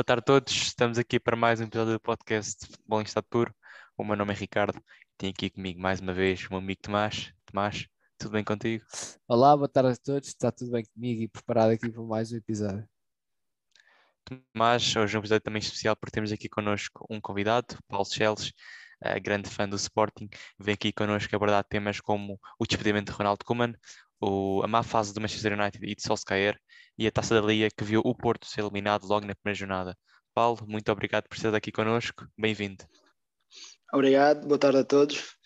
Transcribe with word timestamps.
Boa 0.00 0.04
tarde 0.04 0.20
a 0.20 0.24
todos, 0.24 0.54
estamos 0.54 0.96
aqui 0.96 1.20
para 1.20 1.36
mais 1.36 1.60
um 1.60 1.64
episódio 1.64 1.92
do 1.92 2.00
podcast 2.00 2.64
Futebol 2.64 3.02
em 3.02 3.04
Estado 3.04 3.26
Puro. 3.28 3.54
O 3.98 4.02
meu 4.02 4.16
nome 4.16 4.32
é 4.32 4.34
Ricardo 4.34 4.78
e 4.78 5.16
tenho 5.18 5.30
aqui 5.30 5.50
comigo 5.50 5.78
mais 5.78 6.00
uma 6.00 6.14
vez 6.14 6.46
o 6.46 6.48
meu 6.48 6.58
amigo 6.58 6.80
Tomás. 6.80 7.34
Tomás, 7.44 7.86
tudo 8.16 8.32
bem 8.32 8.42
contigo? 8.42 8.82
Olá, 9.28 9.54
boa 9.54 9.68
tarde 9.68 9.90
a 9.90 9.96
todos, 9.96 10.28
está 10.28 10.50
tudo 10.50 10.70
bem 10.70 10.86
comigo 10.86 11.20
e 11.20 11.28
preparado 11.28 11.72
aqui 11.72 11.90
para 11.90 12.02
mais 12.02 12.32
um 12.32 12.36
episódio. 12.38 12.88
Tomás, 14.24 14.96
hoje 14.96 15.14
é 15.14 15.18
um 15.18 15.20
episódio 15.20 15.44
também 15.44 15.60
especial 15.60 15.94
porque 15.94 16.14
temos 16.14 16.32
aqui 16.32 16.48
connosco 16.48 17.06
um 17.10 17.20
convidado, 17.20 17.76
Paulo 17.86 18.06
Cheles, 18.06 18.54
uh, 19.04 19.20
grande 19.22 19.50
fã 19.50 19.68
do 19.68 19.76
Sporting, 19.76 20.30
vem 20.58 20.72
aqui 20.72 20.94
connosco 20.94 21.36
abordar 21.36 21.62
temas 21.62 22.00
como 22.00 22.40
o 22.58 22.66
despedimento 22.66 23.12
de 23.12 23.18
Ronaldo 23.18 23.44
Koeman, 23.44 23.74
o, 24.20 24.62
a 24.62 24.68
má 24.68 24.82
fase 24.82 25.14
do 25.14 25.20
Manchester 25.20 25.58
United 25.58 25.84
e 25.84 25.94
de 25.94 26.02
Solskjaer 26.02 26.58
e 26.98 27.06
a 27.06 27.10
Taça 27.10 27.40
da 27.40 27.46
Liga 27.46 27.68
que 27.74 27.84
viu 27.84 28.02
o 28.04 28.14
Porto 28.14 28.46
ser 28.46 28.60
eliminado 28.60 29.06
logo 29.06 29.26
na 29.26 29.34
primeira 29.34 29.58
jornada. 29.58 29.96
Paulo, 30.34 30.64
muito 30.66 30.90
obrigado 30.92 31.28
por 31.28 31.36
estar 31.36 31.54
aqui 31.54 31.72
connosco, 31.72 32.26
bem-vindo. 32.38 32.84
Obrigado, 33.92 34.46
boa 34.46 34.58
tarde 34.58 34.78
a 34.78 34.84
todos. 34.84 35.36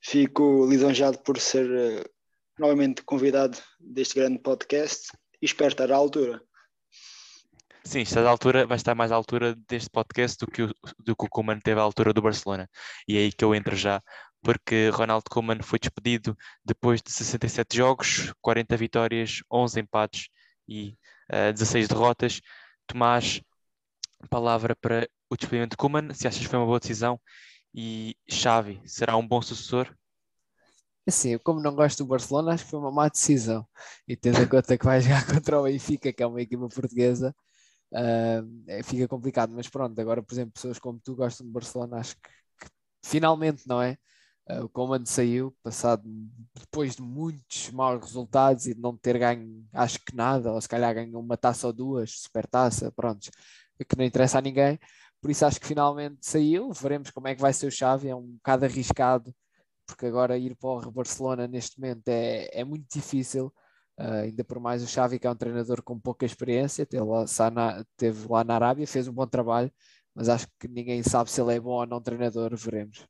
Fico 0.00 0.66
lisonjado 0.68 1.18
por 1.20 1.38
ser 1.38 1.64
uh, 1.70 2.04
novamente 2.58 3.02
convidado 3.02 3.56
deste 3.80 4.16
grande 4.16 4.38
podcast 4.38 5.08
e 5.40 5.46
espero 5.46 5.70
estar 5.70 5.90
à 5.90 5.96
altura. 5.96 6.42
Sim, 7.86 8.00
está 8.00 8.22
à 8.22 8.30
altura, 8.30 8.66
vai 8.66 8.76
estar 8.76 8.94
mais 8.94 9.12
à 9.12 9.14
altura 9.14 9.54
deste 9.68 9.90
podcast 9.90 10.38
do 10.38 10.50
que 10.50 10.62
o, 10.62 10.74
do 10.98 11.14
que 11.14 11.24
o 11.26 11.28
Koeman 11.28 11.60
teve 11.60 11.78
à 11.78 11.82
altura 11.82 12.14
do 12.14 12.22
Barcelona. 12.22 12.68
E 13.06 13.16
é 13.16 13.20
aí 13.20 13.32
que 13.32 13.44
eu 13.44 13.54
entro 13.54 13.76
já, 13.76 14.02
porque 14.44 14.90
Ronaldo 14.90 15.24
Koeman 15.30 15.62
foi 15.62 15.78
despedido 15.78 16.36
depois 16.62 17.00
de 17.00 17.10
67 17.10 17.78
jogos, 17.78 18.32
40 18.42 18.76
vitórias, 18.76 19.42
11 19.50 19.80
empates 19.80 20.28
e 20.68 20.90
uh, 21.32 21.48
eh, 21.48 21.52
16 21.52 21.88
derrotas. 21.88 22.42
Tomás, 22.86 23.40
palavra 24.28 24.76
para 24.76 25.08
o 25.30 25.36
despedimento 25.36 25.70
de 25.70 25.76
Koeman, 25.78 26.12
se 26.12 26.28
achas 26.28 26.42
que 26.42 26.48
foi 26.48 26.58
uma 26.58 26.66
boa 26.66 26.78
decisão 26.78 27.18
e 27.74 28.14
Xavi 28.30 28.82
será 28.84 29.16
um 29.16 29.26
bom 29.26 29.40
sucessor? 29.40 29.92
Assim, 31.06 31.38
como 31.38 31.60
não 31.60 31.74
gosto 31.74 32.04
do 32.04 32.08
Barcelona, 32.08 32.52
acho 32.52 32.64
que 32.64 32.70
foi 32.70 32.80
uma 32.80 32.92
má 32.92 33.08
decisão. 33.08 33.66
E 34.06 34.14
tendo 34.14 34.42
em 34.42 34.48
conta 34.48 34.76
que 34.76 34.84
vai 34.84 35.00
jogar 35.00 35.24
contra 35.26 35.58
o 35.58 35.64
Benfica, 35.64 36.12
que 36.12 36.22
é 36.22 36.26
uma 36.26 36.42
equipa 36.42 36.68
portuguesa, 36.68 37.34
uh, 37.92 38.84
fica 38.84 39.08
complicado. 39.08 39.52
Mas 39.54 39.68
pronto, 39.68 39.98
agora, 39.98 40.22
por 40.22 40.34
exemplo, 40.34 40.52
pessoas 40.52 40.78
como 40.78 41.00
tu 41.00 41.16
gostam 41.16 41.46
de 41.46 41.52
Barcelona, 41.52 41.98
acho 41.98 42.14
que, 42.16 42.28
que 42.60 42.70
finalmente, 43.02 43.66
não 43.66 43.80
é? 43.80 43.96
Uh, 44.48 44.64
o 44.64 44.68
Coman 44.68 45.04
saiu, 45.06 45.56
passado 45.62 46.02
depois 46.54 46.96
de 46.96 47.02
muitos 47.02 47.70
maus 47.70 48.02
resultados 48.02 48.66
e 48.66 48.74
de 48.74 48.80
não 48.80 48.96
ter 48.96 49.18
ganho, 49.18 49.66
acho 49.72 49.98
que 50.04 50.14
nada, 50.14 50.52
ou 50.52 50.60
se 50.60 50.68
calhar 50.68 50.94
ganhou 50.94 51.22
uma 51.22 51.36
taça 51.36 51.66
ou 51.66 51.72
duas, 51.72 52.10
super 52.20 52.46
taça, 52.46 52.92
pronto, 52.92 53.30
que 53.88 53.96
não 53.96 54.04
interessa 54.04 54.38
a 54.38 54.42
ninguém. 54.42 54.78
Por 55.20 55.30
isso 55.30 55.46
acho 55.46 55.58
que 55.60 55.66
finalmente 55.66 56.18
saiu. 56.20 56.70
Veremos 56.72 57.10
como 57.10 57.28
é 57.28 57.34
que 57.34 57.40
vai 57.40 57.52
ser 57.52 57.66
o 57.66 57.70
Xavi. 57.70 58.08
É 58.08 58.14
um 58.14 58.32
bocado 58.32 58.66
arriscado, 58.66 59.34
porque 59.86 60.06
agora 60.06 60.36
ir 60.38 60.54
para 60.56 60.88
o 60.88 60.92
Barcelona 60.92 61.48
neste 61.48 61.80
momento 61.80 62.08
é, 62.08 62.48
é 62.52 62.64
muito 62.64 62.86
difícil. 62.92 63.46
Uh, 63.98 64.24
ainda 64.24 64.44
por 64.44 64.60
mais 64.60 64.82
o 64.82 64.86
Xavi, 64.86 65.18
que 65.18 65.26
é 65.26 65.30
um 65.30 65.36
treinador 65.36 65.82
com 65.82 65.98
pouca 65.98 66.26
experiência, 66.26 66.84
teve 66.84 67.04
lá, 67.04 67.24
teve 67.96 68.28
lá 68.28 68.44
na 68.44 68.54
Arábia, 68.56 68.86
fez 68.86 69.08
um 69.08 69.12
bom 69.12 69.26
trabalho, 69.26 69.72
mas 70.14 70.28
acho 70.28 70.46
que 70.58 70.68
ninguém 70.68 71.02
sabe 71.02 71.30
se 71.30 71.40
ele 71.40 71.54
é 71.54 71.60
bom 71.60 71.72
ou 71.72 71.86
não 71.86 72.00
treinador, 72.02 72.54
veremos. 72.56 73.06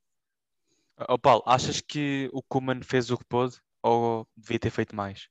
Oh, 1.09 1.19
Paulo, 1.19 1.43
achas 1.47 1.81
que 1.81 2.29
o 2.33 2.43
Kuman 2.43 2.83
fez 2.83 3.11
o 3.11 3.19
que 3.19 3.25
pôde 3.25 3.57
ou 3.83 4.29
devia 4.37 4.59
ter 4.59 4.71
feito 4.71 4.95
mais? 4.95 5.29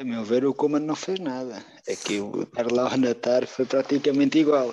A 0.00 0.04
meu 0.04 0.24
ver, 0.24 0.44
o 0.44 0.54
Kuman 0.54 0.80
não 0.80 0.94
fez 0.94 1.18
nada. 1.18 1.64
É 1.88 1.96
que 1.96 2.20
o 2.20 2.42
estar 2.42 2.70
lá 2.70 2.88
ao 2.90 2.96
Natar 2.96 3.46
foi 3.48 3.66
praticamente 3.66 4.38
igual. 4.38 4.72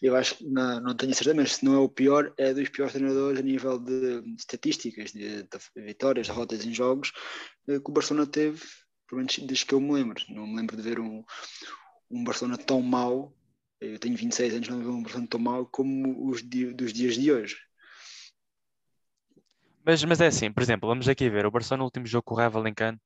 Eu 0.00 0.14
acho 0.16 0.36
que 0.36 0.44
não, 0.44 0.80
não 0.80 0.94
tenho 0.96 1.12
certeza, 1.14 1.34
mas 1.34 1.56
se 1.56 1.64
não 1.64 1.74
é 1.74 1.78
o 1.78 1.88
pior, 1.88 2.32
é 2.38 2.54
dos 2.54 2.68
piores 2.68 2.92
treinadores 2.94 3.40
a 3.40 3.42
nível 3.42 3.78
de 3.78 4.22
estatísticas, 4.38 5.10
de, 5.12 5.42
de 5.42 5.58
vitórias, 5.84 6.28
derrotas 6.28 6.64
em 6.64 6.72
jogos, 6.72 7.12
eh, 7.68 7.80
que 7.80 7.90
o 7.90 7.92
Barcelona 7.92 8.26
teve 8.26 8.60
pelo 9.08 9.18
menos 9.18 9.36
desde 9.38 9.66
que 9.66 9.74
eu 9.74 9.80
me 9.80 9.92
lembro. 9.92 10.22
Não 10.28 10.46
me 10.46 10.56
lembro 10.56 10.76
de 10.76 10.82
ver 10.82 11.00
um, 11.00 11.24
um 12.10 12.22
Barcelona 12.22 12.56
tão 12.56 12.80
mau. 12.80 13.34
Eu 13.80 13.98
tenho 13.98 14.16
26 14.16 14.54
anos, 14.54 14.68
não 14.68 14.78
lembro 14.78 14.92
um 14.92 15.02
Barcelona 15.02 15.28
tão 15.28 15.40
mau 15.40 15.66
como 15.66 16.30
os 16.30 16.42
dos 16.42 16.92
dias 16.92 17.14
de 17.16 17.32
hoje. 17.32 17.56
Mas, 19.84 20.04
mas 20.04 20.20
é 20.20 20.26
assim, 20.26 20.52
por 20.52 20.62
exemplo, 20.62 20.88
vamos 20.88 21.08
aqui 21.08 21.28
ver. 21.30 21.46
O 21.46 21.50
Barcelona, 21.50 21.80
no 21.80 21.84
último 21.84 22.06
jogo 22.06 22.24
com 22.24 22.34
o 22.34 22.36
Raio 22.36 22.50
Valencano, 22.50 23.00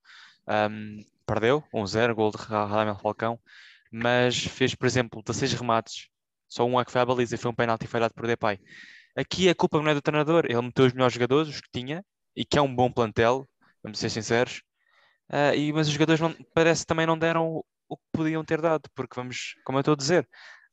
um, 0.48 1.04
perdeu 1.26 1.62
1-0, 1.72 2.14
gol 2.14 2.30
de 2.30 2.36
Radamel 2.38 2.98
Falcão, 2.98 3.38
mas 3.92 4.36
fez, 4.44 4.74
por 4.74 4.86
exemplo, 4.86 5.22
16 5.22 5.54
remates. 5.54 6.08
Só 6.48 6.64
um 6.64 6.80
é 6.80 6.84
que 6.84 6.92
foi 6.92 7.00
à 7.00 7.06
baliza 7.06 7.36
foi 7.38 7.50
um 7.50 7.54
penalti 7.54 7.86
falhado 7.86 8.14
por 8.14 8.26
Depay. 8.26 8.58
Aqui 9.16 9.48
a 9.48 9.54
culpa 9.54 9.80
não 9.80 9.90
é 9.90 9.94
do 9.94 10.02
treinador. 10.02 10.44
Ele 10.46 10.60
meteu 10.62 10.84
os 10.86 10.92
melhores 10.92 11.14
jogadores, 11.14 11.48
os 11.48 11.60
que 11.60 11.68
tinha, 11.72 12.04
e 12.36 12.44
que 12.44 12.58
é 12.58 12.62
um 12.62 12.74
bom 12.74 12.90
plantel, 12.90 13.48
vamos 13.82 13.98
ser 13.98 14.10
sinceros. 14.10 14.62
Uh, 15.30 15.54
e, 15.56 15.72
mas 15.72 15.86
os 15.88 15.92
jogadores 15.92 16.20
não, 16.20 16.34
parece 16.54 16.84
também 16.84 17.06
não 17.06 17.18
deram 17.18 17.62
o, 17.88 17.96
que 17.96 18.02
podiam 18.12 18.44
ter 18.44 18.60
dado, 18.60 18.82
porque 18.94 19.14
vamos, 19.16 19.54
como 19.64 19.78
eu 19.78 19.80
estou 19.80 19.94
a 19.94 19.96
dizer, 19.96 20.28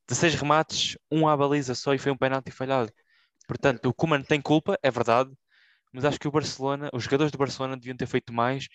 16 0.07 0.35
remates, 0.35 0.97
um 1.11 1.27
à 1.27 1.37
baliza 1.37 1.75
só 1.75 1.93
e 1.93 1.97
foi 1.99 2.11
um 2.11 2.17
penalti 2.17 2.51
falhado. 2.51 2.91
Portanto, 3.47 3.87
o 3.87 3.93
Kuman 3.93 4.23
tem 4.23 4.41
culpa, 4.41 4.77
é 4.83 4.91
verdade, 4.91 5.31
mas 5.93 6.05
acho 6.05 6.19
que 6.19 6.27
o 6.27 6.31
Barcelona, 6.31 6.89
os 6.93 7.03
jogadores 7.03 7.31
do 7.31 7.37
Barcelona 7.37 7.77
deviam 7.77 7.95
ter 7.97 8.07
feito 8.07 8.33
mais. 8.33 8.67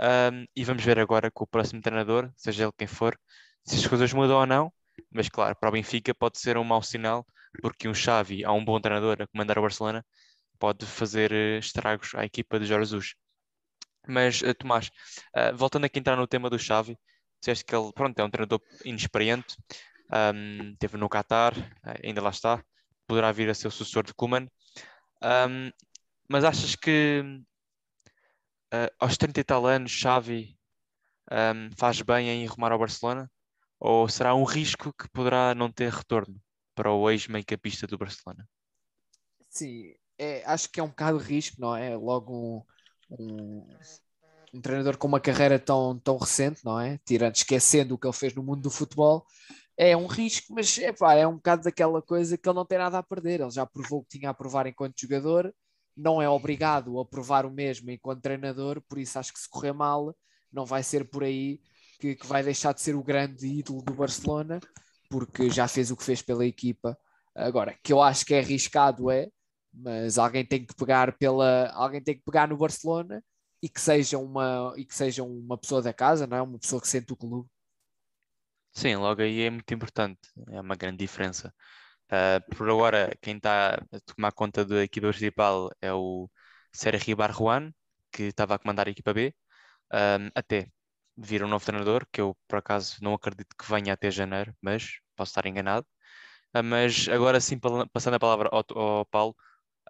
Um, 0.00 0.46
e 0.54 0.64
vamos 0.64 0.84
ver 0.84 0.98
agora 0.98 1.30
com 1.30 1.44
o 1.44 1.46
próximo 1.46 1.82
treinador, 1.82 2.30
seja 2.36 2.64
ele 2.64 2.72
quem 2.76 2.86
for, 2.86 3.18
se 3.64 3.76
as 3.76 3.86
coisas 3.86 4.12
mudam 4.12 4.38
ou 4.38 4.46
não. 4.46 4.72
Mas 5.10 5.28
claro, 5.28 5.56
para 5.56 5.68
o 5.68 5.72
Benfica 5.72 6.14
pode 6.14 6.38
ser 6.38 6.56
um 6.56 6.64
mau 6.64 6.82
sinal, 6.82 7.26
porque 7.62 7.88
um 7.88 7.94
Xavi, 7.94 8.44
a 8.44 8.52
um 8.52 8.64
bom 8.64 8.80
treinador 8.80 9.22
a 9.22 9.26
comandar 9.26 9.58
o 9.58 9.62
Barcelona, 9.62 10.04
pode 10.58 10.86
fazer 10.86 11.32
eh, 11.32 11.58
estragos 11.58 12.14
à 12.14 12.24
equipa 12.24 12.58
de 12.58 12.66
Jorge 12.66 12.90
Jesus. 12.90 13.14
Mas, 14.06 14.40
uh, 14.42 14.54
Tomás, 14.54 14.90
uh, 15.36 15.56
voltando 15.56 15.84
aqui 15.84 15.98
a 15.98 16.00
entrar 16.00 16.16
no 16.16 16.26
tema 16.26 16.50
do 16.50 16.58
Xavi, 16.58 16.96
disseste 17.40 17.64
que 17.64 17.74
ele 17.74 17.92
pronto, 17.92 18.18
é 18.18 18.24
um 18.24 18.30
treinador 18.30 18.60
inexperiente, 18.84 19.56
um, 20.10 20.74
teve 20.78 20.96
no 20.96 21.08
Qatar, 21.08 21.54
ainda 22.02 22.22
lá 22.22 22.30
está, 22.30 22.62
poderá 23.06 23.30
vir 23.32 23.50
a 23.50 23.54
ser 23.54 23.68
o 23.68 23.70
sucessor 23.70 24.04
de 24.04 24.14
Kuman. 24.14 24.48
Um, 25.22 25.70
mas 26.28 26.44
achas 26.44 26.74
que 26.76 27.22
aos 28.98 29.16
30 29.16 29.40
e 29.40 29.44
tal 29.44 29.66
anos 29.66 29.90
Xavi 29.90 30.58
um, 31.30 31.70
faz 31.76 32.02
bem 32.02 32.28
em 32.28 32.46
arrumar 32.46 32.72
ao 32.72 32.78
Barcelona? 32.78 33.30
Ou 33.80 34.08
será 34.08 34.34
um 34.34 34.44
risco 34.44 34.92
que 34.92 35.08
poderá 35.10 35.54
não 35.54 35.70
ter 35.70 35.90
retorno 35.92 36.36
para 36.74 36.92
o 36.92 37.08
ex-meio-campista 37.10 37.86
do 37.86 37.96
Barcelona? 37.96 38.46
Sim, 39.48 39.94
é, 40.18 40.44
acho 40.44 40.68
que 40.70 40.80
é 40.80 40.82
um 40.82 40.88
bocado 40.88 41.16
risco, 41.18 41.60
não 41.60 41.74
é? 41.74 41.96
Logo 41.96 42.34
um 42.34 42.64
um, 43.10 43.66
um 44.52 44.60
treinador 44.60 44.96
com 44.96 45.06
uma 45.06 45.20
carreira 45.20 45.58
tão, 45.58 45.98
tão 45.98 46.16
recente, 46.16 46.64
não 46.64 46.78
é? 46.78 46.98
Tirando, 47.04 47.34
esquecendo 47.34 47.94
o 47.94 47.98
que 47.98 48.06
ele 48.06 48.14
fez 48.14 48.34
no 48.34 48.42
mundo 48.42 48.62
do 48.62 48.70
futebol, 48.70 49.24
é 49.76 49.96
um 49.96 50.06
risco, 50.06 50.52
mas 50.52 50.76
é, 50.78 50.92
pá, 50.92 51.14
é 51.14 51.26
um 51.26 51.36
bocado 51.36 51.62
daquela 51.62 52.02
coisa 52.02 52.36
que 52.36 52.48
ele 52.48 52.56
não 52.56 52.66
tem 52.66 52.78
nada 52.78 52.98
a 52.98 53.02
perder. 53.02 53.40
Ele 53.40 53.50
já 53.50 53.64
provou 53.64 54.00
o 54.00 54.04
que 54.04 54.18
tinha 54.18 54.30
a 54.30 54.34
provar 54.34 54.66
enquanto 54.66 55.00
jogador, 55.00 55.54
não 55.98 56.22
é 56.22 56.28
obrigado 56.28 57.00
a 57.00 57.04
provar 57.04 57.44
o 57.44 57.50
mesmo 57.50 57.90
enquanto 57.90 58.22
treinador, 58.22 58.80
por 58.88 58.98
isso 58.98 59.18
acho 59.18 59.32
que 59.32 59.40
se 59.40 59.48
correr 59.48 59.72
mal, 59.72 60.16
não 60.52 60.64
vai 60.64 60.82
ser 60.82 61.04
por 61.10 61.24
aí 61.24 61.60
que, 61.98 62.14
que 62.14 62.26
vai 62.26 62.42
deixar 62.42 62.72
de 62.72 62.80
ser 62.80 62.94
o 62.94 63.02
grande 63.02 63.46
ídolo 63.48 63.82
do 63.82 63.92
Barcelona, 63.92 64.60
porque 65.10 65.50
já 65.50 65.66
fez 65.66 65.90
o 65.90 65.96
que 65.96 66.04
fez 66.04 66.22
pela 66.22 66.46
equipa. 66.46 66.96
Agora, 67.34 67.76
que 67.82 67.92
eu 67.92 68.00
acho 68.00 68.24
que 68.24 68.34
é 68.34 68.38
arriscado 68.38 69.10
é, 69.10 69.28
mas 69.72 70.18
alguém 70.18 70.46
tem 70.46 70.64
que 70.64 70.74
pegar 70.74 71.16
pela 71.18 71.70
alguém 71.72 72.02
tem 72.02 72.16
que 72.16 72.24
pegar 72.24 72.48
no 72.48 72.56
Barcelona 72.56 73.22
e 73.62 73.68
que 73.68 73.80
seja 73.80 74.18
uma 74.18 74.72
e 74.76 74.84
que 74.84 74.94
seja 74.94 75.22
uma 75.22 75.58
pessoa 75.58 75.82
da 75.82 75.92
casa 75.92 76.26
não 76.26 76.36
é? 76.36 76.42
Uma 76.42 76.58
pessoa 76.58 76.80
que 76.80 76.88
sente 76.88 77.12
o 77.12 77.16
clube. 77.16 77.48
Sim 78.72 78.96
logo 78.96 79.20
aí 79.20 79.42
é 79.42 79.50
muito 79.50 79.72
importante 79.74 80.20
é 80.50 80.60
uma 80.60 80.74
grande 80.74 80.98
diferença 80.98 81.52
uh, 82.12 82.56
por 82.56 82.68
agora 82.70 83.16
quem 83.22 83.36
está 83.36 83.74
a 83.74 84.00
tomar 84.14 84.32
conta 84.32 84.64
da 84.64 84.82
equipa 84.84 85.08
principal 85.08 85.70
é 85.80 85.92
o 85.92 86.28
Sergi 86.72 87.14
Barruan 87.14 87.72
que 88.12 88.24
estava 88.24 88.54
a 88.54 88.58
comandar 88.58 88.88
a 88.88 88.90
equipa 88.90 89.14
B 89.14 89.34
um, 89.92 90.30
até 90.34 90.68
vir 91.16 91.44
um 91.44 91.48
novo 91.48 91.64
treinador 91.64 92.06
que 92.12 92.20
eu 92.20 92.36
por 92.48 92.58
acaso 92.58 92.98
não 93.02 93.14
acredito 93.14 93.54
que 93.56 93.70
venha 93.70 93.92
até 93.94 94.10
janeiro 94.10 94.54
mas 94.62 95.00
posso 95.16 95.30
estar 95.30 95.46
enganado 95.46 95.86
uh, 96.56 96.62
mas 96.62 97.08
agora 97.08 97.40
sim 97.40 97.58
passando 97.92 98.14
a 98.14 98.20
palavra 98.20 98.48
ao, 98.52 98.64
ao 98.78 99.06
Paulo 99.06 99.36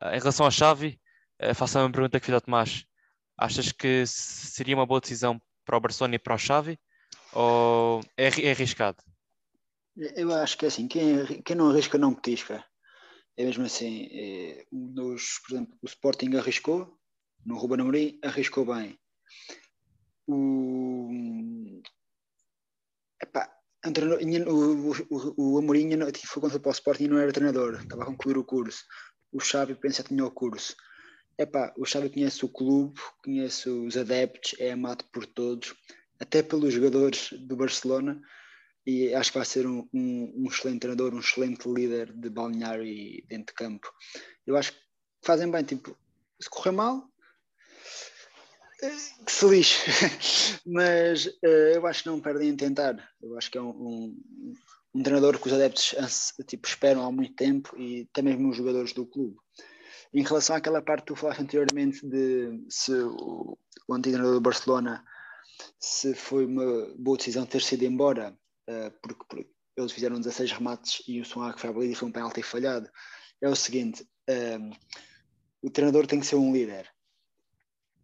Uh, 0.01 0.15
em 0.15 0.19
relação 0.19 0.47
à 0.47 0.51
Xavi, 0.51 1.01
uh, 1.43 1.55
faço 1.55 1.79
a 1.79 1.83
mesma 1.83 1.93
pergunta 1.93 2.21
que 2.21 2.27
fiz 2.27 2.35
ao 2.35 2.41
Tomás. 2.41 2.85
Achas 3.37 3.73
que 3.73 4.05
seria 4.07 4.75
uma 4.77 4.87
boa 4.87 5.01
decisão 5.01 5.41
para 5.65 5.77
o 5.77 5.81
Barcelona 5.81 6.17
e 6.17 6.19
para 6.19 6.35
o 6.35 6.39
Xavi? 6.39 6.79
Ou 7.33 8.01
é, 8.17 8.27
é 8.27 8.51
arriscado? 8.53 8.99
Eu 9.99 10.33
acho 10.33 10.57
que 10.57 10.65
é 10.65 10.69
assim, 10.69 10.87
quem, 10.87 11.43
quem 11.43 11.57
não 11.57 11.71
arrisca 11.71 11.99
não 11.99 12.15
petisca. 12.15 12.65
É 13.37 13.45
mesmo 13.45 13.65
assim, 13.65 14.09
é, 14.13 14.65
um 14.73 14.93
dos, 14.93 15.41
por 15.41 15.55
exemplo, 15.55 15.79
o 15.83 15.87
Sporting 15.87 16.37
arriscou, 16.37 16.97
no 17.45 17.57
Ruben 17.57 17.81
Amorim 17.81 18.19
arriscou 18.23 18.65
bem. 18.65 18.97
O, 20.29 21.11
epá, 23.21 23.53
um 23.85 23.93
treinador, 23.93 24.55
o, 24.55 24.93
o, 25.11 25.55
o 25.55 25.59
Amorim 25.59 25.91
foi 26.27 26.41
quando 26.41 26.53
foi 26.53 26.61
para 26.61 26.71
o 26.71 26.73
Sporting 26.73 27.05
e 27.05 27.09
não 27.09 27.19
era 27.19 27.33
treinador, 27.33 27.81
estava 27.81 28.05
a 28.05 28.07
concluir 28.07 28.39
o 28.39 28.45
curso. 28.45 28.85
O 29.33 29.41
Xavi 29.41 29.75
pensa 29.75 30.03
que 30.05 30.11
tinha 30.11 30.25
o 30.25 30.31
curso. 30.31 30.77
Epá, 31.37 31.75
o 31.77 31.85
Xavi 31.85 32.11
conhece 32.11 32.45
o 32.45 32.49
clube, 32.49 33.01
conhece 33.25 33.69
os 33.69 33.97
adeptos, 33.97 34.55
é 34.61 34.73
amado 34.73 35.05
por 35.13 35.27
todos, 35.27 35.75
até 36.21 36.43
pelos 36.43 36.73
jogadores 36.73 37.31
do 37.33 37.57
Barcelona 37.57 38.21
e 38.89 39.15
acho 39.15 39.31
que 39.31 39.37
vai 39.37 39.45
ser 39.45 39.67
um, 39.67 39.87
um, 39.93 40.33
um 40.35 40.47
excelente 40.47 40.81
treinador, 40.81 41.13
um 41.13 41.21
excelente 41.21 41.69
líder 41.69 42.11
de 42.11 42.31
balneário 42.31 42.87
e 42.87 43.23
dentro 43.29 43.49
de 43.49 43.53
campo. 43.53 43.93
Eu 44.47 44.57
acho 44.57 44.73
que 44.73 44.79
fazem 45.23 45.51
bem, 45.51 45.63
tipo, 45.63 45.95
se 46.41 46.49
correr 46.49 46.71
mal, 46.71 47.07
que 48.81 49.31
se 49.31 49.47
lixe, 49.47 49.79
mas 50.65 51.27
uh, 51.27 51.75
eu 51.75 51.87
acho 51.87 52.03
que 52.03 52.09
não 52.09 52.19
perdem 52.19 52.49
em 52.49 52.57
tentar. 52.57 52.97
Eu 53.21 53.37
acho 53.37 53.51
que 53.51 53.59
é 53.59 53.61
um, 53.61 53.69
um, 53.69 54.23
um, 54.95 55.03
treinador 55.03 55.39
que 55.39 55.49
os 55.49 55.53
adeptos 55.53 55.95
tipo, 56.47 56.67
esperam 56.67 57.05
há 57.05 57.13
muito 57.13 57.35
tempo 57.35 57.77
e 57.79 58.09
até 58.11 58.23
mesmo 58.23 58.49
os 58.49 58.57
jogadores 58.57 58.95
do 58.95 59.05
clube. 59.05 59.37
Em 60.15 60.23
relação 60.23 60.57
àquela 60.57 60.81
parte 60.81 61.03
que 61.03 61.09
tu 61.09 61.17
falaste 61.17 61.43
anteriormente 61.43 62.07
de 62.07 62.65
se 62.71 62.95
o, 62.95 63.59
o 63.87 63.95
antigo 63.95 64.15
treinador 64.15 64.33
do 64.33 64.41
Barcelona 64.41 65.05
se 65.79 66.15
foi 66.15 66.47
uma 66.47 66.95
boa 66.97 67.19
decisão 67.19 67.45
ter 67.45 67.61
sido 67.61 67.83
embora, 67.83 68.35
porque, 69.03 69.25
porque, 69.29 69.51
eles 69.77 69.93
fizeram 69.93 70.21
16 70.21 70.53
remates 70.53 71.03
e 71.07 71.21
o 71.21 71.25
Suárez 71.25 71.61
foi 71.61 71.71
abolido 71.71 71.93
e 71.93 71.97
foi 71.97 72.09
um 72.09 72.13
penalti 72.13 72.43
falhado, 72.43 72.91
é 73.41 73.49
o 73.49 73.55
seguinte, 73.55 74.03
uh, 74.03 74.77
o 75.63 75.71
treinador 75.71 76.07
tem 76.07 76.21
que 76.21 76.27
ser 76.27 76.37
um 76.37 76.53
líder 76.53 76.93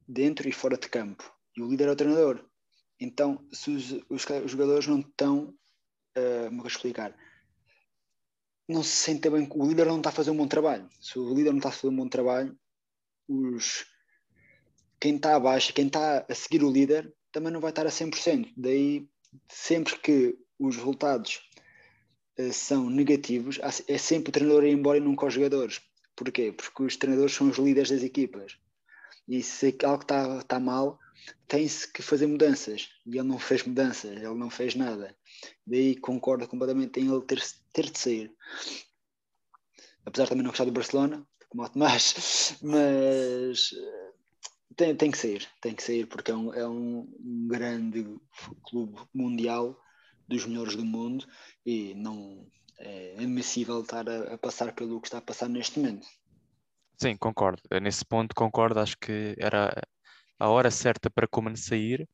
dentro 0.06 0.48
e 0.48 0.52
fora 0.52 0.76
de 0.76 0.88
campo. 0.88 1.24
E 1.56 1.62
o 1.62 1.68
líder 1.68 1.88
é 1.88 1.92
o 1.92 1.96
treinador. 1.96 2.44
Então, 3.00 3.46
se 3.52 3.70
os, 3.70 3.92
os, 4.08 4.50
jogadores 4.50 4.86
não 4.86 5.00
estão, 5.00 5.54
uh, 6.16 6.44
como 6.46 6.58
é 6.58 6.60
que 6.60 6.66
eu 6.66 6.66
explicar? 6.66 7.16
Não 8.68 8.82
se 8.82 8.90
sentem 8.90 9.30
bem, 9.30 9.48
o 9.50 9.66
líder 9.66 9.86
não 9.86 9.98
está 9.98 10.10
a 10.10 10.12
fazer 10.12 10.30
um 10.30 10.36
bom 10.36 10.48
trabalho. 10.48 10.88
Se 11.00 11.18
o 11.18 11.34
líder 11.34 11.50
não 11.50 11.58
está 11.58 11.68
a 11.68 11.72
fazer 11.72 11.88
um 11.88 11.96
bom 11.96 12.08
trabalho, 12.08 12.56
os, 13.28 13.84
quem 15.00 15.16
está 15.16 15.34
abaixo, 15.34 15.72
quem 15.74 15.86
está 15.86 16.24
a 16.28 16.34
seguir 16.34 16.62
o 16.62 16.70
líder, 16.70 17.12
também 17.30 17.52
não 17.52 17.60
vai 17.60 17.70
estar 17.70 17.86
a 17.86 17.90
100%. 17.90 18.52
Daí, 18.56 19.08
sempre 19.48 19.98
que 19.98 20.38
os 20.58 20.76
resultados 20.76 21.40
uh, 22.38 22.52
são 22.52 22.88
negativos, 22.88 23.58
é 23.88 23.98
sempre 23.98 24.30
o 24.30 24.32
treinador 24.32 24.64
a 24.64 24.68
ir 24.68 24.72
embora 24.72 24.98
e 24.98 25.00
nunca 25.00 25.26
os 25.26 25.34
jogadores. 25.34 25.80
Porquê? 26.16 26.52
Porque 26.52 26.82
os 26.82 26.96
treinadores 26.96 27.34
são 27.34 27.48
os 27.48 27.58
líderes 27.58 27.90
das 27.90 28.02
equipas. 28.02 28.56
E 29.26 29.42
se 29.42 29.76
algo 29.84 30.02
está 30.02 30.42
tá 30.42 30.60
mal, 30.60 30.98
tem-se 31.48 31.90
que 31.90 32.02
fazer 32.02 32.26
mudanças. 32.26 32.90
E 33.06 33.18
ele 33.18 33.28
não 33.28 33.38
fez 33.38 33.64
mudanças, 33.64 34.12
ele 34.12 34.34
não 34.34 34.50
fez 34.50 34.74
nada. 34.74 35.16
Daí 35.66 35.96
concordo 35.96 36.46
completamente 36.46 37.00
em 37.00 37.10
ele 37.10 37.22
ter, 37.22 37.42
ter 37.72 37.90
de 37.90 37.98
sair. 37.98 38.34
Apesar 40.04 40.24
de 40.24 40.30
também 40.30 40.44
não 40.44 40.50
gostar 40.50 40.66
do 40.66 40.72
Barcelona, 40.72 41.26
como 41.48 41.64
o 41.64 41.68
Tomás, 41.68 42.56
mas 42.62 43.70
eh, 43.72 44.12
tem, 44.76 44.94
tem 44.94 45.10
que 45.10 45.18
sair, 45.18 45.48
tem 45.60 45.74
que 45.74 45.82
sair 45.82 46.06
porque 46.06 46.30
é 46.30 46.34
um, 46.34 46.52
é 46.52 46.68
um 46.68 47.08
grande 47.48 48.04
clube 48.62 49.00
mundial 49.14 49.78
dos 50.28 50.46
melhores 50.46 50.76
do 50.76 50.84
mundo 50.84 51.26
e 51.64 51.94
não 51.94 52.46
é 52.78 53.14
admissível 53.18 53.80
estar 53.80 54.08
a, 54.08 54.34
a 54.34 54.38
passar 54.38 54.74
pelo 54.74 55.00
que 55.00 55.06
está 55.06 55.18
a 55.18 55.22
passar 55.22 55.48
neste 55.48 55.78
momento. 55.78 56.06
Sim, 57.00 57.16
concordo. 57.16 57.62
Nesse 57.80 58.04
ponto 58.04 58.34
concordo. 58.34 58.80
Acho 58.80 58.96
que 58.98 59.34
era 59.38 59.72
a 60.38 60.48
hora 60.48 60.70
certa 60.70 61.10
para 61.10 61.28
Koeman 61.28 61.56
sair. 61.56 62.08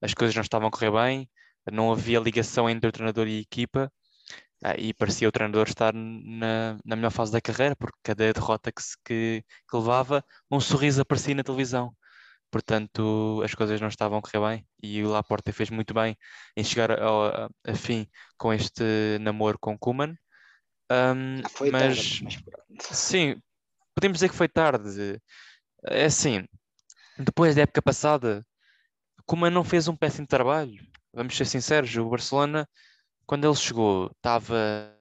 As 0.00 0.14
coisas 0.14 0.34
não 0.34 0.42
estavam 0.42 0.68
a 0.68 0.70
correr 0.70 0.90
bem, 0.90 1.30
não 1.70 1.92
havia 1.92 2.18
ligação 2.18 2.68
entre 2.68 2.88
o 2.88 2.92
treinador 2.92 3.28
e 3.28 3.38
a 3.38 3.40
equipa. 3.40 3.92
Ah, 4.64 4.76
e 4.78 4.94
parecia 4.94 5.28
o 5.28 5.32
treinador 5.32 5.66
estar 5.68 5.92
na, 5.94 6.78
na 6.84 6.96
melhor 6.96 7.10
fase 7.10 7.32
da 7.32 7.40
carreira, 7.40 7.74
porque 7.76 7.98
cada 8.02 8.32
derrota 8.32 8.70
que, 8.72 8.82
se, 8.82 8.96
que, 9.04 9.44
que 9.68 9.76
levava, 9.76 10.24
um 10.50 10.60
sorriso 10.60 11.02
aparecia 11.02 11.34
na 11.34 11.42
televisão. 11.42 11.94
Portanto, 12.52 13.40
as 13.42 13.54
coisas 13.54 13.80
não 13.80 13.88
estavam 13.88 14.18
a 14.18 14.22
correr 14.22 14.46
bem 14.46 14.66
e 14.82 15.02
o 15.02 15.08
Laporta 15.08 15.50
fez 15.54 15.70
muito 15.70 15.94
bem 15.94 16.14
em 16.54 16.62
chegar 16.62 17.00
ao, 17.00 17.24
a, 17.24 17.50
a 17.66 17.74
fim 17.74 18.06
com 18.36 18.52
este 18.52 18.84
namoro 19.22 19.58
com 19.58 19.78
Kuman. 19.78 20.14
Um, 20.90 21.42
Foi 21.48 21.70
mas, 21.70 22.20
tarde, 22.20 22.44
mas 22.68 22.98
sim, 22.98 23.40
podemos 23.94 24.16
dizer 24.16 24.28
que 24.28 24.34
foi 24.36 24.48
tarde. 24.48 25.18
É 25.86 26.04
assim, 26.04 26.44
depois 27.18 27.54
da 27.54 27.62
época 27.62 27.80
passada, 27.80 28.46
Kuma 29.24 29.48
não 29.48 29.64
fez 29.64 29.88
um 29.88 29.96
péssimo 29.96 30.26
trabalho. 30.26 30.74
Vamos 31.10 31.34
ser 31.34 31.46
sinceros, 31.46 31.96
o 31.96 32.10
Barcelona, 32.10 32.68
quando 33.24 33.46
ele 33.46 33.56
chegou, 33.56 34.10
estava 34.16 34.94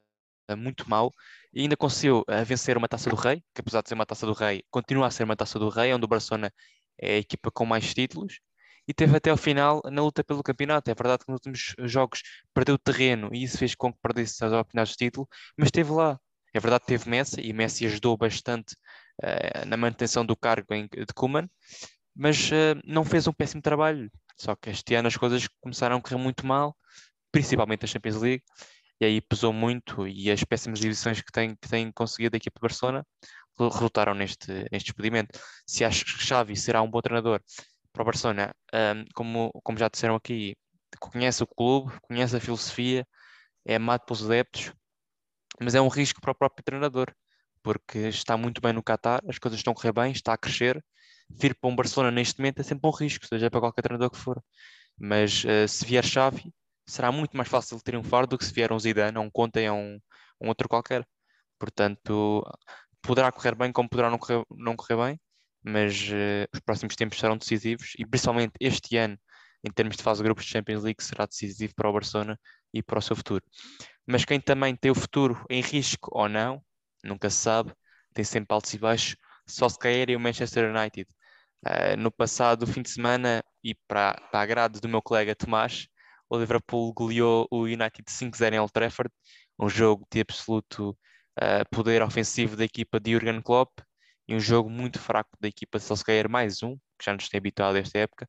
muito 0.57 0.89
mal 0.89 1.11
e 1.53 1.63
ainda 1.63 1.75
conseguiu 1.75 2.23
eh, 2.29 2.45
vencer 2.45 2.77
uma 2.77 2.87
taça 2.87 3.09
do 3.09 3.15
Rei, 3.15 3.43
que 3.53 3.59
apesar 3.59 3.81
de 3.81 3.89
ser 3.89 3.95
uma 3.95 4.05
taça 4.05 4.25
do 4.25 4.33
Rei, 4.33 4.63
continua 4.69 5.07
a 5.07 5.11
ser 5.11 5.23
uma 5.23 5.35
taça 5.35 5.59
do 5.59 5.67
Rei, 5.67 5.93
onde 5.93 6.05
o 6.05 6.07
Barcelona 6.07 6.51
é 6.99 7.15
a 7.15 7.17
equipa 7.17 7.51
com 7.51 7.65
mais 7.65 7.93
títulos 7.93 8.39
e 8.87 8.93
teve 8.93 9.15
até 9.15 9.31
o 9.31 9.37
final 9.37 9.81
na 9.85 10.01
luta 10.01 10.23
pelo 10.23 10.43
campeonato. 10.43 10.89
É 10.89 10.93
verdade 10.93 11.23
que 11.25 11.31
nos 11.31 11.39
últimos 11.45 11.75
jogos 11.89 12.21
perdeu 12.53 12.77
terreno 12.77 13.29
e 13.33 13.43
isso 13.43 13.57
fez 13.57 13.75
com 13.75 13.91
que 13.93 13.99
perdesse 14.01 14.43
as 14.43 14.51
oportunidades 14.51 14.91
de 14.93 14.97
título, 14.97 15.27
mas 15.57 15.67
esteve 15.67 15.91
lá. 15.91 16.19
É 16.53 16.59
verdade 16.59 16.81
que 16.81 16.87
teve 16.87 17.09
Messi 17.09 17.39
e 17.41 17.53
Messi 17.53 17.85
ajudou 17.85 18.17
bastante 18.17 18.75
uh, 19.23 19.65
na 19.65 19.77
manutenção 19.77 20.25
do 20.25 20.35
cargo 20.35 20.73
em, 20.73 20.87
de 20.87 21.13
Kuman, 21.15 21.49
mas 22.15 22.49
uh, 22.51 22.81
não 22.83 23.05
fez 23.05 23.27
um 23.27 23.33
péssimo 23.33 23.61
trabalho. 23.61 24.11
Só 24.37 24.55
que 24.55 24.69
este 24.69 24.95
ano 24.95 25.07
as 25.07 25.15
coisas 25.15 25.47
começaram 25.61 25.97
a 25.97 26.01
correr 26.01 26.17
muito 26.17 26.45
mal, 26.45 26.75
principalmente 27.31 27.85
a 27.85 27.87
Champions 27.87 28.17
League, 28.17 28.43
e 28.99 29.05
aí 29.05 29.21
pesou 29.21 29.53
muito 29.53 30.07
e 30.07 30.29
as 30.29 30.43
péssimas 30.43 30.79
divisões 30.79 31.21
que 31.21 31.31
tem, 31.31 31.55
que 31.55 31.69
tem 31.69 31.91
conseguido 31.91 32.35
a 32.35 32.37
equipa 32.37 32.59
de 32.59 32.61
Barcelona 32.61 33.05
resultaram 33.59 34.13
neste, 34.13 34.51
neste 34.71 34.87
despedimento. 34.87 35.39
Se 35.65 35.83
acho 35.83 36.05
que 36.05 36.23
Xavi 36.23 36.55
será 36.55 36.81
um 36.81 36.89
bom 36.89 37.01
treinador 37.01 37.41
para 37.91 38.01
o 38.01 38.05
Barcelona, 38.05 38.53
um, 38.73 39.05
como, 39.13 39.51
como 39.63 39.77
já 39.77 39.89
disseram 39.89 40.15
aqui, 40.15 40.55
conhece 40.99 41.43
o 41.43 41.47
clube, 41.47 41.93
conhece 42.01 42.35
a 42.35 42.39
filosofia, 42.39 43.05
é 43.65 43.75
amado 43.75 44.05
pelos 44.05 44.25
adeptos, 44.25 44.73
mas 45.59 45.75
é 45.75 45.81
um 45.81 45.87
risco 45.87 46.21
para 46.21 46.31
o 46.31 46.35
próprio 46.35 46.63
treinador, 46.63 47.13
porque 47.61 47.99
está 47.99 48.37
muito 48.37 48.61
bem 48.61 48.73
no 48.73 48.83
Qatar, 48.83 49.21
as 49.27 49.37
coisas 49.37 49.59
estão 49.59 49.73
a 49.73 49.75
correr 49.75 49.93
bem, 49.93 50.11
está 50.11 50.33
a 50.33 50.37
crescer. 50.37 50.83
Vir 51.29 51.55
para 51.55 51.69
um 51.69 51.75
Barcelona 51.75 52.11
neste 52.11 52.39
momento 52.39 52.59
é 52.59 52.63
sempre 52.63 52.87
um 52.89 52.91
risco, 52.91 53.25
seja 53.25 53.49
para 53.49 53.59
qualquer 53.59 53.81
treinador 53.81 54.09
que 54.09 54.17
for. 54.17 54.41
Mas 54.97 55.43
uh, 55.45 55.67
se 55.67 55.85
vier 55.85 56.03
Xavi, 56.03 56.53
será 56.85 57.11
muito 57.11 57.37
mais 57.37 57.49
fácil 57.49 57.79
triunfar 57.81 58.27
do 58.27 58.37
que 58.37 58.45
se 58.45 58.53
vier 58.53 58.71
um 58.71 58.79
Zidane, 58.79 59.17
um 59.17 59.29
Conte 59.29 59.69
um, 59.69 59.99
um 60.41 60.47
outro 60.47 60.67
qualquer. 60.67 61.07
Portanto, 61.59 62.43
poderá 63.01 63.31
correr 63.31 63.55
bem 63.55 63.71
como 63.71 63.89
poderá 63.89 64.09
não 64.09 64.17
correr, 64.17 64.43
não 64.51 64.75
correr 64.75 64.97
bem, 64.97 65.19
mas 65.63 66.09
uh, 66.09 66.47
os 66.53 66.59
próximos 66.61 66.95
tempos 66.95 67.19
serão 67.19 67.37
decisivos 67.37 67.93
e 67.97 68.05
principalmente 68.05 68.53
este 68.59 68.97
ano, 68.97 69.17
em 69.63 69.71
termos 69.71 69.95
de 69.97 70.03
fase 70.03 70.19
de 70.19 70.23
grupos 70.23 70.45
de 70.45 70.51
Champions 70.51 70.83
League, 70.83 71.03
será 71.03 71.25
decisivo 71.25 71.73
para 71.75 71.89
o 71.89 71.93
Barcelona 71.93 72.39
e 72.73 72.81
para 72.81 72.99
o 72.99 73.01
seu 73.01 73.15
futuro 73.15 73.43
mas 74.11 74.25
quem 74.25 74.39
também 74.39 74.75
tem 74.75 74.91
o 74.91 74.95
futuro 74.95 75.45
em 75.49 75.61
risco 75.61 76.09
ou 76.13 76.27
não, 76.27 76.61
nunca 77.03 77.29
se 77.29 77.37
sabe, 77.37 77.73
tem 78.13 78.25
sempre 78.25 78.53
altos 78.53 78.73
e 78.73 78.77
baixos, 78.77 79.15
só 79.47 79.69
se 79.69 79.79
cair 79.79 80.09
e 80.09 80.15
o 80.15 80.19
Manchester 80.19 80.73
United. 80.75 81.09
Uh, 81.65 81.95
no 81.97 82.11
passado 82.11 82.65
fim 82.67 82.81
de 82.81 82.89
semana, 82.89 83.43
e 83.63 83.75
para, 83.87 84.13
para 84.31 84.41
agrado 84.41 84.81
do 84.81 84.89
meu 84.89 85.01
colega 85.01 85.35
Tomás, 85.35 85.87
o 86.29 86.37
Liverpool 86.37 86.93
goleou 86.93 87.47
o 87.51 87.63
United 87.63 88.03
5-0 88.09 88.53
em 88.53 88.59
Old 88.59 88.73
Trafford, 88.73 89.11
um 89.59 89.69
jogo 89.69 90.05
de 90.11 90.21
absoluto 90.21 90.97
uh, 91.39 91.63
poder 91.71 92.01
ofensivo 92.01 92.55
da 92.55 92.63
equipa 92.63 92.99
de 92.99 93.11
Jurgen 93.13 93.41
Klopp 93.41 93.79
e 94.27 94.35
um 94.35 94.39
jogo 94.39 94.69
muito 94.69 94.99
fraco 94.99 95.31
da 95.39 95.47
equipa 95.47 95.77
de 95.77 95.83
Solskjaer, 95.83 96.29
mais 96.29 96.63
um, 96.63 96.75
que 96.97 97.05
já 97.05 97.13
nos 97.13 97.27
tem 97.29 97.37
habituado 97.37 97.77
esta 97.77 97.99
época, 97.99 98.27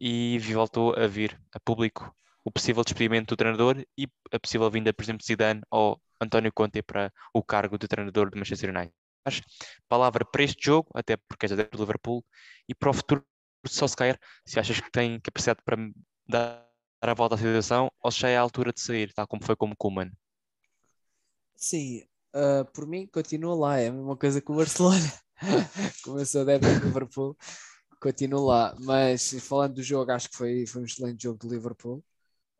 e 0.00 0.38
voltou 0.38 0.94
a 0.94 1.06
vir 1.06 1.40
a 1.52 1.60
público 1.60 2.14
o 2.44 2.50
possível 2.50 2.82
despedimento 2.82 3.34
do 3.34 3.36
treinador 3.36 3.84
e 3.96 4.08
a 4.32 4.38
possível 4.38 4.70
vinda, 4.70 4.92
por 4.92 5.02
exemplo, 5.02 5.20
de 5.20 5.26
Zidane 5.26 5.62
ou 5.70 6.00
António 6.20 6.52
Conte 6.52 6.82
para 6.82 7.12
o 7.32 7.42
cargo 7.42 7.78
de 7.78 7.86
treinador 7.86 8.30
do 8.30 8.36
Manchester 8.36 8.70
United. 8.70 8.94
Mas, 9.24 9.40
palavra 9.88 10.24
para 10.24 10.42
este 10.42 10.64
jogo, 10.64 10.90
até 10.94 11.16
porque 11.16 11.46
és 11.46 11.52
adepto 11.52 11.76
do 11.76 11.82
Liverpool, 11.82 12.24
e 12.68 12.74
para 12.74 12.90
o 12.90 12.92
futuro 12.92 13.24
de 13.64 13.72
Solskjaer, 13.72 14.18
se 14.44 14.58
achas 14.58 14.80
que 14.80 14.90
tem 14.90 15.20
capacidade 15.20 15.60
para 15.64 15.76
dar 16.28 16.68
a 17.00 17.14
volta 17.14 17.36
à 17.36 17.38
situação 17.38 17.90
ou 18.02 18.10
se 18.10 18.20
já 18.20 18.28
é 18.28 18.36
a 18.36 18.40
altura 18.40 18.72
de 18.72 18.80
sair, 18.80 19.12
tal 19.12 19.26
como 19.26 19.44
foi 19.44 19.56
como 19.56 19.76
Kuman? 19.76 20.10
Sim, 21.56 22.04
uh, 22.34 22.64
por 22.72 22.86
mim 22.86 23.06
continua 23.06 23.54
lá, 23.54 23.78
é 23.78 23.88
a 23.88 23.92
mesma 23.92 24.16
coisa 24.16 24.40
que 24.40 24.50
o 24.50 24.56
Barcelona. 24.56 25.12
como 26.04 26.18
eu 26.18 26.26
sou 26.26 26.44
do 26.44 26.84
Liverpool, 26.84 27.36
continuo 28.00 28.46
lá. 28.46 28.74
Mas 28.80 29.32
falando 29.40 29.74
do 29.74 29.82
jogo, 29.82 30.10
acho 30.12 30.30
que 30.30 30.36
foi, 30.36 30.66
foi 30.66 30.82
um 30.82 30.84
excelente 30.84 31.22
jogo 31.22 31.38
do 31.38 31.48
Liverpool. 31.48 32.04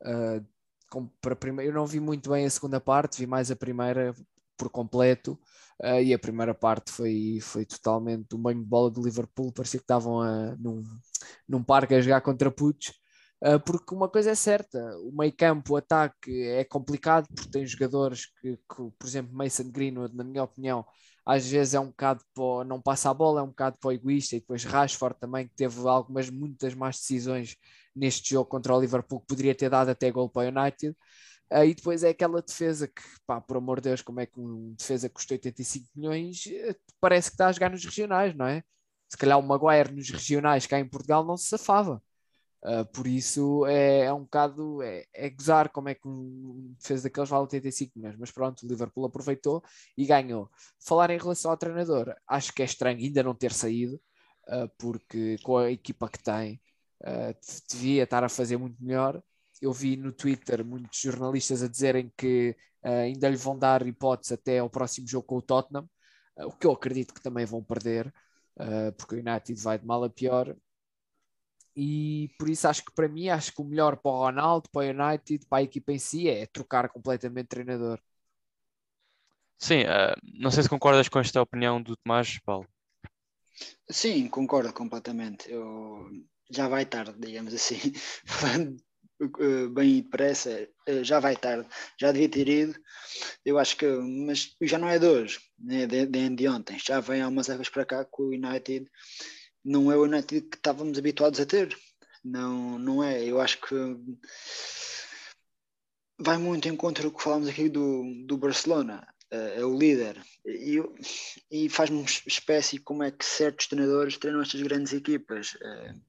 Uh, 0.02 1.06
para 1.20 1.36
primeira, 1.36 1.70
eu 1.70 1.74
não 1.74 1.86
vi 1.86 2.00
muito 2.00 2.30
bem 2.30 2.44
a 2.44 2.50
segunda 2.50 2.80
parte, 2.80 3.18
vi 3.18 3.26
mais 3.26 3.50
a 3.50 3.56
primeira 3.56 4.14
por 4.56 4.70
completo. 4.70 5.38
Uh, 5.82 6.00
e 6.02 6.14
a 6.14 6.18
primeira 6.18 6.54
parte 6.54 6.92
foi, 6.92 7.38
foi 7.40 7.64
totalmente 7.64 8.34
um 8.34 8.38
banho 8.38 8.60
de 8.60 8.66
bola 8.66 8.90
do 8.90 9.02
Liverpool. 9.02 9.52
Parecia 9.52 9.80
que 9.80 9.84
estavam 9.84 10.20
a, 10.20 10.54
num, 10.56 10.82
num 11.48 11.62
parque 11.62 11.94
a 11.94 12.00
jogar 12.00 12.20
contra 12.20 12.50
putos. 12.50 12.92
Uh, 13.44 13.58
porque 13.58 13.92
uma 13.92 14.08
coisa 14.08 14.30
é 14.30 14.34
certa, 14.36 14.78
o 14.98 15.10
meio 15.10 15.32
campo, 15.32 15.72
o 15.72 15.76
ataque 15.76 16.30
é 16.44 16.62
complicado 16.62 17.26
porque 17.34 17.50
tem 17.50 17.66
jogadores 17.66 18.26
que, 18.40 18.56
que 18.56 18.90
por 18.96 19.04
exemplo, 19.04 19.34
Mason 19.34 19.68
Greenwood, 19.68 20.14
na 20.14 20.22
minha 20.22 20.44
opinião, 20.44 20.86
às 21.26 21.44
vezes 21.46 21.74
é 21.74 21.80
um 21.80 21.88
bocado 21.88 22.22
para 22.32 22.64
não 22.64 22.80
passa 22.80 23.10
a 23.10 23.14
bola, 23.14 23.40
é 23.40 23.42
um 23.42 23.48
bocado 23.48 23.78
para 23.80 23.88
o 23.88 23.92
egoísta, 23.92 24.36
e 24.36 24.40
depois 24.40 24.64
Rashford 24.64 25.18
também, 25.18 25.48
que 25.48 25.54
teve 25.56 25.88
algumas, 25.88 26.30
muitas 26.30 26.72
más 26.74 26.98
decisões 26.98 27.56
neste 27.94 28.30
jogo 28.30 28.48
contra 28.48 28.74
o 28.76 28.80
Liverpool, 28.80 29.20
que 29.20 29.26
poderia 29.26 29.54
ter 29.54 29.68
dado 29.70 29.88
até 29.90 30.10
gol 30.10 30.28
para 30.28 30.48
o 30.48 30.60
United. 30.60 30.96
Uh, 31.52 31.64
e 31.64 31.74
depois 31.74 32.02
é 32.04 32.10
aquela 32.10 32.40
defesa 32.42 32.88
que, 32.88 33.02
pá, 33.26 33.40
por 33.40 33.56
amor 33.56 33.80
de 33.80 33.90
Deus, 33.90 34.02
como 34.02 34.20
é 34.20 34.26
que 34.26 34.38
uma 34.38 34.74
defesa 34.76 35.08
custa 35.10 35.34
85 35.34 35.88
milhões, 35.96 36.44
eh, 36.46 36.76
parece 37.00 37.30
que 37.30 37.34
está 37.34 37.48
a 37.48 37.52
jogar 37.52 37.70
nos 37.70 37.84
regionais, 37.84 38.34
não 38.34 38.46
é? 38.46 38.62
Se 39.08 39.16
calhar 39.18 39.38
o 39.38 39.42
Maguire 39.42 39.92
nos 39.92 40.10
regionais 40.10 40.66
cá 40.66 40.78
em 40.78 40.88
Portugal 40.88 41.24
não 41.24 41.36
se 41.36 41.48
safava. 41.48 42.02
Uh, 42.64 42.86
por 42.92 43.08
isso 43.08 43.66
é, 43.66 44.02
é, 44.04 44.12
um 44.12 44.22
bocado 44.22 44.80
é, 44.82 45.04
é 45.12 45.28
gozar 45.28 45.68
como 45.70 45.88
é 45.88 45.96
que 45.96 46.06
um 46.06 46.72
defesa 46.78 47.04
daqueles 47.04 47.28
vale 47.28 47.42
85 47.42 47.92
milhões, 47.96 48.16
mas 48.16 48.30
pronto, 48.30 48.64
o 48.64 48.68
Liverpool 48.68 49.04
aproveitou 49.04 49.64
e 49.98 50.06
ganhou. 50.06 50.48
Falar 50.78 51.10
em 51.10 51.18
relação 51.18 51.50
ao 51.50 51.56
treinador, 51.56 52.14
acho 52.24 52.52
que 52.52 52.62
é 52.62 52.64
estranho 52.64 52.98
ainda 52.98 53.20
não 53.24 53.34
ter 53.34 53.52
saído, 53.52 54.00
uh, 54.48 54.68
porque 54.78 55.38
com 55.42 55.56
a 55.58 55.72
equipa 55.72 56.08
que 56.08 56.22
tem, 56.22 56.60
uh, 57.02 57.34
devia 57.68 58.04
estar 58.04 58.22
a 58.22 58.28
fazer 58.28 58.56
muito 58.56 58.76
melhor. 58.80 59.20
Eu 59.60 59.72
vi 59.72 59.96
no 59.96 60.12
Twitter 60.12 60.64
muitos 60.64 61.00
jornalistas 61.00 61.64
a 61.64 61.68
dizerem 61.68 62.12
que 62.16 62.56
ainda 62.84 63.28
lhe 63.28 63.36
vão 63.36 63.56
dar 63.56 63.86
hipótese 63.86 64.34
até 64.34 64.58
ao 64.58 64.68
próximo 64.68 65.06
jogo 65.06 65.26
com 65.26 65.36
o 65.36 65.42
Tottenham, 65.42 65.88
o 66.38 66.52
que 66.52 66.66
eu 66.66 66.72
acredito 66.72 67.14
que 67.14 67.22
também 67.22 67.44
vão 67.46 67.62
perder, 67.62 68.12
porque 68.98 69.14
o 69.14 69.18
United 69.20 69.54
vai 69.62 69.78
de 69.78 69.86
mal 69.86 70.02
a 70.02 70.10
pior 70.10 70.56
e 71.74 72.30
por 72.38 72.48
isso 72.50 72.68
acho 72.68 72.84
que 72.84 72.92
para 72.92 73.08
mim, 73.08 73.28
acho 73.28 73.52
que 73.52 73.60
o 73.60 73.64
melhor 73.64 73.96
para 73.96 74.10
o 74.10 74.18
Ronaldo, 74.18 74.68
para 74.70 74.86
o 74.86 74.90
United, 74.90 75.46
para 75.46 75.58
a 75.58 75.62
equipa 75.62 75.92
em 75.92 75.98
si 75.98 76.28
é 76.28 76.46
trocar 76.46 76.88
completamente 76.90 77.44
de 77.44 77.48
treinador. 77.48 77.98
Sim, 79.58 79.82
uh, 79.82 80.14
não 80.40 80.50
sei 80.50 80.64
se 80.64 80.68
concordas 80.68 81.08
com 81.08 81.18
esta 81.18 81.40
opinião 81.40 81.80
do 81.80 81.96
Tomás, 81.96 82.38
Paulo. 82.40 82.68
Sim, 83.88 84.28
concordo 84.28 84.72
completamente. 84.72 85.50
Eu... 85.50 86.10
Já 86.50 86.68
vai 86.68 86.84
tarde, 86.84 87.14
digamos 87.18 87.54
assim. 87.54 87.78
Falando 88.26 88.76
uh, 89.22 89.68
bem 89.70 90.02
depressa, 90.02 90.68
uh, 90.88 91.04
já 91.04 91.20
vai 91.20 91.36
tarde. 91.36 91.68
Já 91.98 92.10
devia 92.12 92.28
ter 92.28 92.48
ido. 92.48 92.74
Eu 93.44 93.58
acho 93.58 93.76
que, 93.76 93.86
mas 93.86 94.54
já 94.60 94.78
não 94.78 94.88
é 94.88 94.98
de 94.98 95.06
hoje, 95.06 95.38
né? 95.58 95.86
de, 95.86 96.06
de, 96.06 96.28
de 96.28 96.48
ontem. 96.48 96.76
Já 96.78 97.00
vem 97.00 97.22
há 97.22 97.28
umas 97.28 97.48
épocas 97.48 97.68
para 97.70 97.86
cá 97.86 98.04
com 98.04 98.24
o 98.24 98.30
United 98.30 98.90
não 99.64 99.90
é 99.90 99.96
o 99.96 100.04
United 100.04 100.48
que 100.48 100.56
estávamos 100.56 100.98
habituados 100.98 101.40
a 101.40 101.46
ter. 101.46 101.76
Não, 102.24 102.78
não 102.78 103.02
é. 103.02 103.24
Eu 103.24 103.40
acho 103.40 103.60
que 103.60 103.74
vai 106.18 106.38
muito 106.38 106.68
em 106.68 106.76
contra 106.76 107.02
do 107.02 107.12
que 107.12 107.22
falámos 107.22 107.48
aqui 107.48 107.68
do, 107.68 108.04
do 108.26 108.36
Barcelona. 108.36 109.06
Uh, 109.32 109.60
é 109.60 109.64
o 109.64 109.76
líder. 109.76 110.22
E, 110.44 110.78
e 111.50 111.68
faz-me 111.68 112.02
espécie 112.02 112.78
como 112.78 113.02
é 113.02 113.10
que 113.10 113.24
certos 113.24 113.66
treinadores 113.66 114.18
treinam 114.18 114.42
estas 114.42 114.60
grandes 114.60 114.92
equipas. 114.92 115.54
Uh, 115.54 116.00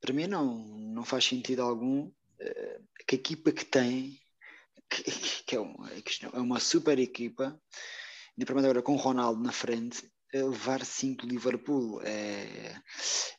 para 0.00 0.12
mim 0.12 0.26
não, 0.26 0.58
não 0.58 1.04
faz 1.04 1.24
sentido 1.24 1.62
algum 1.62 2.06
uh, 2.06 2.88
que 3.06 3.14
a 3.14 3.18
equipa 3.18 3.50
que 3.50 3.64
tem, 3.64 4.20
que, 4.88 5.02
que 5.46 5.56
é, 5.56 5.60
uma, 5.60 5.90
é 5.90 6.38
uma 6.38 6.60
super 6.60 6.98
equipa, 6.98 7.58
de 8.36 8.44
agora 8.50 8.82
com 8.82 8.92
o 8.92 8.96
Ronaldo 8.96 9.42
na 9.42 9.52
frente, 9.52 10.10
levar 10.38 10.84
5 10.84 11.26
do 11.26 11.32
Liverpool. 11.32 12.00
É, 12.02 12.74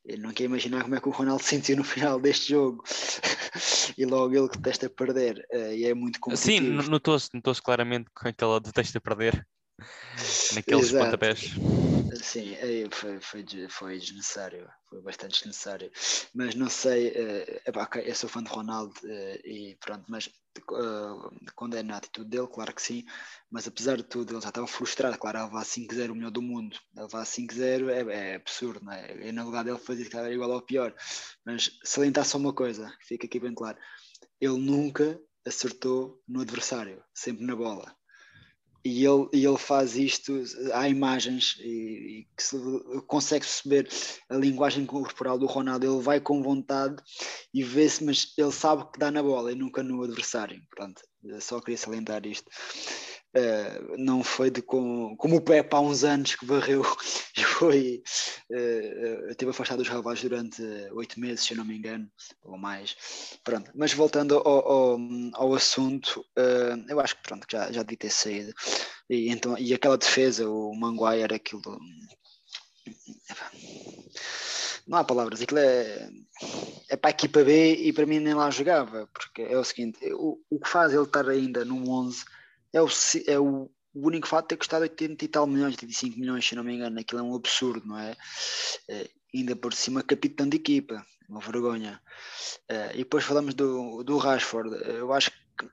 eu 0.06 0.18
não 0.20 0.32
quero 0.32 0.50
imaginar 0.50 0.84
como 0.84 0.96
é 0.96 1.00
que 1.00 1.08
o 1.08 1.12
Ronaldo 1.12 1.44
sentiu 1.44 1.78
no 1.78 1.84
final 1.84 2.20
deste 2.20 2.50
jogo. 2.52 2.84
e 3.98 4.06
logo 4.06 4.36
ele 4.36 4.50
que 4.50 4.58
detesta 4.58 4.90
perder. 4.90 5.46
É, 5.52 5.76
e 5.76 5.86
é 5.86 5.94
muito 5.94 6.20
complicado. 6.20 6.46
Sim, 6.46 6.60
notou-se 6.90 7.30
notou 7.34 7.54
claramente 7.56 8.10
que 8.16 8.28
ele 8.28 8.60
detesta 8.62 9.00
perder 9.00 9.46
naqueles 10.54 10.90
Exato. 10.90 11.06
pontapés. 11.06 11.91
Sim, 12.22 12.56
foi, 12.92 13.20
foi, 13.20 13.68
foi 13.70 13.98
desnecessário, 13.98 14.70
foi 14.90 15.02
bastante 15.02 15.34
desnecessário. 15.34 15.92
Mas 16.34 16.54
não 16.56 16.70
sei, 16.70 17.10
uh, 17.10 18.00
eu 18.06 18.16
sou 18.16 18.30
fã 18.30 18.44
de 18.44 18.50
Ronaldo 18.50 18.94
uh, 19.04 19.48
e 19.48 19.76
pronto, 19.80 20.06
mas 20.08 20.28
uh, 20.28 21.36
quando 21.56 21.76
é 21.76 21.84
na 21.84 21.98
atitude 21.98 22.30
dele, 22.30 22.48
claro 22.48 22.74
que 22.76 22.82
sim, 22.82 23.04
mas 23.50 23.68
apesar 23.68 23.98
de 23.98 24.04
tudo, 24.04 24.34
ele 24.34 24.42
já 24.42 24.50
estava 24.50 24.68
frustrado, 24.68 25.18
claro, 25.18 25.40
a 25.40 25.46
levar 25.46 25.66
5-0 25.66 26.12
o 26.12 26.16
melhor 26.16 26.32
do 26.32 26.42
mundo, 26.42 26.78
a 26.96 27.04
levar 27.04 27.26
5-0 27.26 27.90
é, 27.90 28.32
é, 28.32 28.36
absurdo, 28.36 28.86
não 28.86 28.94
é? 28.94 29.28
E 29.28 29.32
na 29.32 29.44
lugar 29.44 29.64
dele 29.64 29.80
fazia 29.80 30.06
que 30.08 30.18
igual 30.18 30.52
ao 30.52 30.62
pior, 30.62 30.94
mas 31.46 31.72
salientar 31.84 32.26
só 32.26 32.38
uma 32.38 32.54
coisa, 32.54 32.94
fica 33.02 33.26
aqui 33.26 33.40
bem 33.40 33.54
claro, 33.54 33.78
ele 34.40 34.58
nunca 34.60 35.20
acertou 35.46 36.22
no 36.28 36.42
adversário, 36.42 37.04
sempre 37.14 37.46
na 37.46 37.56
bola 37.56 37.96
e 38.84 39.06
ele, 39.06 39.28
e 39.34 39.46
ele 39.46 39.58
faz 39.58 39.96
isto, 39.96 40.44
há 40.74 40.90
imagens 40.90 41.58
e, 41.60 42.22
e 42.22 42.28
que 42.36 42.44
se 42.44 42.58
consegue 43.08 43.46
perceber 43.46 43.88
a 44.30 44.36
linguagem 44.36 44.86
corporal 44.86 45.38
do 45.38 45.46
Ronaldo, 45.46 45.86
ele 45.86 46.02
vai 46.02 46.20
com 46.20 46.42
vontade 46.42 46.96
e 47.54 47.64
vê-se, 47.64 48.04
mas 48.04 48.34
ele 48.38 48.52
sabe 48.52 48.86
que 48.92 49.00
dá 49.00 49.12
na 49.12 49.22
bola 49.22 49.52
e 49.52 49.56
nunca 49.56 49.84
no 49.84 50.04
adversário. 50.04 50.62
Pronto, 50.70 51.02
só 51.40 51.60
queria 51.60 51.78
salientar 51.78 52.26
isto. 52.26 52.50
Uh, 53.34 53.96
não 53.98 54.26
foi 54.26 54.52
de 54.52 54.62
com, 54.62 55.16
como 55.16 55.38
o 55.38 55.42
Pepe 55.42 55.74
há 55.74 55.80
uns 55.80 56.04
anos 56.04 56.36
que 56.36 56.46
varreu 56.46 56.84
e 57.38 57.42
foi 57.42 58.04
uh, 58.52 59.36
teve 59.36 59.52
afastado 59.52 59.78
dos 59.78 59.88
rivais 59.88 60.22
durante 60.22 60.62
oito 60.92 61.18
meses, 61.18 61.46
se 61.46 61.54
eu 61.54 61.58
não 61.58 61.64
me 61.64 61.78
engano, 61.78 62.12
ou 62.44 62.58
mais. 62.58 62.98
Pronto, 63.42 63.72
mas 63.74 63.94
voltando 63.94 64.36
ao, 64.38 64.48
ao, 64.48 65.00
ao 65.34 65.54
assunto, 65.54 66.20
uh, 66.38 66.86
eu 66.90 67.00
acho 67.00 67.16
que 67.16 67.24
pronto, 67.24 67.48
já, 67.50 67.72
já 67.72 67.84
devia 67.84 68.00
ter 68.00 68.10
saído. 68.10 68.54
E, 69.10 69.30
então, 69.30 69.58
e 69.58 69.74
aquela 69.74 69.98
defesa, 69.98 70.50
o 70.50 70.74
Manguire, 70.76 71.34
aquilo. 71.34 71.62
Não 74.86 74.98
há 74.98 75.04
palavras, 75.06 75.42
aquilo 75.42 75.60
é, 75.60 76.10
é 76.90 76.98
para 76.98 77.10
a 77.10 77.12
equipa 77.12 77.44
B 77.44 77.76
e 77.76 77.94
para 77.94 78.06
mim 78.06 78.20
nem 78.20 78.34
lá 78.34 78.50
jogava, 78.50 79.08
porque 79.14 79.44
é 79.44 79.58
o 79.58 79.64
seguinte: 79.64 80.00
o, 80.14 80.38
o 80.50 80.60
que 80.60 80.68
faz 80.70 80.94
ele 80.94 81.04
estar 81.04 81.30
ainda 81.30 81.64
no 81.64 81.90
11 81.90 82.26
é 82.74 82.82
o, 82.82 82.88
é 83.28 83.40
o, 83.40 83.70
o 83.94 84.08
único 84.08 84.28
fato 84.28 84.46
de 84.46 84.50
ter 84.50 84.58
custado 84.58 84.84
80 84.84 85.26
e 85.26 85.28
tal 85.28 85.48
milhões, 85.48 85.74
85 85.74 86.20
milhões, 86.20 86.48
se 86.48 86.56
não 86.56 86.64
me 86.64 86.74
engano, 86.74 87.00
aquilo 87.00 87.20
é 87.20 87.24
um 87.24 87.36
absurdo, 87.36 87.86
não 87.86 87.98
é? 87.98 88.16
é 88.90 89.10
ainda 89.34 89.56
por 89.56 89.74
cima 89.74 90.04
capitão 90.04 90.48
de 90.48 90.58
equipa, 90.58 91.06
uma 91.30 91.40
vergonha. 91.40 92.02
É, 92.68 92.94
e 92.94 93.00
depois 93.00 93.24
falamos 93.24 93.54
do, 93.54 94.04
do 94.04 94.18
Rashford, 94.18 94.70
eu 94.86 95.12
acho 95.14 95.32
que 95.32 95.70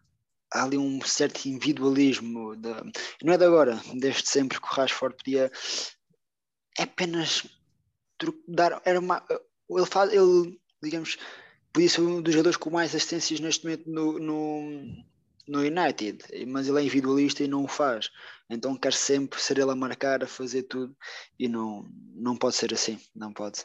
há 0.52 0.64
ali 0.64 0.78
um 0.78 1.00
certo 1.02 1.46
individualismo, 1.46 2.56
de, 2.56 2.68
não 3.22 3.32
é 3.32 3.38
de 3.38 3.44
agora, 3.44 3.80
desde 3.94 4.28
sempre 4.28 4.60
que 4.60 4.66
o 4.66 4.74
Rashford 4.74 5.16
podia 5.16 5.50
apenas 6.78 7.46
dar, 8.46 8.80
era 8.84 8.98
uma, 8.98 9.24
ele 9.70 9.86
faz, 9.86 10.12
ele, 10.12 10.60
digamos, 10.82 11.16
podia 11.72 11.88
ser 11.88 12.00
um 12.00 12.22
dos 12.22 12.32
jogadores 12.32 12.56
com 12.56 12.70
mais 12.70 12.94
assistências 12.94 13.40
neste 13.40 13.64
momento 13.64 13.90
no, 13.90 14.18
no 14.18 15.04
no 15.48 15.60
United, 15.60 16.24
mas 16.46 16.68
ele 16.68 16.78
é 16.78 16.82
individualista 16.82 17.42
e 17.42 17.48
não 17.48 17.64
o 17.64 17.68
faz. 17.68 18.10
Então 18.50 18.76
quer 18.76 18.92
sempre 18.92 19.40
ser 19.40 19.58
ele 19.58 19.70
a 19.70 19.74
marcar, 19.74 20.22
a 20.22 20.26
fazer 20.26 20.64
tudo 20.64 20.96
e 21.38 21.48
não, 21.48 21.86
não 22.14 22.36
pode 22.36 22.56
ser 22.56 22.72
assim, 22.72 22.98
não 23.14 23.32
pode. 23.32 23.64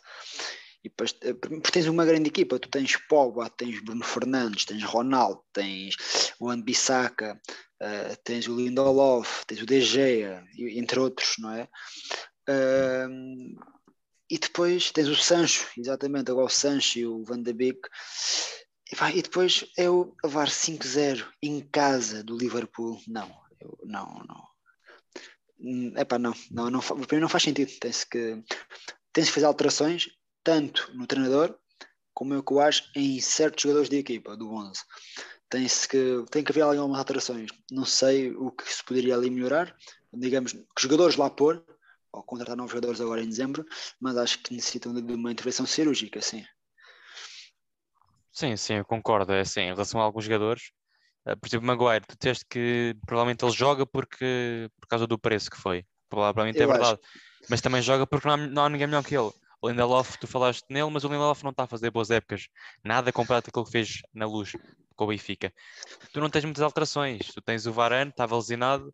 E 0.83 0.89
depois, 0.89 1.15
eh, 1.21 1.33
tens 1.71 1.87
uma 1.87 2.05
grande 2.05 2.27
equipa, 2.27 2.59
tu 2.59 2.67
tens 2.67 2.97
Pogba, 3.07 3.49
tens 3.49 3.81
Bruno 3.81 4.03
Fernandes, 4.03 4.65
tens 4.65 4.83
Ronaldo, 4.83 5.41
tens 5.53 5.95
o 6.37 6.49
Ambissaca, 6.49 7.39
uh, 7.81 8.17
tens 8.23 8.49
o 8.49 8.55
Lindelof, 8.55 9.45
tens 9.45 9.61
o 9.61 9.65
Gea, 9.65 10.43
entre 10.57 10.99
outros, 10.99 11.35
não 11.39 11.51
é? 11.51 11.69
Uh, 12.49 13.55
e 14.29 14.37
depois 14.37 14.91
tens 14.91 15.07
o 15.07 15.15
Sancho, 15.15 15.69
exatamente, 15.77 16.29
agora 16.29 16.47
o 16.47 16.49
Sancho 16.49 16.99
e 16.99 17.05
o 17.05 17.23
Van 17.23 17.41
de 17.41 17.53
Beek 17.53 17.79
e, 18.93 18.95
vai, 18.95 19.17
e 19.17 19.21
depois 19.23 19.65
é 19.75 19.89
o 19.89 20.13
levar 20.23 20.47
5-0 20.47 21.25
em 21.41 21.61
casa 21.61 22.23
do 22.23 22.37
Liverpool. 22.37 23.01
Não, 23.07 23.27
eu, 23.59 23.75
não, 23.83 24.23
não. 24.27 25.99
Epá, 25.99 26.19
não, 26.19 26.31
não, 26.51 26.69
não, 26.69 26.79
para 26.79 27.15
mim 27.15 27.21
não 27.21 27.29
faz 27.29 27.41
sentido. 27.41 27.71
Tem-se 27.79 28.07
que, 28.07 28.43
tem 29.11 29.25
que 29.25 29.31
fazer 29.31 29.47
alterações, 29.47 30.09
tanto 30.43 30.91
no 30.93 31.07
treinador, 31.07 31.57
como 32.13 32.35
eu 32.35 32.43
que 32.43 32.53
eu 32.53 32.59
acho 32.59 32.87
em 32.95 33.19
certos 33.19 33.63
jogadores 33.63 33.89
de 33.89 33.97
equipa, 33.97 34.37
do 34.37 34.51
11. 34.53 34.79
Tem-se 35.49 35.87
que, 35.87 36.23
tem 36.29 36.43
que 36.43 36.51
haver 36.51 36.61
algumas 36.61 36.99
alterações. 36.99 37.49
Não 37.71 37.85
sei 37.85 38.31
o 38.35 38.51
que 38.51 38.71
se 38.71 38.83
poderia 38.83 39.15
ali 39.15 39.31
melhorar. 39.31 39.75
Digamos, 40.13 40.53
que 40.53 40.59
jogadores 40.77 41.15
lá 41.15 41.31
pôr, 41.31 41.65
ou 42.11 42.21
contratar 42.21 42.55
novos 42.55 42.71
jogadores 42.71 43.01
agora 43.01 43.23
em 43.23 43.29
dezembro, 43.29 43.65
mas 43.99 44.17
acho 44.17 44.37
que 44.43 44.53
necessitam 44.53 44.93
de 44.93 45.13
uma 45.13 45.31
intervenção 45.31 45.65
cirúrgica, 45.65 46.21
sim. 46.21 46.45
Sim, 48.33 48.57
sim, 48.57 48.75
eu 48.75 48.85
concordo. 48.85 49.31
É 49.31 49.41
assim, 49.41 49.61
em 49.61 49.73
relação 49.73 50.01
a 50.01 50.03
alguns 50.03 50.25
jogadores, 50.25 50.71
uh, 51.27 51.37
por 51.37 51.47
exemplo, 51.47 51.67
Maguire, 51.67 52.05
tu 52.05 52.17
tens 52.17 52.43
que 52.43 52.95
provavelmente 53.05 53.45
ele 53.45 53.51
joga 53.51 53.85
porque 53.85 54.69
por 54.81 54.87
causa 54.87 55.05
do 55.05 55.19
preço 55.19 55.51
que 55.51 55.57
foi. 55.57 55.85
Provavelmente 56.09 56.61
é 56.61 56.67
verdade. 56.67 56.99
Acho. 57.01 57.49
Mas 57.49 57.61
também 57.61 57.81
joga 57.81 58.07
porque 58.07 58.27
não 58.27 58.33
há, 58.33 58.37
não 58.37 58.65
há 58.65 58.69
ninguém 58.69 58.87
melhor 58.87 59.03
que 59.03 59.15
ele. 59.15 59.31
O 59.61 59.69
Lindelof, 59.69 60.17
tu 60.17 60.27
falaste 60.27 60.65
nele, 60.69 60.89
mas 60.89 61.03
o 61.03 61.07
Lindelof 61.07 61.43
não 61.43 61.51
está 61.51 61.63
a 61.63 61.67
fazer 61.67 61.89
boas 61.89 62.09
épocas. 62.09 62.47
Nada 62.83 63.13
comparado 63.13 63.45
com 63.45 63.49
aquilo 63.49 63.65
que 63.65 63.71
fez 63.71 64.01
na 64.13 64.25
luz 64.25 64.51
com 64.95 65.05
o 65.05 65.07
Benfica. 65.07 65.53
Tu 66.11 66.19
não 66.19 66.29
tens 66.29 66.43
muitas 66.43 66.61
alterações. 66.61 67.27
Tu 67.33 67.41
tens 67.41 67.65
o 67.65 67.71
Varane, 67.71 68.09
estava 68.09 68.35
lesionado. 68.35 68.93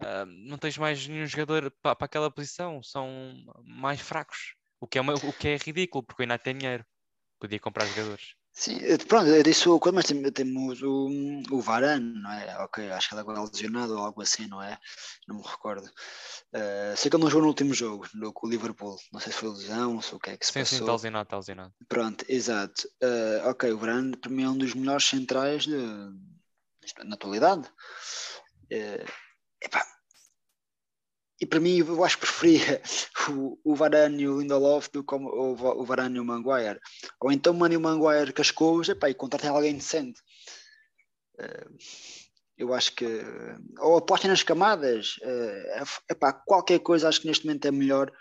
Uh, 0.00 0.26
não 0.26 0.58
tens 0.58 0.76
mais 0.76 1.06
nenhum 1.06 1.26
jogador 1.26 1.70
para, 1.82 1.94
para 1.94 2.06
aquela 2.06 2.30
posição. 2.30 2.82
São 2.82 3.32
mais 3.64 4.00
fracos. 4.00 4.56
O 4.80 4.88
que 4.88 4.98
é, 4.98 5.00
uma, 5.00 5.14
o 5.14 5.32
que 5.32 5.48
é 5.48 5.56
ridículo, 5.56 6.02
porque 6.02 6.22
o 6.22 6.26
United 6.26 6.42
tem 6.42 6.58
dinheiro. 6.58 6.84
Podia 7.38 7.60
comprar 7.60 7.86
jogadores. 7.86 8.34
Sim, 8.54 8.78
eh, 8.82 8.98
pronto, 8.98 9.28
eu 9.28 9.42
disse 9.42 9.66
o 9.68 9.80
mas 9.92 10.04
temos 10.34 10.82
o, 10.82 11.08
o 11.50 11.60
Varane, 11.60 12.20
não 12.20 12.30
é? 12.30 12.58
Ok, 12.62 12.90
acho 12.90 13.08
que 13.08 13.14
ele 13.14 13.20
agora 13.22 13.38
é 13.38 13.42
lesionado 13.42 13.94
ou 13.94 14.04
algo 14.04 14.20
assim, 14.20 14.46
não 14.46 14.62
é? 14.62 14.78
Não 15.26 15.36
me 15.36 15.42
recordo. 15.42 15.86
Uh, 16.54 16.94
sei 16.94 17.10
que 17.10 17.16
ele 17.16 17.24
não 17.24 17.30
jogou 17.30 17.42
no 17.42 17.48
último 17.48 17.72
jogo, 17.72 18.06
no, 18.14 18.30
com 18.30 18.46
o 18.46 18.50
Liverpool. 18.50 18.98
Não 19.10 19.20
sei 19.20 19.32
se 19.32 19.38
foi 19.38 19.48
lesão, 19.48 20.02
se 20.02 20.14
o 20.14 20.18
que 20.18 20.30
é 20.30 20.36
que 20.36 20.44
se 20.44 20.52
sim, 20.52 20.60
passou. 20.60 20.78
Sim, 20.78 20.82
está 20.84 20.92
lesionado, 20.92 21.24
está 21.24 21.36
lesionado. 21.38 21.74
Pronto, 21.88 22.24
exato. 22.28 22.86
Uh, 23.02 23.48
ok, 23.48 23.72
o 23.72 23.78
Varane 23.78 24.16
para 24.16 24.30
mim 24.30 24.44
é 24.44 24.48
um 24.48 24.58
dos 24.58 24.74
melhores 24.74 25.06
centrais 25.06 25.64
de, 25.64 25.76
na 27.04 27.14
atualidade. 27.14 27.66
Uh, 28.70 29.08
epá, 29.62 29.82
e 31.42 31.46
para 31.46 31.58
mim 31.58 31.78
eu 31.78 32.04
acho 32.04 32.18
que 32.18 32.26
preferia 32.26 32.80
o, 33.28 33.58
o 33.64 33.74
Varane 33.74 34.22
e 34.22 34.28
o 34.28 34.40
Lindelof 34.40 34.88
do 34.92 35.02
que 35.02 35.12
o, 35.12 35.18
o 35.18 35.84
Varane 35.84 36.16
e 36.16 36.20
o 36.20 36.24
Maguire. 36.24 36.78
Ou 37.20 37.32
então 37.32 37.52
mande 37.52 37.76
o 37.76 37.80
Maguire 37.80 38.32
cascou 38.32 38.80
e 38.80 39.14
contratem 39.14 39.50
alguém 39.50 39.74
decente. 39.74 40.20
Uh, 41.34 41.76
eu 42.56 42.72
acho 42.72 42.94
que 42.94 43.24
ou 43.80 43.96
apostem 43.96 44.30
nas 44.30 44.44
camadas 44.44 45.16
uh, 45.16 45.98
epá, 46.08 46.32
qualquer 46.32 46.78
coisa 46.78 47.08
acho 47.08 47.20
que 47.20 47.26
neste 47.26 47.44
momento 47.44 47.66
é 47.66 47.72
melhor 47.72 48.12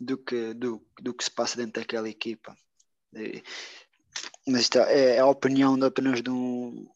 do 0.00 0.16
que, 0.16 0.54
do, 0.54 0.82
do 1.02 1.12
que 1.12 1.24
se 1.24 1.30
passa 1.30 1.58
dentro 1.58 1.82
daquela 1.82 2.08
equipa. 2.08 2.56
Uh, 3.14 3.42
mas 4.48 4.62
isto 4.62 4.78
é, 4.78 5.16
é 5.16 5.18
a 5.18 5.26
opinião 5.26 5.78
de 5.78 5.84
apenas 5.84 6.22
de 6.22 6.30
um, 6.30 6.88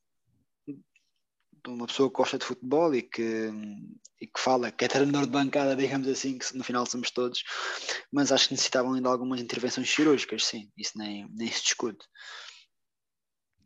uma 1.67 1.87
pessoa 1.87 2.09
que 2.09 2.17
gosta 2.17 2.39
de 2.39 2.45
futebol 2.45 2.95
e 2.95 3.03
que, 3.03 3.51
e 4.21 4.27
que 4.27 4.41
fala, 4.41 4.71
que 4.71 4.85
é 4.85 4.89
treinador 4.89 5.27
de 5.27 5.33
bancada, 5.33 5.77
digamos 5.77 6.09
assim, 6.09 6.39
que 6.39 6.57
no 6.57 6.65
final 6.65 6.87
somos 6.87 7.11
todos, 7.11 7.43
mas 8.13 8.33
acho 8.33 8.49
que 8.49 8.55
necessitavam 8.55 8.95
ainda 8.95 9.09
algumas 9.09 9.41
intervenções 9.41 9.91
cirúrgicas, 9.91 10.45
sim, 10.45 10.71
isso 10.77 10.97
nem, 10.97 11.27
nem 11.31 11.51
se 11.51 11.63
discute. 11.63 12.07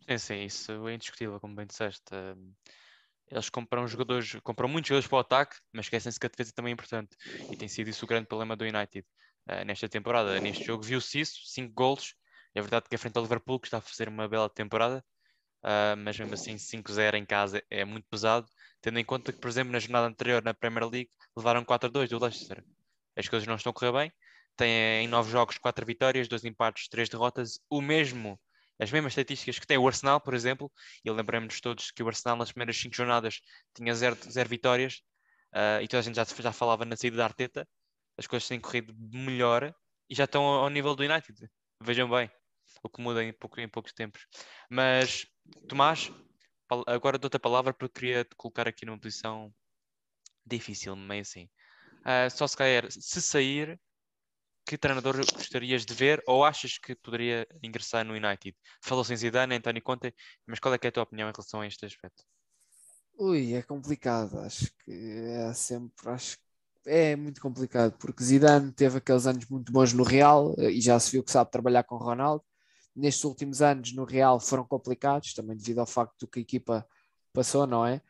Sim, 0.09 0.19
sim, 0.19 0.45
isso 0.45 0.89
é 0.89 0.95
indiscutível, 0.95 1.39
como 1.39 1.55
bem 1.55 1.67
disseste. 1.67 2.03
Eles 3.31 3.49
compram 3.49 3.87
jogadores, 3.87 4.37
compram 4.43 4.69
muitos 4.69 4.89
jogadores 4.89 5.09
para 5.09 5.17
o 5.17 5.21
ataque, 5.21 5.57
mas 5.73 5.87
esquecem-se 5.87 6.21
que 6.21 6.27
a 6.27 6.29
defesa 6.29 6.53
também 6.55 6.73
é 6.73 6.75
importante. 6.75 7.17
E 7.51 7.57
tem 7.57 7.67
sido 7.67 7.89
isso 7.89 8.05
o 8.05 8.09
grande 8.09 8.27
problema 8.27 8.55
do 8.55 8.65
United 8.65 9.07
uh, 9.49 9.65
nesta 9.65 9.89
temporada. 9.89 10.39
Neste 10.39 10.65
jogo 10.65 10.83
viu-se 10.83 11.21
isso, 11.21 11.41
5 11.47 11.73
golos. 11.73 12.15
É 12.55 12.61
verdade 12.61 12.87
que 12.91 12.95
é 12.95 12.99
frente 12.99 13.17
ao 13.17 13.23
Liverpool, 13.23 13.59
que 13.59 13.69
está 13.69 13.79
a 13.79 13.81
fazer 13.81 14.07
uma 14.09 14.29
bela 14.29 14.51
temporada, 14.51 15.03
uh, 15.65 15.97
mas 15.97 16.19
mesmo 16.19 16.35
assim 16.35 16.57
5-0 16.57 17.15
em 17.15 17.25
casa 17.25 17.63
é 17.71 17.85
muito 17.85 18.07
pesado, 18.09 18.47
tendo 18.81 18.99
em 18.99 19.05
conta 19.05 19.33
que, 19.33 19.39
por 19.39 19.49
exemplo, 19.49 19.73
na 19.73 19.79
jornada 19.79 20.07
anterior 20.07 20.43
na 20.43 20.55
Premier 20.55 20.89
League 20.89 21.11
levaram 21.37 21.65
4-2 21.65 22.09
do 22.09 22.19
Leicester. 22.19 22.65
As 23.17 23.29
coisas 23.29 23.47
não 23.47 23.57
estão 23.57 23.71
a 23.71 23.75
correr 23.75 23.93
bem. 23.93 24.13
Tem 24.57 25.05
em 25.05 25.09
9 25.09 25.31
jogos 25.31 25.59
4 25.59 25.85
vitórias, 25.87 26.29
2 26.29 26.45
empates, 26.45 26.89
3 26.89 27.09
derrotas, 27.09 27.59
o 27.71 27.81
mesmo, 27.81 28.39
as 28.79 28.91
mesmas 28.91 29.13
estatísticas 29.13 29.59
que 29.59 29.67
tem 29.67 29.79
o 29.79 29.87
Arsenal, 29.87 30.21
por 30.21 30.35
exemplo, 30.35 30.71
e 31.05 31.11
lembramos 31.11 31.61
todos 31.61 31.91
que 31.91 32.03
o 32.03 32.09
Arsenal 32.09 32.37
nas 32.37 32.53
primeiras 32.53 32.77
5 32.77 32.95
jornadas 32.95 33.41
tinha 33.75 33.95
0 33.95 34.17
vitórias, 34.49 35.01
uh, 35.55 35.83
e 35.83 35.89
toda 35.89 36.01
a 36.01 36.03
gente 36.03 36.17
já, 36.17 36.25
já 36.25 36.53
falava 36.53 36.85
na 36.85 36.97
saída 36.97 37.17
da 37.17 37.25
Arteta, 37.25 37.67
as 38.19 38.27
coisas 38.27 38.47
têm 38.47 38.61
corrido 38.61 38.95
melhor 38.95 39.75
e 40.09 40.15
já 40.15 40.25
estão 40.25 40.45
ao, 40.45 40.65
ao 40.65 40.71
nível 40.71 40.95
do 40.95 41.03
United. 41.03 41.49
Vejam 41.81 42.09
bem, 42.09 42.31
o 42.83 42.89
que 42.89 43.01
muda 43.01 43.25
em, 43.25 43.33
pouco, 43.33 43.61
em 43.61 43.69
poucos 43.69 43.93
tempos. 43.93 44.27
Mas 44.71 45.27
Tomás, 45.69 46.13
agora 46.87 47.19
dou-te 47.19 47.37
a 47.37 47.41
palavra 47.41 47.73
porque 47.75 48.01
queria 48.01 48.25
te 48.25 48.35
colocar 48.37 48.69
aqui 48.69 48.87
numa 48.87 48.99
posição 48.99 49.53
difícil, 50.45 50.97
meio 50.97 51.23
assim. 51.23 51.49
Uh, 52.01 52.31
só 52.31 52.47
se 52.47 52.57
calhar, 52.57 52.91
se 52.91 53.23
sair, 53.23 53.81
que 54.67 54.79
treinador 54.79 55.17
gostarias 55.17 55.85
de 55.85 55.95
ver 55.95 56.23
ou 56.27 56.45
achas 56.45 56.79
que 56.79 56.95
poderia 56.95 57.47
ingressar 57.63 58.05
no 58.05 58.15
United? 58.15 58.57
Falou-se 58.83 59.13
em 59.13 59.17
Zidane, 59.17 59.55
António 59.55 59.83
Conte, 59.83 60.15
mas 60.47 60.59
qual 60.59 60.75
é, 60.75 60.79
é 60.81 60.89
a 60.89 60.93
tua 60.93 61.03
opinião 61.03 61.29
em 61.29 61.33
relação 61.33 61.61
a 61.61 61.67
este 61.67 61.87
aspecto? 61.87 62.25
Ui, 63.19 63.55
é 63.55 63.63
complicado, 63.63 64.39
acho 64.41 64.73
que 64.85 64.91
é 64.91 65.53
sempre, 65.53 66.09
acho 66.09 66.39
é 66.85 67.15
muito 67.15 67.41
complicado, 67.41 67.97
porque 67.99 68.25
Zidane 68.25 68.73
teve 68.73 68.99
aqueles 68.99 69.27
anos 69.27 69.47
muito 69.47 69.71
bons 69.71 69.93
no 69.93 70.03
Real 70.03 70.55
eh, 70.59 70.73
e 70.73 70.81
já 70.81 70.99
se 70.99 71.13
viu 71.13 71.23
que 71.23 71.31
sabe 71.31 71.51
trabalhar 71.51 71.85
com 71.85 71.97
Ronaldo 71.97 72.45
nestes 72.95 73.25
últimos 73.25 73.63
anos 73.63 73.93
no 73.95 74.05
Real 74.05 74.39
foram 74.41 74.65
complicados, 74.65 75.35
também 75.35 75.57
devido 75.57 75.79
ao 75.79 75.87
facto 75.87 76.21
do 76.21 76.27
que 76.27 76.39
a 76.39 76.43
equipa 76.43 76.87
passou, 77.33 77.67
não 77.67 77.87
é? 77.87 78.01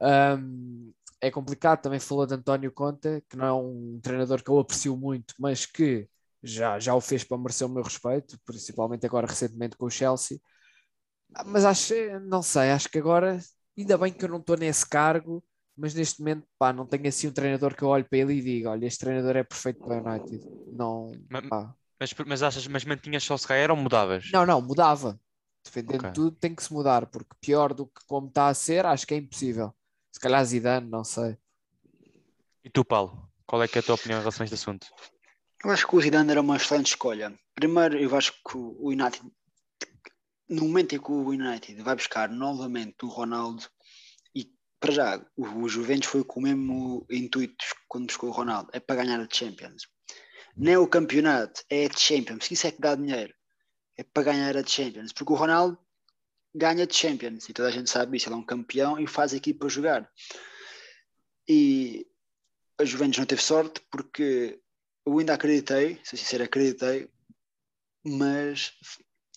Um, 0.00 0.92
é 1.20 1.30
complicado, 1.30 1.82
também 1.82 2.00
falou 2.00 2.26
de 2.26 2.34
António 2.34 2.72
Conte, 2.72 3.22
que 3.28 3.36
não 3.36 3.46
é 3.46 3.52
um 3.52 4.00
treinador 4.02 4.42
que 4.42 4.50
eu 4.50 4.58
aprecio 4.58 4.96
muito, 4.96 5.34
mas 5.38 5.64
que 5.64 6.08
já, 6.42 6.78
já 6.80 6.94
o 6.94 7.00
fez 7.00 7.22
para 7.22 7.38
merecer 7.38 7.66
o 7.66 7.70
meu 7.70 7.82
respeito, 7.82 8.38
principalmente 8.44 9.06
agora 9.06 9.28
recentemente 9.28 9.76
com 9.76 9.86
o 9.86 9.90
Chelsea. 9.90 10.40
Ah, 11.34 11.44
mas 11.44 11.64
acho, 11.64 11.94
não 12.22 12.42
sei, 12.42 12.70
acho 12.70 12.88
que 12.88 12.98
agora, 12.98 13.38
ainda 13.78 13.96
bem 13.96 14.12
que 14.12 14.24
eu 14.24 14.28
não 14.28 14.38
estou 14.38 14.56
nesse 14.56 14.86
cargo, 14.88 15.42
mas 15.76 15.94
neste 15.94 16.20
momento, 16.20 16.46
pá, 16.58 16.72
não 16.72 16.86
tenho 16.86 17.06
assim 17.06 17.28
um 17.28 17.32
treinador 17.32 17.74
que 17.76 17.82
eu 17.82 17.88
olho 17.88 18.04
para 18.04 18.18
ele 18.18 18.34
e 18.34 18.42
diga, 18.42 18.70
olha, 18.70 18.86
este 18.86 19.00
treinador 19.00 19.36
é 19.36 19.44
perfeito 19.44 19.80
para 19.80 20.02
o 20.02 20.06
United. 20.08 20.44
Não, 20.72 21.12
pá. 21.48 21.74
Mas, 22.02 22.12
mas 22.26 22.42
achas, 22.42 22.66
mas 22.66 22.84
mantinhas 22.84 23.22
só 23.22 23.36
Solskjaer 23.36 23.70
ou 23.70 23.76
mudavas? 23.76 24.28
Não, 24.32 24.44
não, 24.44 24.60
mudava. 24.60 25.20
Defendendo 25.64 26.00
okay. 26.00 26.12
tudo 26.12 26.32
tem 26.32 26.52
que 26.52 26.60
se 26.60 26.72
mudar, 26.72 27.06
porque 27.06 27.30
pior 27.40 27.72
do 27.72 27.86
que 27.86 28.04
como 28.08 28.26
está 28.26 28.48
a 28.48 28.54
ser, 28.54 28.84
acho 28.84 29.06
que 29.06 29.14
é 29.14 29.18
impossível. 29.18 29.72
Se 30.10 30.18
calhar 30.18 30.44
Zidane, 30.44 30.90
não 30.90 31.04
sei. 31.04 31.38
E 32.64 32.68
tu, 32.68 32.84
Paulo, 32.84 33.30
qual 33.46 33.62
é, 33.62 33.68
que 33.68 33.78
é 33.78 33.80
a 33.80 33.84
tua 33.84 33.94
opinião 33.94 34.18
em 34.18 34.20
relação 34.20 34.42
a 34.42 34.46
este 34.46 34.54
assunto? 34.54 34.88
Eu 35.64 35.70
acho 35.70 35.86
que 35.86 35.94
o 35.94 36.00
Zidane 36.00 36.32
era 36.32 36.40
uma 36.40 36.56
excelente 36.56 36.88
escolha. 36.88 37.32
Primeiro, 37.54 37.96
eu 37.96 38.16
acho 38.16 38.32
que 38.32 38.56
o 38.56 38.88
United, 38.88 39.22
no 40.48 40.62
momento 40.62 40.96
em 40.96 41.00
que 41.00 41.12
o 41.12 41.28
United 41.28 41.80
vai 41.82 41.94
buscar 41.94 42.28
novamente 42.28 43.04
o 43.04 43.08
Ronaldo, 43.08 43.62
e 44.34 44.52
para 44.80 44.90
já, 44.90 45.24
o, 45.36 45.46
o 45.46 45.68
Juventus 45.68 46.08
foi 46.08 46.24
com 46.24 46.40
o 46.40 46.42
mesmo 46.42 47.06
intuito 47.08 47.64
quando 47.86 48.06
buscou 48.06 48.28
o 48.28 48.32
Ronaldo, 48.32 48.70
é 48.72 48.80
para 48.80 49.04
ganhar 49.04 49.20
a 49.20 49.28
Champions. 49.32 49.84
Nem 50.56 50.76
o 50.76 50.86
campeonato, 50.86 51.62
é 51.68 51.86
a 51.86 51.96
Champions. 51.96 52.50
Isso 52.50 52.66
é 52.66 52.70
que 52.70 52.80
dá 52.80 52.94
dinheiro. 52.94 53.34
É 53.96 54.02
para 54.02 54.24
ganhar 54.24 54.56
a 54.56 54.64
Champions. 54.64 55.12
Porque 55.12 55.32
o 55.32 55.36
Ronaldo 55.36 55.78
ganha 56.54 56.86
de 56.86 56.94
Champions 56.94 57.48
e 57.48 57.52
toda 57.52 57.68
a 57.68 57.72
gente 57.72 57.90
sabe 57.90 58.16
isso. 58.16 58.28
Ele 58.28 58.36
é 58.36 58.38
um 58.38 58.44
campeão 58.44 58.98
e 58.98 59.06
faz 59.06 59.32
a 59.32 59.36
equipa 59.36 59.68
jogar. 59.68 60.10
E 61.48 62.06
a 62.78 62.84
Juventus 62.84 63.18
não 63.18 63.26
teve 63.26 63.42
sorte 63.42 63.80
porque 63.90 64.60
eu 65.04 65.18
ainda 65.18 65.34
acreditei, 65.34 66.00
se 66.04 66.16
sincero, 66.16 66.44
acreditei, 66.44 67.08
mas 68.04 68.72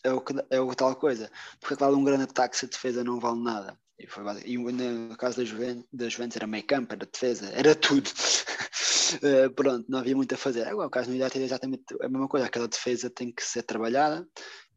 é 0.03 0.11
o, 0.11 0.21
que, 0.21 0.33
é 0.49 0.59
o 0.59 0.75
tal 0.75 0.95
coisa. 0.95 1.31
Porque 1.59 1.73
é 1.73 1.77
claro, 1.77 1.97
um 1.97 2.03
grande 2.03 2.23
ataque 2.23 2.57
se 2.57 2.65
a 2.65 2.69
defesa 2.69 3.03
não 3.03 3.19
vale 3.19 3.39
nada. 3.39 3.77
E, 3.97 4.07
foi, 4.07 4.23
e 4.45 4.57
no 4.57 5.17
caso 5.17 5.37
da 5.37 5.45
Juventus, 5.45 5.85
da 5.91 6.09
Juventus 6.09 6.35
era 6.35 6.47
meio 6.47 6.65
campo, 6.65 6.93
era 6.93 7.05
defesa, 7.05 7.49
era 7.53 7.73
tudo. 7.73 8.09
uh, 9.13 9.51
pronto, 9.55 9.85
não 9.89 9.99
havia 9.99 10.15
muito 10.15 10.33
a 10.33 10.37
fazer. 10.37 10.67
Agora, 10.67 10.87
o 10.87 10.91
caso 10.91 11.09
no 11.09 11.15
United 11.15 11.41
é 11.41 11.45
exatamente 11.45 11.83
a 12.01 12.09
mesma 12.09 12.27
coisa, 12.27 12.45
aquela 12.45 12.67
defesa 12.67 13.09
tem 13.09 13.31
que 13.31 13.43
ser 13.43 13.63
trabalhada 13.63 14.27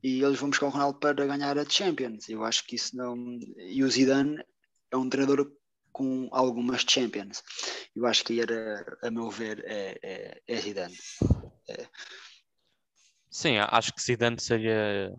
e 0.02 0.22
eles 0.22 0.38
vão 0.38 0.50
buscar 0.50 0.66
o 0.66 0.70
Ronaldo 0.70 0.98
para 0.98 1.26
ganhar 1.26 1.58
a 1.58 1.68
Champions. 1.68 2.28
Eu 2.28 2.44
acho 2.44 2.64
que 2.64 2.76
isso 2.76 2.96
não. 2.96 3.16
E 3.58 3.82
o 3.82 3.90
Zidane 3.90 4.42
é 4.90 4.96
um 4.96 5.08
treinador 5.08 5.50
com 5.92 6.28
algumas 6.30 6.84
Champions. 6.88 7.42
Eu 7.94 8.06
acho 8.06 8.24
que 8.24 8.40
era, 8.40 8.98
a 9.02 9.10
meu 9.10 9.30
ver, 9.30 9.64
é, 9.66 9.98
é, 10.02 10.42
é 10.46 10.56
Zidane. 10.56 10.96
É. 11.68 11.86
Sim, 13.30 13.58
acho 13.58 13.92
que 13.92 14.02
Zidane 14.02 14.40
seria 14.40 15.12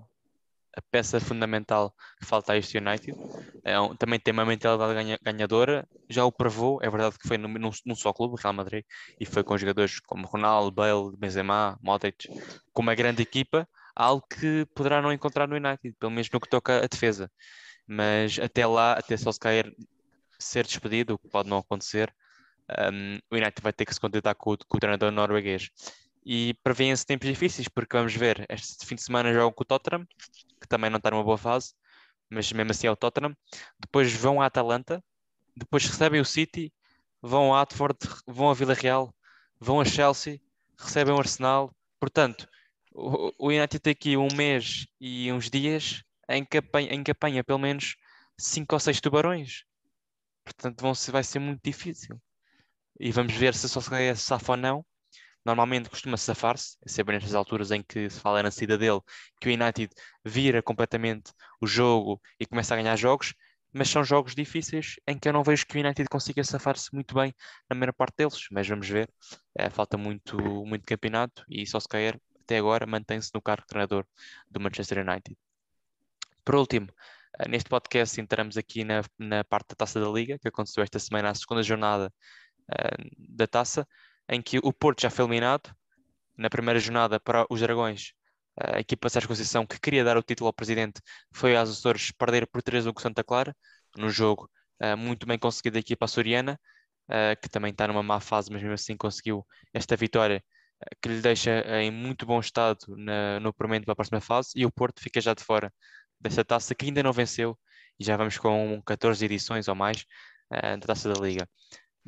a 0.79 0.81
peça 0.81 1.19
fundamental 1.19 1.93
que 2.17 2.25
falta 2.25 2.53
a 2.53 2.57
este 2.57 2.77
United. 2.77 3.17
É 3.63 3.79
um, 3.79 3.95
também 3.95 4.19
tem 4.19 4.31
uma 4.31 4.45
mentalidade 4.45 4.93
ganha, 4.93 5.19
ganhadora, 5.21 5.87
já 6.09 6.23
o 6.25 6.31
provou, 6.31 6.79
é 6.81 6.89
verdade 6.89 7.19
que 7.19 7.27
foi 7.27 7.37
num, 7.37 7.53
num, 7.85 7.95
só 7.95 8.13
clube, 8.13 8.41
Real 8.41 8.53
Madrid, 8.53 8.85
e 9.19 9.25
foi 9.25 9.43
com 9.43 9.57
jogadores 9.57 9.99
como 9.99 10.25
Ronaldo, 10.25 10.71
Bale, 10.71 11.15
Benzema, 11.17 11.77
Modric, 11.83 12.29
com 12.73 12.81
uma 12.81 12.95
grande 12.95 13.21
equipa, 13.21 13.67
algo 13.95 14.25
que 14.27 14.65
poderá 14.73 15.01
não 15.01 15.11
encontrar 15.11 15.47
no 15.47 15.55
United, 15.55 15.95
pelo 15.99 16.11
menos 16.11 16.29
no 16.31 16.39
que 16.39 16.49
toca 16.49 16.83
a 16.83 16.87
defesa. 16.87 17.29
Mas 17.85 18.39
até 18.39 18.65
lá, 18.65 18.93
até 18.93 19.17
só 19.17 19.31
se 19.31 19.39
cair 19.39 19.75
ser 20.39 20.65
despedido, 20.65 21.15
o 21.15 21.19
que 21.19 21.27
pode 21.27 21.49
não 21.49 21.57
acontecer, 21.57 22.13
um, 22.93 23.17
o 23.31 23.35
United 23.35 23.61
vai 23.61 23.73
ter 23.73 23.85
que 23.85 23.93
se 23.93 23.99
contentar 23.99 24.35
com, 24.35 24.55
com 24.55 24.77
o 24.77 24.79
treinador 24.79 25.11
norueguês. 25.11 25.69
E 26.25 26.53
prevêem-se 26.63 27.05
tempos 27.05 27.27
difíceis, 27.27 27.67
porque 27.67 27.97
vamos 27.97 28.13
ver, 28.15 28.45
este 28.49 28.85
fim 28.85 28.95
de 28.95 29.01
semana 29.01 29.33
jogam 29.33 29.51
com 29.51 29.63
o 29.63 29.65
Tottenham, 29.65 30.05
que 30.59 30.67
também 30.67 30.89
não 30.89 30.97
está 30.97 31.11
numa 31.11 31.23
boa 31.23 31.37
fase, 31.37 31.73
mas 32.29 32.51
mesmo 32.51 32.71
assim 32.71 32.87
é 32.87 32.91
o 32.91 32.95
Tottenham. 32.95 33.35
Depois 33.79 34.13
vão 34.13 34.41
à 34.41 34.45
Atalanta, 34.45 35.03
depois 35.55 35.85
recebem 35.85 36.21
o 36.21 36.25
City, 36.25 36.73
vão 37.21 37.53
a 37.53 37.61
Atford, 37.61 37.97
vão 38.27 38.49
a 38.49 38.53
Vila 38.53 38.73
Real, 38.73 39.13
vão 39.59 39.79
a 39.81 39.85
Chelsea, 39.85 40.41
recebem 40.77 41.13
o 41.13 41.19
Arsenal. 41.19 41.75
Portanto, 41.99 42.47
o, 42.93 43.47
United 43.47 43.79
tem 43.79 43.91
aqui 43.91 44.17
um 44.17 44.29
mês 44.35 44.87
e 44.99 45.31
uns 45.31 45.49
dias 45.49 46.03
em 46.29 46.45
que 46.45 46.57
apanha, 46.57 46.93
em 46.93 47.03
que 47.03 47.13
pelo 47.13 47.59
menos 47.59 47.95
5 48.37 48.75
ou 48.75 48.79
6 48.79 49.01
tubarões. 49.01 49.63
Portanto, 50.43 50.81
vão 50.81 50.93
vai 51.11 51.23
ser 51.23 51.39
muito 51.39 51.61
difícil. 51.63 52.21
E 52.99 53.11
vamos 53.11 53.33
ver 53.33 53.53
se 53.55 53.69
só 53.69 53.79
se 53.81 54.15
safa 54.15 54.53
ou 54.53 54.57
não. 54.57 54.85
Normalmente 55.45 55.89
costuma 55.89 56.17
safar-se, 56.17 56.77
é 56.85 56.89
sempre 56.89 57.15
nestas 57.15 57.33
alturas 57.33 57.71
em 57.71 57.81
que 57.81 58.09
se 58.09 58.19
fala 58.19 58.43
na 58.43 58.51
saída 58.51 58.77
dele, 58.77 58.99
que 59.39 59.49
o 59.49 59.53
United 59.53 59.89
vira 60.23 60.61
completamente 60.61 61.31
o 61.61 61.67
jogo 61.67 62.21
e 62.39 62.45
começa 62.45 62.73
a 62.73 62.77
ganhar 62.77 62.95
jogos, 62.95 63.33
mas 63.71 63.89
são 63.89 64.03
jogos 64.03 64.35
difíceis 64.35 64.95
em 65.07 65.17
que 65.17 65.27
eu 65.27 65.33
não 65.33 65.43
vejo 65.43 65.65
que 65.65 65.77
o 65.77 65.81
United 65.81 66.09
consiga 66.09 66.43
safar-se 66.43 66.93
muito 66.93 67.13
bem 67.13 67.33
na 67.69 67.75
maior 67.75 67.93
parte 67.93 68.17
deles, 68.17 68.47
mas 68.51 68.67
vamos 68.67 68.87
ver. 68.87 69.09
É, 69.55 69.69
falta 69.69 69.97
muito, 69.97 70.37
muito 70.65 70.85
campeonato 70.85 71.43
e 71.49 71.65
só 71.65 71.79
se 71.79 71.87
cair 71.87 72.19
até 72.41 72.57
agora 72.57 72.85
mantém-se 72.87 73.31
no 73.33 73.41
cargo 73.41 73.61
de 73.61 73.67
treinador 73.67 74.05
do 74.49 74.59
Manchester 74.59 75.07
United. 75.07 75.37
Por 76.43 76.55
último, 76.55 76.87
eh, 77.39 77.47
neste 77.47 77.69
podcast 77.69 78.19
entramos 78.19 78.57
aqui 78.57 78.83
na, 78.83 79.03
na 79.19 79.43
parte 79.43 79.69
da 79.69 79.75
Taça 79.75 79.99
da 79.99 80.09
Liga, 80.09 80.39
que 80.39 80.47
aconteceu 80.47 80.81
esta 80.81 80.97
semana, 80.97 81.29
a 81.29 81.35
segunda 81.35 81.61
jornada 81.61 82.11
uh, 82.71 83.35
da 83.37 83.45
Taça, 83.45 83.87
em 84.29 84.41
que 84.41 84.59
o 84.59 84.71
Porto 84.71 85.01
já 85.01 85.09
foi 85.09 85.25
eliminado. 85.25 85.73
Na 86.37 86.49
primeira 86.49 86.79
jornada 86.79 87.19
para 87.19 87.45
os 87.49 87.59
Dragões, 87.59 88.13
a 88.57 88.79
equipa 88.79 89.09
Sérgio 89.09 89.27
Conceição, 89.27 89.65
que 89.65 89.79
queria 89.79 90.03
dar 90.03 90.17
o 90.17 90.23
título 90.23 90.47
ao 90.47 90.53
presidente, 90.53 91.01
foi 91.33 91.55
aos 91.55 91.69
Açores 91.69 92.11
perder 92.11 92.47
por 92.47 92.61
3-1 92.61 92.93
com 92.93 93.01
Santa 93.01 93.23
Clara, 93.23 93.55
no 93.97 94.09
jogo 94.09 94.49
uh, 94.81 94.97
muito 94.97 95.25
bem 95.25 95.37
conseguido 95.37 95.73
da 95.75 95.79
equipa 95.79 96.05
açoriana, 96.05 96.59
uh, 97.09 97.39
que 97.41 97.49
também 97.49 97.71
está 97.71 97.87
numa 97.87 98.03
má 98.03 98.19
fase, 98.19 98.51
mas 98.51 98.61
mesmo 98.61 98.73
assim 98.73 98.95
conseguiu 98.97 99.45
esta 99.73 99.95
vitória 99.95 100.43
que 101.01 101.09
lhe 101.09 101.21
deixa 101.21 101.61
em 101.81 101.91
muito 101.91 102.25
bom 102.25 102.39
estado 102.39 102.79
na, 102.89 103.39
no 103.39 103.53
puramente 103.53 103.85
para 103.85 103.93
a 103.93 103.95
próxima 103.95 104.21
fase, 104.21 104.49
e 104.55 104.65
o 104.65 104.71
Porto 104.71 105.01
fica 105.01 105.19
já 105.19 105.33
de 105.33 105.43
fora 105.43 105.73
dessa 106.19 106.43
taça 106.43 106.75
que 106.75 106.85
ainda 106.85 107.03
não 107.03 107.13
venceu 107.13 107.57
e 107.99 108.03
já 108.03 108.15
vamos 108.17 108.37
com 108.37 108.81
14 108.85 109.23
edições 109.25 109.67
ou 109.67 109.75
mais 109.75 110.05
uh, 110.53 110.77
da 110.79 110.87
taça 110.87 111.13
da 111.13 111.19
Liga. 111.19 111.47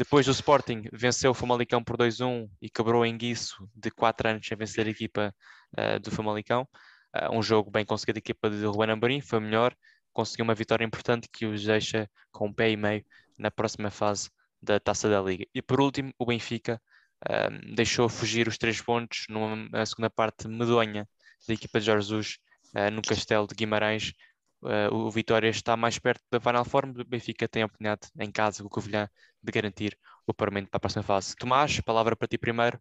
Depois 0.01 0.27
o 0.27 0.31
Sporting 0.31 0.85
venceu 0.91 1.29
o 1.29 1.33
Famalicão 1.35 1.83
por 1.83 1.95
2-1 1.95 2.49
e 2.59 2.71
quebrou 2.71 3.05
em 3.05 3.15
guiço 3.15 3.69
de 3.75 3.91
4 3.91 4.29
anos 4.29 4.47
sem 4.47 4.57
vencer 4.57 4.87
a 4.87 4.89
equipa 4.89 5.31
uh, 5.77 5.99
do 5.99 6.09
Famalicão. 6.09 6.67
Uh, 7.15 7.37
um 7.37 7.43
jogo 7.43 7.69
bem 7.69 7.85
conseguido 7.85 8.15
da 8.15 8.17
equipa 8.17 8.49
de 8.49 8.65
Ruben 8.65 8.89
Amorim, 8.89 9.21
foi 9.21 9.39
melhor, 9.39 9.75
conseguiu 10.11 10.43
uma 10.43 10.55
vitória 10.55 10.83
importante 10.83 11.29
que 11.31 11.45
os 11.45 11.63
deixa 11.63 12.09
com 12.31 12.47
um 12.47 12.53
pé 12.53 12.71
e 12.71 12.75
meio 12.75 13.05
na 13.37 13.51
próxima 13.51 13.91
fase 13.91 14.31
da 14.59 14.79
Taça 14.79 15.07
da 15.07 15.21
Liga. 15.21 15.45
E 15.53 15.61
por 15.61 15.79
último, 15.79 16.11
o 16.17 16.25
Benfica 16.25 16.81
uh, 17.29 17.75
deixou 17.75 18.09
fugir 18.09 18.47
os 18.47 18.57
três 18.57 18.81
pontos 18.81 19.27
numa 19.29 19.85
segunda 19.85 20.09
parte 20.09 20.47
medonha 20.47 21.07
da 21.47 21.53
equipa 21.53 21.79
de 21.79 21.85
Jorge 21.85 22.07
Jesus 22.07 22.37
uh, 22.75 22.89
no 22.89 23.03
Castelo 23.03 23.45
de 23.45 23.53
Guimarães. 23.53 24.13
Uh, 24.61 24.93
o 24.93 25.09
Vitória 25.09 25.49
está 25.49 25.75
mais 25.75 25.97
perto 25.97 26.21
da 26.29 26.39
Final 26.39 26.63
Form, 26.63 26.91
o 26.91 27.03
Benfica 27.03 27.47
tem 27.47 27.63
a 27.63 27.65
oportunidade 27.65 28.09
em 28.19 28.31
casa, 28.31 28.63
o 28.63 28.69
Covilhã, 28.69 29.09
de 29.41 29.51
garantir 29.51 29.97
o 30.27 30.33
paramento 30.33 30.69
para 30.69 30.77
a 30.77 30.79
próxima 30.79 31.03
fase. 31.03 31.35
Tomás, 31.35 31.79
palavra 31.81 32.15
para 32.15 32.27
ti 32.27 32.37
primeiro. 32.37 32.79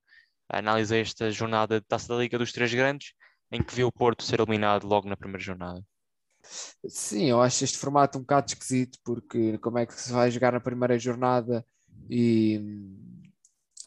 Analisa 0.49 0.97
esta 0.99 1.31
jornada 1.31 1.81
de 1.81 1.87
Taça 1.87 2.09
da 2.09 2.17
Liga 2.17 2.37
dos 2.37 2.53
Três 2.53 2.75
Grandes, 2.75 3.15
em 3.51 3.63
que 3.63 3.75
viu 3.75 3.89
o 3.89 3.93
Porto 3.93 4.23
ser 4.23 4.41
eliminado 4.41 4.87
logo 4.87 5.09
na 5.09 5.17
primeira 5.17 5.43
jornada. 5.43 5.83
Sim, 6.89 7.27
eu 7.27 7.41
acho 7.41 7.65
este 7.65 7.79
formato 7.79 8.19
um 8.19 8.23
bocado 8.23 8.49
esquisito, 8.49 8.99
porque 9.05 9.59
como 9.59 9.79
é 9.79 9.87
que 9.87 9.95
se 9.95 10.13
vai 10.13 10.31
jogar 10.31 10.53
na 10.53 10.61
primeira 10.61 10.99
jornada 10.99 11.65
e, 12.09 12.61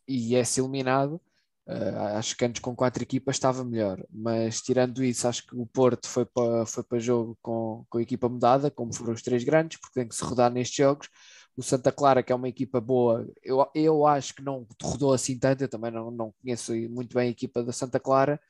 e 0.07 0.35
é-se 0.35 0.61
eliminado? 0.61 1.21
Uh, 1.65 2.17
acho 2.17 2.35
que 2.35 2.43
antes 2.43 2.61
com 2.61 2.75
quatro 2.75 3.01
equipas 3.03 3.37
estava 3.37 3.63
melhor, 3.63 4.05
mas 4.11 4.61
tirando 4.61 5.01
isso, 5.01 5.27
acho 5.27 5.47
que 5.47 5.55
o 5.55 5.65
Porto 5.65 6.09
foi 6.09 6.25
para, 6.25 6.65
foi 6.65 6.83
para 6.83 6.99
jogo 6.99 7.37
com, 7.41 7.85
com 7.89 7.97
a 7.99 8.01
equipa 8.01 8.27
mudada, 8.27 8.69
como 8.69 8.93
foram 8.93 9.13
os 9.13 9.21
três 9.21 9.45
grandes, 9.45 9.79
porque 9.79 10.01
tem 10.01 10.07
que 10.07 10.15
se 10.15 10.23
rodar 10.25 10.51
nestes 10.51 10.75
jogos. 10.75 11.07
O 11.55 11.63
Santa 11.63 11.91
Clara, 11.91 12.21
que 12.21 12.33
é 12.33 12.35
uma 12.35 12.49
equipa 12.49 12.81
boa, 12.81 13.25
eu, 13.41 13.65
eu 13.73 14.05
acho 14.05 14.35
que 14.35 14.43
não 14.43 14.67
rodou 14.81 15.13
assim 15.13 15.39
tanto, 15.39 15.63
eu 15.63 15.69
também 15.69 15.91
não, 15.91 16.11
não 16.11 16.33
conheço 16.41 16.73
muito 16.89 17.15
bem 17.15 17.29
a 17.29 17.31
equipa 17.31 17.63
da 17.63 17.71
Santa 17.71 17.99
Clara, 17.99 18.41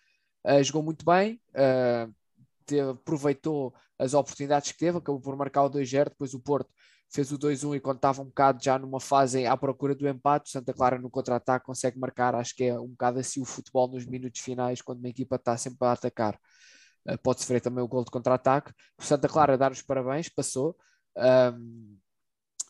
uh, 0.45 0.63
jogou 0.63 0.81
muito 0.81 1.05
bem, 1.05 1.39
uh, 1.49 2.11
teve, 2.65 2.89
aproveitou 2.89 3.75
as 3.99 4.13
oportunidades 4.15 4.71
que 4.71 4.77
teve, 4.79 4.97
acabou 4.97 5.21
por 5.21 5.35
marcar 5.35 5.63
o 5.63 5.69
2-0, 5.69 6.05
depois 6.09 6.33
o 6.33 6.39
Porto 6.39 6.69
fez 7.13 7.31
o 7.31 7.37
2-1 7.37 7.75
e 7.75 7.79
quando 7.79 7.97
estava 7.97 8.21
um 8.21 8.25
bocado 8.25 8.63
já 8.63 8.79
numa 8.79 8.99
fase 8.99 9.45
à 9.45 9.55
procura 9.55 9.93
do 9.93 10.07
empate, 10.07 10.49
o 10.49 10.51
Santa 10.51 10.73
Clara 10.73 10.97
no 10.97 11.11
contra-ataque 11.11 11.65
consegue 11.65 11.99
marcar, 11.99 12.33
acho 12.33 12.55
que 12.55 12.63
é 12.63 12.79
um 12.79 12.87
bocado 12.87 13.19
assim 13.19 13.39
o 13.39 13.45
futebol 13.45 13.87
nos 13.87 14.05
minutos 14.05 14.41
finais, 14.41 14.81
quando 14.81 14.97
uma 14.99 15.09
equipa 15.09 15.35
está 15.35 15.55
sempre 15.55 15.87
a 15.87 15.91
atacar. 15.91 16.39
Uh, 17.07 17.17
pode 17.19 17.41
sofrer 17.41 17.61
também 17.61 17.83
o 17.83 17.87
gol 17.87 18.03
de 18.03 18.09
contra-ataque. 18.09 18.73
O 18.97 19.03
Santa 19.03 19.27
Clara 19.27 19.57
dar 19.57 19.71
os 19.71 19.81
parabéns, 19.81 20.27
passou. 20.27 20.75
Um, 21.15 21.97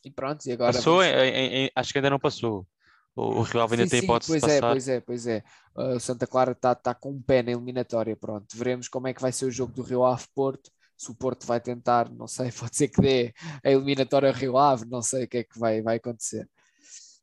e 0.03 0.11
pronto, 0.11 0.45
e 0.45 0.51
agora. 0.51 0.73
Passou, 0.73 0.97
vamos... 0.97 1.07
em, 1.07 1.65
em, 1.65 1.71
acho 1.73 1.93
que 1.93 1.99
ainda 1.99 2.09
não 2.09 2.19
passou. 2.19 2.67
O, 3.15 3.21
o 3.21 3.41
Rio 3.43 3.61
Ave 3.61 3.75
ainda 3.75 3.85
sim, 3.85 3.91
tem 3.91 3.99
sim, 4.01 4.05
hipótese 4.05 4.31
pois 4.31 4.41
de 4.41 4.49
é, 4.49 4.59
passar. 4.59 4.71
Pois 4.71 4.87
é, 4.87 4.99
pois 4.99 5.27
é. 5.27 5.43
Uh, 5.75 5.95
o 5.95 5.99
Santa 5.99 6.27
Clara 6.27 6.51
está 6.51 6.75
tá 6.75 6.93
com 6.93 7.11
um 7.11 7.21
pé 7.21 7.41
na 7.41 7.51
eliminatória. 7.51 8.17
Pronto, 8.17 8.47
veremos 8.57 8.89
como 8.89 9.07
é 9.07 9.13
que 9.13 9.21
vai 9.21 9.31
ser 9.31 9.45
o 9.45 9.51
jogo 9.51 9.71
do 9.71 9.83
Rio 9.83 10.03
Ave 10.03 10.25
Porto 10.35 10.69
se 11.03 11.11
o 11.11 11.15
Porto 11.15 11.45
vai 11.45 11.59
tentar, 11.59 12.09
não 12.09 12.27
sei, 12.27 12.51
pode 12.57 12.75
ser 12.75 12.87
que 12.87 13.01
dê 13.01 13.33
a 13.63 13.71
eliminatória 13.71 14.29
ao 14.29 14.35
Rio 14.35 14.57
Ave, 14.57 14.85
não 14.85 15.01
sei 15.01 15.25
o 15.25 15.27
que 15.27 15.37
é 15.39 15.43
que 15.43 15.59
vai, 15.59 15.81
vai 15.81 15.97
acontecer. 15.97 16.49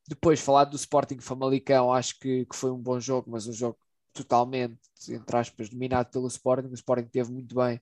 Depois, 0.07 0.39
falar 0.39 0.65
do 0.65 0.75
Sporting 0.75 1.19
Famalicão, 1.19 1.93
acho 1.93 2.19
que, 2.19 2.45
que 2.45 2.55
foi 2.55 2.71
um 2.71 2.77
bom 2.77 2.99
jogo, 2.99 3.31
mas 3.31 3.47
um 3.47 3.53
jogo 3.53 3.77
totalmente, 4.13 4.77
entre 5.09 5.37
aspas, 5.37 5.69
dominado 5.69 6.09
pelo 6.11 6.27
Sporting. 6.27 6.67
O 6.69 6.73
Sporting 6.73 7.07
teve 7.07 7.31
muito 7.31 7.55
bem 7.55 7.79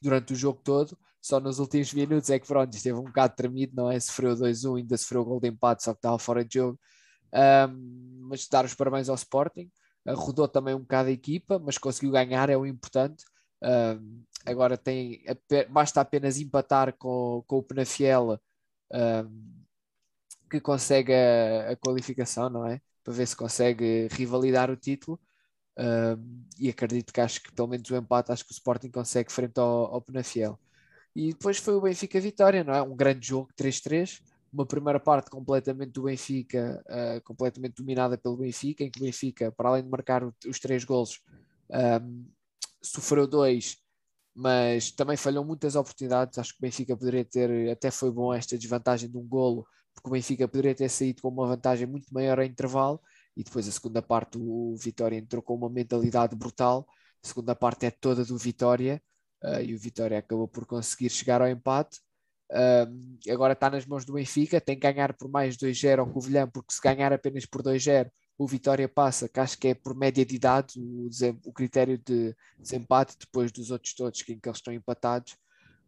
durante 0.00 0.32
o 0.32 0.36
jogo 0.36 0.60
todo, 0.62 0.96
só 1.20 1.38
nos 1.38 1.60
últimos 1.60 1.92
minutos 1.94 2.28
é 2.30 2.38
que 2.38 2.46
pronto, 2.46 2.74
esteve 2.74 2.98
um 2.98 3.04
bocado 3.04 3.36
tremido, 3.36 3.74
não 3.76 3.90
é? 3.90 3.98
Sofreu 4.00 4.34
2-1, 4.34 4.78
ainda 4.78 4.96
sofreu 4.96 5.22
o 5.22 5.24
gol 5.24 5.40
de 5.40 5.48
empate, 5.48 5.84
só 5.84 5.92
que 5.92 5.98
estava 5.98 6.18
fora 6.18 6.44
de 6.44 6.54
jogo. 6.54 6.78
Um, 7.32 8.26
mas 8.28 8.46
dar 8.48 8.64
os 8.64 8.74
parabéns 8.74 9.08
ao 9.08 9.14
Sporting, 9.14 9.70
uh, 10.06 10.14
rodou 10.14 10.48
também 10.48 10.74
um 10.74 10.80
bocado 10.80 11.08
a 11.08 11.12
equipa, 11.12 11.58
mas 11.58 11.78
conseguiu 11.78 12.10
ganhar, 12.10 12.50
é 12.50 12.56
o 12.56 12.66
importante. 12.66 13.24
Um, 13.62 14.24
agora 14.44 14.76
tem, 14.76 15.22
basta 15.70 16.00
apenas 16.00 16.38
empatar 16.38 16.94
com, 16.96 17.44
com 17.46 17.58
o 17.58 17.62
Penafiel 17.62 18.40
um, 18.92 19.62
que 20.50 20.60
consegue 20.60 21.12
a, 21.12 21.70
a, 21.70 21.76
qualificação, 21.76 22.50
não 22.50 22.66
é? 22.66 22.80
Para 23.02 23.14
ver 23.14 23.26
se 23.26 23.36
consegue 23.36 24.08
rivalidar 24.10 24.70
o 24.70 24.76
título. 24.76 25.20
Um, 25.78 26.44
e 26.58 26.68
acredito 26.68 27.12
que 27.12 27.20
acho 27.20 27.42
que 27.42 27.50
pelo 27.52 27.68
menos 27.68 27.88
o 27.90 27.96
empate 27.96 28.30
acho 28.30 28.44
que 28.44 28.52
o 28.52 28.54
Sporting 28.54 28.90
consegue 28.90 29.32
frente 29.32 29.58
ao, 29.58 29.94
ao 29.94 30.02
Penafiel. 30.02 30.58
E 31.14 31.32
depois 31.32 31.58
foi 31.58 31.74
o 31.74 31.80
Benfica 31.80 32.20
Vitória, 32.20 32.64
não 32.64 32.74
é? 32.74 32.82
Um 32.82 32.96
grande 32.96 33.26
jogo, 33.26 33.50
3-3. 33.56 34.20
Uma 34.52 34.66
primeira 34.66 35.00
parte 35.00 35.30
completamente 35.30 35.92
do 35.92 36.02
Benfica, 36.02 36.82
uh, 36.86 37.22
completamente 37.22 37.74
dominada 37.76 38.18
pelo 38.18 38.36
Benfica, 38.36 38.84
em 38.84 38.90
que 38.90 39.00
o 39.00 39.04
Benfica, 39.04 39.50
para 39.52 39.70
além 39.70 39.82
de 39.82 39.88
marcar 39.88 40.22
os 40.24 40.58
três 40.60 40.84
golos, 40.84 41.22
um, 41.70 42.26
sofreu 42.82 43.26
dois, 43.26 43.81
mas 44.34 44.90
também 44.90 45.16
falhou 45.16 45.44
muitas 45.44 45.76
oportunidades. 45.76 46.38
Acho 46.38 46.52
que 46.52 46.58
o 46.58 46.62
Benfica 46.62 46.96
poderia 46.96 47.24
ter, 47.24 47.70
até 47.70 47.90
foi 47.90 48.10
bom 48.10 48.32
esta 48.32 48.56
desvantagem 48.56 49.10
de 49.10 49.16
um 49.16 49.26
golo, 49.26 49.66
porque 49.94 50.08
o 50.08 50.12
Benfica 50.12 50.48
poderia 50.48 50.74
ter 50.74 50.88
saído 50.88 51.22
com 51.22 51.28
uma 51.28 51.46
vantagem 51.46 51.86
muito 51.86 52.12
maior 52.12 52.38
em 52.40 52.48
intervalo. 52.48 53.00
E 53.36 53.42
depois 53.42 53.66
a 53.68 53.72
segunda 53.72 54.02
parte, 54.02 54.38
o 54.38 54.74
Vitória 54.76 55.16
entrou 55.16 55.42
com 55.42 55.54
uma 55.54 55.70
mentalidade 55.70 56.36
brutal. 56.36 56.86
A 57.22 57.26
segunda 57.26 57.54
parte 57.54 57.86
é 57.86 57.90
toda 57.90 58.24
do 58.24 58.36
Vitória 58.36 59.02
uh, 59.44 59.60
e 59.60 59.74
o 59.74 59.78
Vitória 59.78 60.18
acabou 60.18 60.48
por 60.48 60.66
conseguir 60.66 61.10
chegar 61.10 61.40
ao 61.40 61.48
empate. 61.48 62.00
Uh, 62.50 63.32
agora 63.32 63.54
está 63.54 63.70
nas 63.70 63.86
mãos 63.86 64.04
do 64.04 64.12
Benfica, 64.12 64.60
tem 64.60 64.78
que 64.78 64.92
ganhar 64.92 65.14
por 65.14 65.30
mais 65.30 65.56
2-0 65.56 66.00
ao 66.00 66.10
Covilhã, 66.10 66.46
porque 66.48 66.74
se 66.74 66.80
ganhar 66.82 67.12
apenas 67.12 67.46
por 67.46 67.62
2-0 67.62 68.10
o 68.42 68.46
Vitória 68.46 68.88
passa, 68.88 69.28
que 69.28 69.38
acho 69.38 69.56
que 69.56 69.68
é 69.68 69.74
por 69.74 69.94
média 69.94 70.26
de 70.26 70.34
idade, 70.34 70.74
o, 70.76 71.08
o 71.44 71.52
critério 71.52 71.96
de 71.98 72.34
desempate 72.58 73.16
depois 73.18 73.52
dos 73.52 73.70
outros 73.70 73.94
todos 73.94 74.22
que, 74.22 74.32
em 74.32 74.40
que 74.40 74.48
eles 74.48 74.58
estão 74.58 74.74
empatados. 74.74 75.36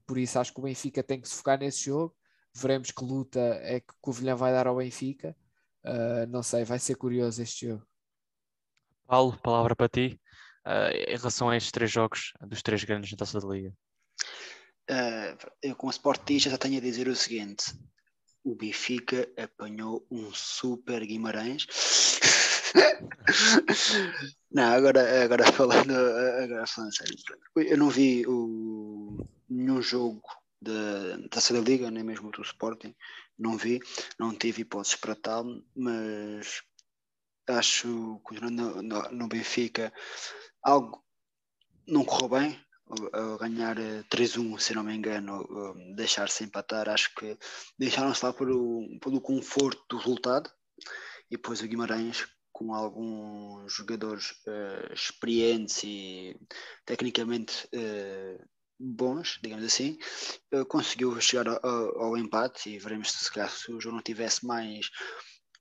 Por 0.06 0.18
isso 0.18 0.38
acho 0.38 0.52
que 0.52 0.60
o 0.60 0.62
Benfica 0.62 1.02
tem 1.02 1.20
que 1.20 1.28
se 1.28 1.34
focar 1.34 1.58
nesse 1.58 1.86
jogo. 1.86 2.14
Veremos 2.54 2.92
que 2.92 3.04
luta 3.04 3.40
é 3.40 3.80
que 3.80 3.92
o 3.92 3.96
Covilhã 4.00 4.36
vai 4.36 4.52
dar 4.52 4.68
ao 4.68 4.76
Benfica. 4.76 5.36
Uh, 5.84 6.26
não 6.28 6.42
sei, 6.42 6.64
vai 6.64 6.78
ser 6.78 6.94
curioso 6.94 7.42
este 7.42 7.66
jogo. 7.66 7.84
Paulo, 9.06 9.36
palavra 9.42 9.74
para 9.74 9.88
ti. 9.88 10.20
Uh, 10.64 11.10
em 11.10 11.16
relação 11.16 11.50
a 11.50 11.56
estes 11.56 11.72
três 11.72 11.90
jogos 11.90 12.32
dos 12.40 12.62
três 12.62 12.84
grandes 12.84 13.10
da 13.10 13.16
Taça 13.16 13.40
da 13.40 13.48
Liga. 13.48 13.74
Uh, 14.90 15.50
eu, 15.62 15.74
como 15.74 15.90
sportista, 15.90 16.50
já 16.50 16.56
tenho 16.56 16.78
a 16.78 16.80
dizer 16.80 17.08
o 17.08 17.16
seguinte: 17.16 17.74
o 18.44 18.54
Benfica 18.54 19.26
apanhou 19.36 20.06
um 20.10 20.32
super 20.32 21.04
Guimarães. 21.04 21.66
Não, 24.50 24.72
agora, 24.72 25.24
agora 25.24 25.52
falando, 25.52 25.94
agora 25.94 26.66
falando 26.66 26.94
sério, 26.94 27.16
eu 27.56 27.78
não 27.78 27.88
vi 27.88 28.26
o, 28.26 29.26
nenhum 29.48 29.80
jogo 29.80 30.22
da 30.60 31.28
Taça 31.30 31.54
da 31.54 31.60
Liga, 31.60 31.90
nem 31.90 32.02
mesmo 32.02 32.30
do 32.30 32.42
Sporting, 32.42 32.94
não 33.38 33.56
vi, 33.56 33.80
não 34.18 34.34
tive 34.34 34.62
hipóteses 34.62 34.96
para 34.96 35.14
tal, 35.14 35.44
mas 35.74 36.62
acho, 37.48 38.20
continuando 38.22 38.82
no, 38.82 38.82
no, 38.82 39.10
no 39.10 39.28
Benfica, 39.28 39.92
algo 40.62 41.04
não 41.86 42.04
correu 42.04 42.28
bem, 42.28 42.64
a 43.12 43.38
ganhar 43.38 43.76
3-1, 43.76 44.58
se 44.58 44.74
não 44.74 44.82
me 44.82 44.94
engano, 44.94 45.46
deixar-se 45.94 46.44
empatar, 46.44 46.88
acho 46.88 47.14
que 47.14 47.36
deixaram-se 47.78 48.24
lá 48.24 48.32
pelo, 48.32 48.98
pelo 49.00 49.20
conforto 49.20 49.82
do 49.88 49.96
resultado. 49.96 50.50
E 51.30 51.36
depois 51.36 51.60
o 51.60 51.66
Guimarães 51.66 52.26
com 52.54 52.72
alguns 52.72 53.70
jogadores 53.74 54.30
uh, 54.46 54.94
experientes 54.94 55.82
e 55.82 56.36
tecnicamente 56.86 57.68
uh, 57.74 58.42
bons, 58.78 59.40
digamos 59.42 59.64
assim, 59.64 59.98
uh, 60.54 60.64
conseguiu 60.64 61.20
chegar 61.20 61.48
ao, 61.48 62.00
ao, 62.00 62.16
empate 62.16 62.70
e 62.70 62.78
veremos 62.78 63.10
se, 63.10 63.24
se, 63.24 63.32
calhar, 63.32 63.50
se 63.50 63.72
o 63.72 63.80
jogo 63.80 63.96
não 63.96 64.02
tivesse 64.02 64.46
mais 64.46 64.88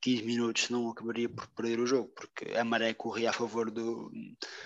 15 0.02 0.24
minutos 0.24 0.70
não 0.70 0.92
acabaria 0.92 1.28
por 1.28 1.48
perder 1.48 1.80
o 1.80 1.88
jogo, 1.88 2.10
porque 2.16 2.56
a 2.56 2.64
maré 2.64 2.94
corria 2.94 3.32
a 3.32 3.34
favor 3.34 3.72
do 3.72 4.12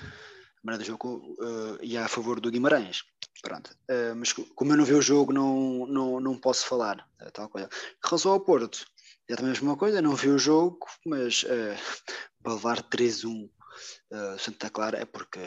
a 0.02 0.60
maré 0.64 0.80
do 0.80 0.84
jogo 0.84 1.38
ia 1.82 2.04
a 2.04 2.08
favor 2.10 2.42
do 2.42 2.52
Guimarães. 2.52 3.04
Pronto. 3.44 3.70
Mas 4.18 4.34
como 4.34 4.74
eu 4.74 4.78
não 4.78 4.84
vi 4.84 4.96
o 4.96 5.02
jogo, 5.02 5.32
não, 5.32 5.86
não, 5.86 6.20
não 6.20 6.36
posso 6.36 6.66
falar. 6.66 7.08
Tal 7.32 7.48
coisa. 7.48 7.70
Em 7.70 8.08
relação 8.08 8.32
ao 8.32 8.40
Porto, 8.40 8.84
é 9.30 9.34
a 9.34 9.42
mesma 9.42 9.76
coisa, 9.76 10.02
não 10.02 10.16
vi 10.16 10.30
o 10.30 10.40
jogo, 10.40 10.86
mas 11.06 11.44
uh, 11.44 11.48
para 12.42 12.54
levar 12.54 12.84
3-1 12.84 13.50
uh, 13.50 14.40
Santa 14.40 14.70
Clara 14.70 15.00
é 15.00 15.06
porque 15.06 15.40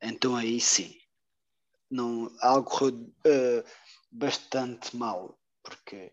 então 0.00 0.36
aí 0.36 0.60
sim 0.60 0.96
não, 1.92 2.34
algo 2.40 2.88
uh, 2.88 3.64
bastante 4.10 4.96
mal, 4.96 5.38
porque 5.62 6.10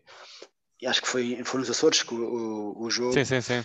acho 0.86 1.02
que 1.02 1.08
foi, 1.08 1.42
foram 1.44 1.62
os 1.62 1.70
Açores 1.70 2.02
que 2.02 2.14
o, 2.14 2.74
o, 2.76 2.82
o 2.84 2.90
jogo. 2.90 3.14
Sim, 3.14 3.24
sim, 3.24 3.40
sim. 3.40 3.62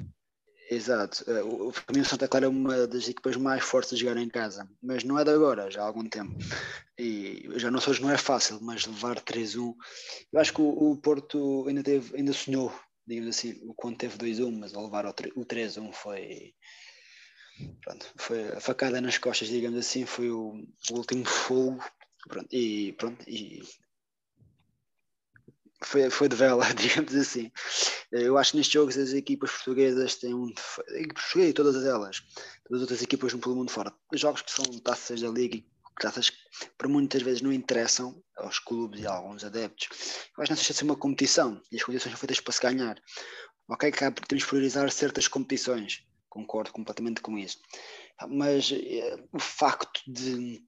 Exato. 0.71 1.23
Uh, 1.29 1.71
para 1.71 1.93
mim 1.93 2.01
o 2.01 2.05
Santa 2.05 2.27
Clara 2.27 2.45
é 2.45 2.49
uma 2.49 2.87
das 2.87 3.07
equipas 3.07 3.35
mais 3.35 3.63
fortes 3.63 3.93
a 3.93 3.95
jogar 3.97 4.17
em 4.17 4.29
casa, 4.29 4.67
mas 4.81 5.03
não 5.03 5.19
é 5.19 5.23
de 5.23 5.29
agora, 5.29 5.69
já 5.69 5.81
há 5.81 5.85
algum 5.85 6.07
tempo. 6.07 6.35
E 6.97 7.47
já 7.57 7.69
não 7.69 7.79
sei 7.81 7.99
não 7.99 8.09
é 8.09 8.17
fácil, 8.17 8.59
mas 8.61 8.85
levar 8.85 9.19
3-1. 9.21 9.75
Eu 10.31 10.39
acho 10.39 10.53
que 10.53 10.61
o, 10.61 10.91
o 10.91 10.97
Porto 10.97 11.67
ainda, 11.67 11.83
teve, 11.83 12.15
ainda 12.15 12.33
sonhou 12.33 12.73
digamos 13.07 13.35
assim, 13.35 13.59
o 13.63 13.73
quando 13.73 13.97
teve 13.97 14.17
2-1, 14.17 14.57
mas 14.57 14.73
ao 14.73 14.83
levar 14.83 15.05
o 15.05 15.13
3-1 15.13 15.91
foi. 15.93 16.53
Pronto, 17.81 18.13
foi 18.17 18.49
a 18.49 18.59
facada 18.59 18.99
nas 18.99 19.17
costas, 19.17 19.47
digamos 19.47 19.79
assim, 19.79 20.05
foi 20.05 20.29
o, 20.29 20.65
o 20.91 20.93
último 20.93 21.25
fogo. 21.25 21.83
Pronto, 22.27 22.47
e 22.53 22.93
pronto, 22.93 23.23
e 23.29 23.61
foi, 25.83 26.09
foi 26.09 26.27
de 26.27 26.35
vela, 26.35 26.65
digamos 26.73 27.15
assim. 27.15 27.51
Eu 28.11 28.37
acho 28.37 28.51
que 28.51 28.57
nestes 28.57 28.73
jogos 28.73 28.97
as 28.97 29.13
equipas 29.13 29.51
portuguesas 29.51 30.15
têm 30.15 30.33
um. 30.33 30.51
Portuguesas, 31.13 31.53
todas 31.53 31.85
elas, 31.85 32.21
todas 32.63 32.77
as 32.77 32.81
outras 32.81 33.01
equipas 33.01 33.33
pelo 33.33 33.55
mundo 33.55 33.71
fora. 33.71 33.93
Os 34.11 34.19
jogos 34.19 34.41
que 34.41 34.51
são 34.51 34.65
taças 34.79 35.21
da 35.21 35.29
Liga 35.29 35.63
graças 35.99 36.31
para 36.77 36.89
muitas 36.89 37.21
vezes 37.21 37.41
não 37.41 37.51
interessam 37.51 38.21
aos 38.37 38.59
clubes 38.59 39.01
e 39.01 39.07
a 39.07 39.11
alguns 39.11 39.43
adeptos. 39.43 39.87
Que 39.87 40.37
não 40.37 40.55
deixa 40.55 40.73
de 40.73 40.79
ser 40.79 40.85
uma 40.85 40.95
competição 40.95 41.61
e 41.71 41.77
as 41.77 41.83
competições 41.83 42.11
são 42.11 42.19
feitas 42.19 42.39
para 42.39 42.53
se 42.53 42.61
ganhar. 42.61 43.01
Ok, 43.67 43.91
que 43.91 44.11
temos 44.27 44.43
que 44.43 44.49
priorizar 44.49 44.91
certas 44.91 45.27
competições, 45.27 46.05
concordo 46.29 46.71
completamente 46.71 47.21
com 47.21 47.37
isso. 47.37 47.57
Mas 48.29 48.71
é, 48.71 49.15
o 49.31 49.39
facto 49.39 50.01
de 50.07 50.63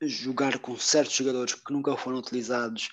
jogar 0.00 0.58
com 0.58 0.76
certos 0.78 1.14
jogadores 1.14 1.54
que 1.54 1.72
nunca 1.72 1.96
foram 1.96 2.18
utilizados, 2.18 2.88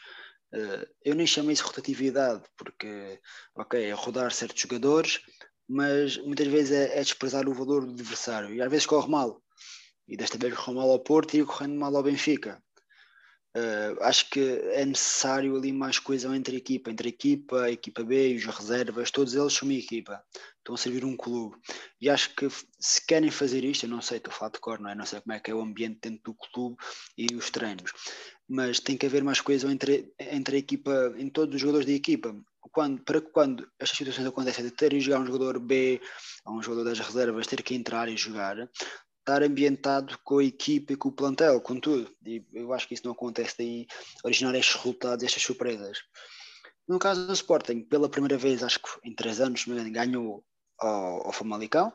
uh, 0.53 0.85
eu 1.03 1.15
nem 1.15 1.27
chamo 1.27 1.51
isso 1.51 1.65
rotatividade, 1.65 2.43
porque, 2.57 3.19
ok, 3.55 3.83
é 3.83 3.93
rodar 3.93 4.31
certos 4.31 4.61
jogadores, 4.61 5.21
mas 5.67 6.17
muitas 6.17 6.47
vezes 6.47 6.71
é, 6.71 6.99
é 6.99 7.01
desprezar 7.01 7.47
o 7.47 7.53
valor 7.53 7.85
do 7.85 7.93
adversário 7.93 8.53
e 8.53 8.61
às 8.61 8.69
vezes 8.69 8.85
corre 8.85 9.09
mal 9.09 9.41
e 10.07 10.17
desta 10.17 10.37
vez 10.37 10.53
correu 10.53 10.75
mal 10.75 10.89
ao 10.89 10.99
Porto 10.99 11.35
e 11.35 11.45
correndo 11.45 11.75
mal 11.75 11.95
ao 11.95 12.03
Benfica. 12.03 12.61
Uh, 13.55 13.95
acho 14.01 14.29
que 14.29 14.41
é 14.41 14.83
necessário 14.83 15.55
ali 15.55 15.71
mais 15.71 15.97
coesão 15.97 16.35
entre 16.35 16.55
a 16.55 16.57
equipa, 16.57 16.91
entre 16.91 17.07
a 17.07 17.09
equipa, 17.09 17.71
equipa 17.71 18.03
B 18.03 18.33
e 18.33 18.35
os 18.35 18.43
reservas, 18.43 19.09
todos 19.09 19.33
eles 19.33 19.53
são 19.53 19.69
uma 19.69 19.77
equipa, 19.77 20.21
estão 20.57 20.75
a 20.75 20.77
servir 20.77 21.05
um 21.05 21.15
clube. 21.15 21.55
E 22.01 22.09
acho 22.09 22.35
que 22.35 22.49
se 22.77 23.05
querem 23.07 23.31
fazer 23.31 23.63
isto, 23.63 23.85
eu 23.85 23.89
não 23.89 24.01
sei, 24.01 24.17
estou 24.17 24.33
a 24.33 24.35
falar 24.35 24.51
de 24.51 24.59
cor, 24.59 24.81
não 24.81 24.89
é? 24.89 24.95
Não 24.95 25.05
sei 25.05 25.21
como 25.21 25.31
é 25.31 25.39
que 25.39 25.49
é 25.49 25.55
o 25.55 25.61
ambiente 25.61 25.99
dentro 26.01 26.21
do 26.25 26.33
clube 26.33 26.75
e 27.17 27.33
os 27.33 27.49
treinos, 27.49 27.93
mas 28.45 28.81
tem 28.81 28.97
que 28.97 29.05
haver 29.05 29.23
mais 29.23 29.39
coesão 29.39 29.71
entre, 29.71 30.13
entre 30.19 30.57
a 30.57 30.59
equipa, 30.59 31.15
em 31.17 31.29
todos 31.29 31.55
os 31.55 31.61
jogadores 31.61 31.87
da 31.87 31.93
equipa. 31.93 32.35
Quando, 32.73 33.01
para 33.03 33.21
que 33.21 33.31
quando 33.31 33.65
estas 33.79 33.97
situações 33.97 34.27
acontecem 34.27 34.65
de 34.65 34.71
ter 34.71 34.89
de 34.89 34.99
jogar 34.99 35.21
um 35.21 35.25
jogador 35.25 35.59
B 35.59 36.01
ou 36.45 36.57
um 36.57 36.61
jogador 36.61 36.83
das 36.83 36.99
reservas 36.99 37.47
ter 37.47 37.63
que 37.63 37.73
entrar 37.73 38.09
e 38.09 38.17
jogar, 38.17 38.69
estar 39.25 39.41
ambientado 39.41 40.17
com 40.23 40.37
a 40.37 40.43
equipa 40.43 40.93
e 40.93 40.95
com 40.95 41.09
o 41.09 41.11
plantel, 41.11 41.59
com 41.59 41.79
tudo. 41.79 42.15
E 42.23 42.45
eu 42.53 42.71
acho 42.71 42.87
que 42.87 42.93
isso 42.93 43.05
não 43.05 43.13
acontece 43.13 43.55
daí 43.57 43.87
originar 44.23 44.55
estes 44.55 44.75
resultados, 44.75 45.25
estas 45.25 45.41
surpresas. 45.41 45.97
No 46.87 46.99
caso 46.99 47.25
do 47.25 47.33
Sporting, 47.33 47.81
pela 47.81 48.07
primeira 48.07 48.37
vez, 48.37 48.61
acho 48.61 48.79
que 48.79 48.87
em 49.03 49.15
três 49.15 49.41
anos, 49.41 49.65
ganhou 49.91 50.45
ao, 50.79 51.25
ao 51.25 51.31
Famalicão. 51.31 51.91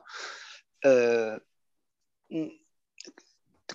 Uh, 0.84 1.40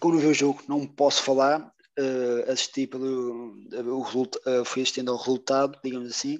não 0.03 0.19
vi 0.19 0.27
o 0.27 0.33
jogo, 0.33 0.61
não 0.67 0.85
posso 0.85 1.23
falar. 1.23 1.73
Uh, 1.97 2.51
assisti 2.51 2.85
pelo 2.85 3.55
o, 3.71 4.01
uh, 4.01 4.65
fui 4.65 4.81
assistindo 4.81 5.11
ao 5.11 5.17
resultado, 5.17 5.79
digamos 5.81 6.09
assim, 6.09 6.37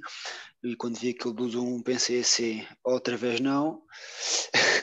e 0.62 0.75
quando 0.75 0.99
vi 0.99 1.12
aquilo 1.12 1.34
do 1.34 1.63
1 1.63 1.82
pensei 1.82 2.19
assim, 2.19 2.67
outra 2.84 3.15
vez 3.15 3.39
não, 3.39 3.82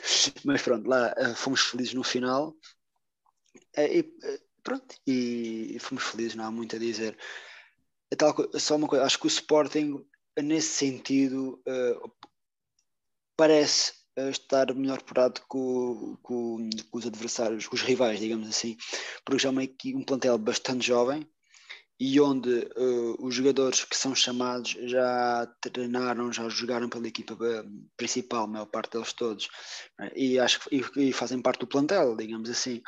mas 0.43 0.61
pronto, 0.61 0.87
lá 0.87 1.13
uh, 1.17 1.35
fomos 1.35 1.61
felizes 1.61 1.93
no 1.93 2.03
final 2.03 2.49
uh, 2.49 3.81
e 3.81 4.01
uh, 4.01 4.39
pronto, 4.63 4.95
e, 5.07 5.77
fomos 5.79 6.03
felizes, 6.03 6.35
não 6.35 6.45
há 6.45 6.51
muito 6.51 6.75
a 6.75 6.79
dizer. 6.79 7.17
É 8.11 8.15
tal, 8.15 8.35
só 8.59 8.75
uma 8.75 8.87
coisa, 8.87 9.05
acho 9.05 9.19
que 9.19 9.25
o 9.25 9.27
Sporting, 9.27 10.05
nesse 10.41 10.69
sentido, 10.69 11.61
parece 13.35 13.93
estar 14.29 14.73
melhor 14.75 15.01
preparado 15.01 15.41
com, 15.47 16.15
com, 16.21 16.69
os 16.91 17.05
adversários, 17.07 17.67
com 17.67 17.75
os 17.75 17.81
rivais, 17.81 18.19
digamos 18.19 18.47
assim, 18.47 18.77
porque 19.25 19.41
já 19.41 19.49
é 19.49 19.97
um 19.97 20.03
plantel 20.03 20.37
bastante 20.37 20.85
jovem, 20.85 21.27
e 22.05 22.19
onde 22.19 22.49
uh, 22.49 23.25
os 23.25 23.33
jogadores 23.33 23.85
que 23.85 23.95
são 23.95 24.13
chamados 24.13 24.71
já 24.71 25.47
treinaram, 25.61 26.33
já 26.33 26.49
jogaram 26.49 26.89
pela 26.89 27.07
equipa 27.07 27.33
eh, 27.41 27.63
principal, 27.95 28.43
a 28.43 28.47
maior 28.47 28.65
parte 28.65 28.91
deles 28.91 29.13
todos, 29.13 29.47
né? 29.97 30.11
e 30.13 30.37
acho 30.37 30.59
que 30.59 30.83
e, 30.97 31.09
e 31.09 31.13
fazem 31.13 31.41
parte 31.41 31.61
do 31.61 31.67
plantel, 31.67 32.17
digamos 32.17 32.49
assim. 32.49 32.81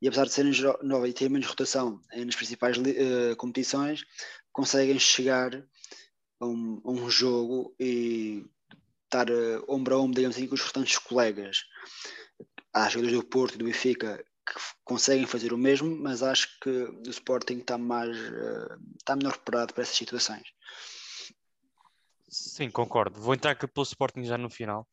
E 0.00 0.08
apesar 0.08 0.24
de 0.24 0.32
serem 0.32 0.52
novos 0.82 1.10
e 1.10 1.12
terem 1.12 1.34
menos 1.34 1.46
rotação 1.46 2.00
nas 2.16 2.36
principais 2.36 2.78
uh, 2.78 3.36
competições, 3.36 4.02
conseguem 4.50 4.98
chegar 4.98 5.62
a 6.40 6.46
um, 6.46 6.80
a 6.86 6.90
um 6.90 7.10
jogo 7.10 7.76
e 7.78 8.46
estar 9.04 9.28
uh, 9.28 9.62
ombro 9.68 9.94
a 9.94 9.98
ombro, 9.98 10.14
digamos 10.14 10.38
assim, 10.38 10.46
com 10.46 10.54
os 10.54 10.62
restantes 10.62 10.96
colegas. 10.96 11.64
Há 12.72 12.88
jogadores 12.88 13.18
do 13.18 13.26
Porto 13.26 13.56
e 13.56 13.58
do 13.58 13.66
Benfica 13.66 14.24
que 14.46 14.54
conseguem 14.84 15.26
fazer 15.26 15.52
o 15.52 15.58
mesmo, 15.58 15.96
mas 15.96 16.22
acho 16.22 16.48
que 16.60 16.70
o 16.70 17.10
Sporting 17.10 17.58
está 17.58 17.78
mais 17.78 18.16
uh, 18.16 18.78
está 18.98 19.16
melhor 19.16 19.38
preparado 19.38 19.72
para 19.72 19.82
essas 19.82 19.96
situações. 19.96 20.42
Sim, 22.28 22.70
concordo. 22.70 23.20
Vou 23.20 23.34
entrar 23.34 23.52
aqui 23.52 23.66
pelo 23.66 23.84
Sporting 23.84 24.24
já 24.24 24.36
no 24.36 24.50
final. 24.50 24.88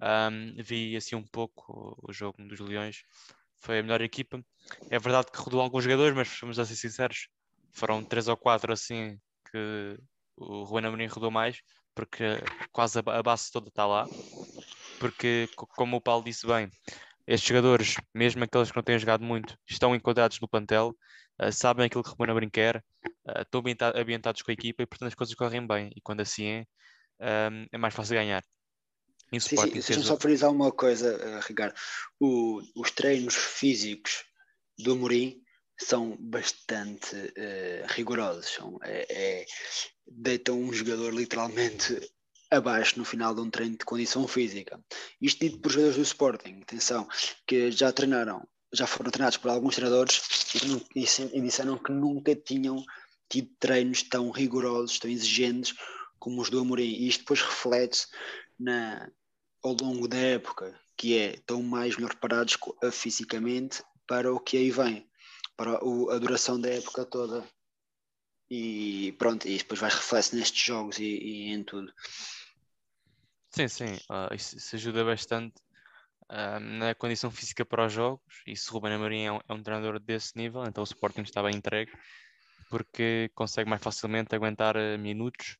Um, 0.00 0.54
vi 0.62 0.96
assim 0.96 1.14
um 1.14 1.26
pouco 1.26 1.96
o 2.02 2.12
jogo 2.12 2.42
dos 2.44 2.58
Leões. 2.58 3.02
Foi 3.60 3.78
a 3.78 3.82
melhor 3.82 4.00
equipa. 4.00 4.42
É 4.90 4.98
verdade 4.98 5.30
que 5.30 5.38
rodou 5.38 5.60
alguns 5.60 5.84
jogadores, 5.84 6.14
mas 6.16 6.38
vamos 6.40 6.58
a 6.58 6.64
ser 6.64 6.76
sinceros, 6.76 7.28
foram 7.72 8.02
três 8.02 8.26
ou 8.26 8.36
quatro 8.36 8.72
assim 8.72 9.18
que 9.50 9.98
o 10.36 10.64
Ruben 10.64 10.86
Amorim 10.86 11.06
rodou 11.06 11.30
mais, 11.30 11.60
porque 11.94 12.24
quase 12.72 12.98
a 12.98 13.22
base 13.22 13.52
toda 13.52 13.68
está 13.68 13.86
lá. 13.86 14.06
Porque, 14.98 15.48
como 15.76 15.96
o 15.96 16.00
Paulo 16.00 16.24
disse 16.24 16.46
bem, 16.46 16.70
estes 17.30 17.48
jogadores, 17.48 17.94
mesmo 18.12 18.42
aqueles 18.42 18.70
que 18.70 18.76
não 18.76 18.82
têm 18.82 18.98
jogado 18.98 19.22
muito, 19.22 19.56
estão 19.68 19.94
enquadrados 19.94 20.40
no 20.40 20.48
plantel, 20.48 20.96
uh, 21.40 21.52
sabem 21.52 21.86
aquilo 21.86 22.02
que 22.02 22.10
o 22.10 22.12
Romano 22.12 22.32
Amorim 22.32 22.50
quer, 22.50 22.84
uh, 23.06 23.42
estão 23.42 23.62
ambientados 23.94 24.42
com 24.42 24.50
a 24.50 24.54
equipa 24.54 24.82
e, 24.82 24.86
portanto, 24.86 25.08
as 25.08 25.14
coisas 25.14 25.34
correm 25.36 25.64
bem. 25.64 25.92
E 25.94 26.00
quando 26.00 26.20
assim 26.20 26.46
é, 27.20 27.48
um, 27.50 27.66
é 27.70 27.78
mais 27.78 27.94
fácil 27.94 28.16
ganhar. 28.16 28.44
Sim, 29.32 29.38
sim, 29.38 29.70
deixa-me 29.70 30.02
só 30.02 30.18
frisar 30.18 30.50
uma 30.50 30.72
coisa, 30.72 31.16
uh, 31.16 31.40
Ricardo. 31.46 31.74
O, 32.18 32.60
os 32.74 32.90
treinos 32.90 33.36
físicos 33.36 34.24
do 34.76 34.92
Amorim 34.92 35.40
são 35.78 36.16
bastante 36.18 37.14
uh, 37.14 37.86
rigorosos. 37.86 38.46
São, 38.46 38.76
é, 38.82 39.06
é, 39.08 39.46
deitam 40.04 40.60
um 40.60 40.72
jogador 40.72 41.14
literalmente 41.14 42.00
abaixo 42.50 42.98
no 42.98 43.04
final 43.04 43.34
de 43.34 43.40
um 43.40 43.50
treino 43.50 43.76
de 43.76 43.84
condição 43.84 44.26
física. 44.26 44.80
Isto 45.20 45.40
dito 45.40 45.58
por 45.60 45.70
jogadores 45.70 45.96
do 45.96 46.02
Sporting, 46.02 46.60
atenção, 46.62 47.08
que 47.46 47.70
já 47.70 47.92
treinaram, 47.92 48.46
já 48.72 48.86
foram 48.86 49.10
treinados 49.10 49.36
por 49.38 49.50
alguns 49.50 49.76
treinadores 49.76 50.20
e, 50.94 51.36
e 51.36 51.40
disseram 51.40 51.78
que 51.78 51.92
nunca 51.92 52.34
tinham 52.34 52.84
tido 53.28 53.50
treinos 53.58 54.02
tão 54.02 54.30
rigorosos, 54.30 54.98
tão 54.98 55.10
exigentes 55.10 55.74
como 56.18 56.42
os 56.42 56.50
do 56.50 56.60
Amorim. 56.60 56.82
E 56.82 57.08
isto 57.08 57.20
depois 57.20 57.40
reflete 57.40 58.06
na, 58.58 59.10
ao 59.62 59.76
longo 59.80 60.08
da 60.08 60.18
época, 60.18 60.78
que 60.96 61.16
é, 61.16 61.34
estão 61.34 61.62
mais 61.62 61.96
melhor 61.96 62.10
preparados 62.10 62.58
fisicamente 62.92 63.82
para 64.06 64.32
o 64.32 64.40
que 64.40 64.56
aí 64.56 64.70
vem. 64.70 65.08
para 65.56 65.76
a 65.76 66.18
duração 66.18 66.60
da 66.60 66.68
época 66.68 67.04
toda. 67.04 67.46
E 68.50 69.14
pronto, 69.18 69.46
e 69.46 69.58
depois 69.58 69.78
vai 69.78 69.90
reflete 69.90 70.34
nestes 70.34 70.60
jogos 70.60 70.98
e, 70.98 71.04
e, 71.04 71.52
em 71.52 71.62
tudo. 71.62 71.92
Sim, 73.50 73.68
sim, 73.68 73.94
uh, 74.10 74.32
isso, 74.32 74.56
isso, 74.56 74.76
ajuda 74.76 75.04
bastante 75.04 75.60
uh, 76.30 76.60
na 76.60 76.94
condição 76.94 77.30
física 77.30 77.64
para 77.64 77.86
os 77.86 77.92
jogos. 77.92 78.42
E 78.46 78.56
se 78.56 78.70
Ruben 78.70 78.92
Amorim 78.92 79.22
é 79.24 79.32
um, 79.32 79.40
é 79.48 79.52
um 79.52 79.62
treinador 79.62 79.98
desse 79.98 80.36
nível, 80.36 80.64
então 80.64 80.82
o 80.82 80.84
Sporting 80.84 81.22
está 81.22 81.42
bem 81.42 81.56
entregue, 81.56 81.90
porque 82.68 83.30
consegue 83.34 83.68
mais 83.68 83.82
facilmente 83.82 84.34
aguentar 84.34 84.76
uh, 84.76 84.98
minutos 84.98 85.56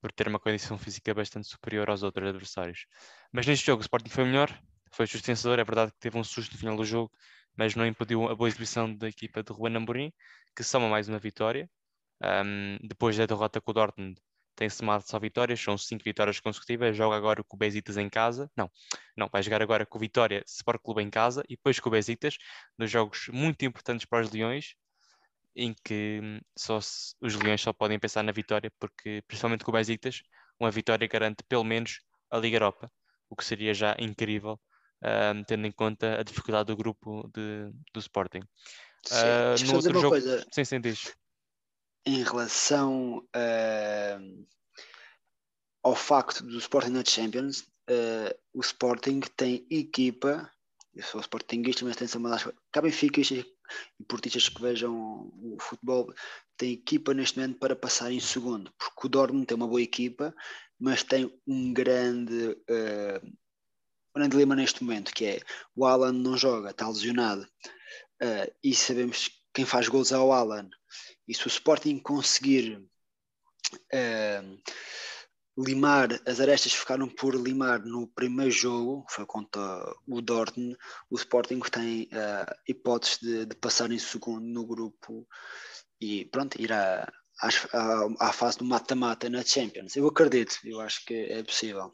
por 0.00 0.10
ter 0.12 0.28
uma 0.28 0.38
condição 0.38 0.78
física 0.78 1.12
bastante 1.12 1.48
superior 1.48 1.90
aos 1.90 2.02
outros 2.02 2.28
adversários. 2.28 2.86
Mas 3.32 3.46
neste 3.46 3.66
jogo 3.66 3.80
o 3.80 3.82
Sporting 3.84 4.10
foi 4.10 4.24
melhor, 4.24 4.50
foi 4.92 5.06
justo 5.06 5.26
vencedor, 5.26 5.58
é 5.58 5.64
verdade 5.64 5.92
que 5.92 5.98
teve 5.98 6.16
um 6.16 6.24
susto 6.24 6.52
no 6.52 6.58
final 6.58 6.76
do 6.76 6.84
jogo, 6.84 7.12
mas 7.56 7.74
não 7.74 7.86
impediu 7.86 8.28
a 8.28 8.34
boa 8.34 8.48
exibição 8.48 8.94
da 8.94 9.08
equipa 9.08 9.42
de 9.42 9.52
Ruben 9.52 9.76
Amorim, 9.76 10.12
que 10.56 10.62
soma 10.62 10.88
mais 10.88 11.08
uma 11.08 11.18
vitória. 11.18 11.68
Um, 12.22 12.78
depois 12.82 13.16
da 13.16 13.26
derrota 13.26 13.60
com 13.60 13.70
o 13.70 13.74
Dortmund, 13.74 14.20
tem 14.58 14.68
somado 14.68 15.04
só 15.06 15.20
vitórias, 15.20 15.60
são 15.60 15.78
cinco 15.78 16.02
vitórias 16.02 16.40
consecutivas. 16.40 16.96
Joga 16.96 17.14
agora 17.14 17.44
com 17.44 17.54
o 17.54 17.58
Besiktas 17.58 17.96
em 17.96 18.08
casa. 18.08 18.50
Não, 18.56 18.68
não, 19.16 19.28
vai 19.30 19.40
jogar 19.40 19.62
agora 19.62 19.86
com 19.86 19.96
o 19.96 20.00
Vitória 20.00 20.42
Sport 20.48 20.82
Clube 20.82 21.00
em 21.00 21.08
casa 21.08 21.44
e 21.48 21.54
depois 21.54 21.78
com 21.78 21.88
o 21.88 21.92
Besiktas, 21.92 22.36
nos 22.76 22.90
jogos 22.90 23.28
muito 23.32 23.64
importantes 23.64 24.04
para 24.04 24.20
os 24.20 24.32
Leões, 24.32 24.74
em 25.54 25.72
que 25.84 26.20
hum, 26.20 26.40
só 26.58 26.80
se, 26.80 27.14
os 27.20 27.36
Leões 27.36 27.60
só 27.60 27.72
podem 27.72 28.00
pensar 28.00 28.24
na 28.24 28.32
vitória, 28.32 28.68
porque 28.80 29.22
principalmente 29.28 29.64
com 29.64 29.70
o 29.70 29.74
Besiktas, 29.74 30.22
uma 30.58 30.72
vitória 30.72 31.06
garante 31.06 31.44
pelo 31.48 31.62
menos 31.62 32.00
a 32.28 32.36
Liga 32.36 32.56
Europa, 32.56 32.90
o 33.30 33.36
que 33.36 33.44
seria 33.44 33.72
já 33.72 33.94
incrível, 34.00 34.58
um, 35.04 35.44
tendo 35.44 35.68
em 35.68 35.72
conta 35.72 36.18
a 36.18 36.24
dificuldade 36.24 36.66
do 36.66 36.76
grupo 36.76 37.30
de, 37.32 37.70
do 37.94 38.00
Sporting. 38.00 38.42
Sim, 39.04 39.14
uh, 39.14 39.66
no 39.68 39.76
outro 39.76 39.94
jogo, 39.94 40.08
coisa. 40.08 40.44
sim, 40.52 40.64
sim, 40.64 40.80
diz 40.80 41.14
em 42.04 42.22
relação 42.22 43.18
uh, 43.18 44.46
ao 45.82 45.94
facto 45.94 46.42
do 46.44 46.58
Sporting 46.58 46.90
na 46.90 47.04
Champions, 47.04 47.60
uh, 47.90 48.34
o 48.52 48.60
Sporting 48.60 49.20
tem 49.36 49.66
equipa, 49.70 50.50
eu 50.94 51.02
sou 51.02 51.20
Sportingista, 51.20 51.84
mas 51.84 51.96
tem 51.96 52.08
uma 52.16 52.30
das 52.30 52.46
benfiquistas 52.82 53.44
e 54.00 54.04
portistas 54.04 54.48
que 54.48 54.60
vejam 54.60 55.30
o 55.34 55.56
futebol, 55.60 56.12
tem 56.56 56.72
equipa 56.72 57.14
neste 57.14 57.38
momento 57.38 57.58
para 57.58 57.76
passar 57.76 58.10
em 58.10 58.20
segundo, 58.20 58.72
porque 58.78 59.06
o 59.06 59.08
Dortmund 59.08 59.46
tem 59.46 59.56
uma 59.56 59.68
boa 59.68 59.82
equipa, 59.82 60.34
mas 60.78 61.02
tem 61.02 61.32
um 61.46 61.72
grande, 61.72 62.50
uh, 62.50 63.36
grande 64.14 64.30
dilema 64.30 64.56
neste 64.56 64.82
momento, 64.82 65.12
que 65.12 65.24
é 65.24 65.40
o 65.74 65.84
Alan 65.84 66.12
não 66.12 66.36
joga, 66.36 66.70
está 66.70 66.88
lesionado, 66.88 67.42
uh, 68.22 68.54
e 68.62 68.74
sabemos 68.74 69.30
quem 69.58 69.64
faz 69.64 69.88
gols 69.88 70.12
é 70.12 70.18
o 70.18 70.32
Alan. 70.32 70.70
E 71.26 71.34
se 71.34 71.44
o 71.44 71.48
Sporting 71.48 71.98
conseguir 71.98 72.78
uh, 73.92 74.62
limar, 75.58 76.10
as 76.24 76.38
arestas 76.38 76.72
ficaram 76.72 77.08
por 77.08 77.34
limar 77.34 77.80
no 77.80 78.06
primeiro 78.06 78.52
jogo, 78.52 79.04
foi 79.10 79.26
contra 79.26 79.60
o 80.06 80.20
Dortmund, 80.22 80.78
o 81.10 81.16
Sporting 81.16 81.58
tem 81.58 82.04
uh, 82.04 82.54
hipóteses 82.68 83.18
de, 83.18 83.46
de, 83.46 83.56
passar 83.56 83.90
em 83.90 83.98
segundo 83.98 84.46
no 84.46 84.64
grupo 84.64 85.26
e 86.00 86.26
pronto, 86.26 86.54
ir 86.62 86.72
à, 86.72 87.12
à, 87.42 88.28
à 88.28 88.32
fase 88.32 88.58
do 88.58 88.64
mata-mata 88.64 89.28
na 89.28 89.44
Champions. 89.44 89.96
Eu 89.96 90.06
acredito, 90.06 90.60
eu 90.62 90.80
acho 90.80 91.04
que 91.04 91.14
é 91.14 91.42
possível. 91.42 91.92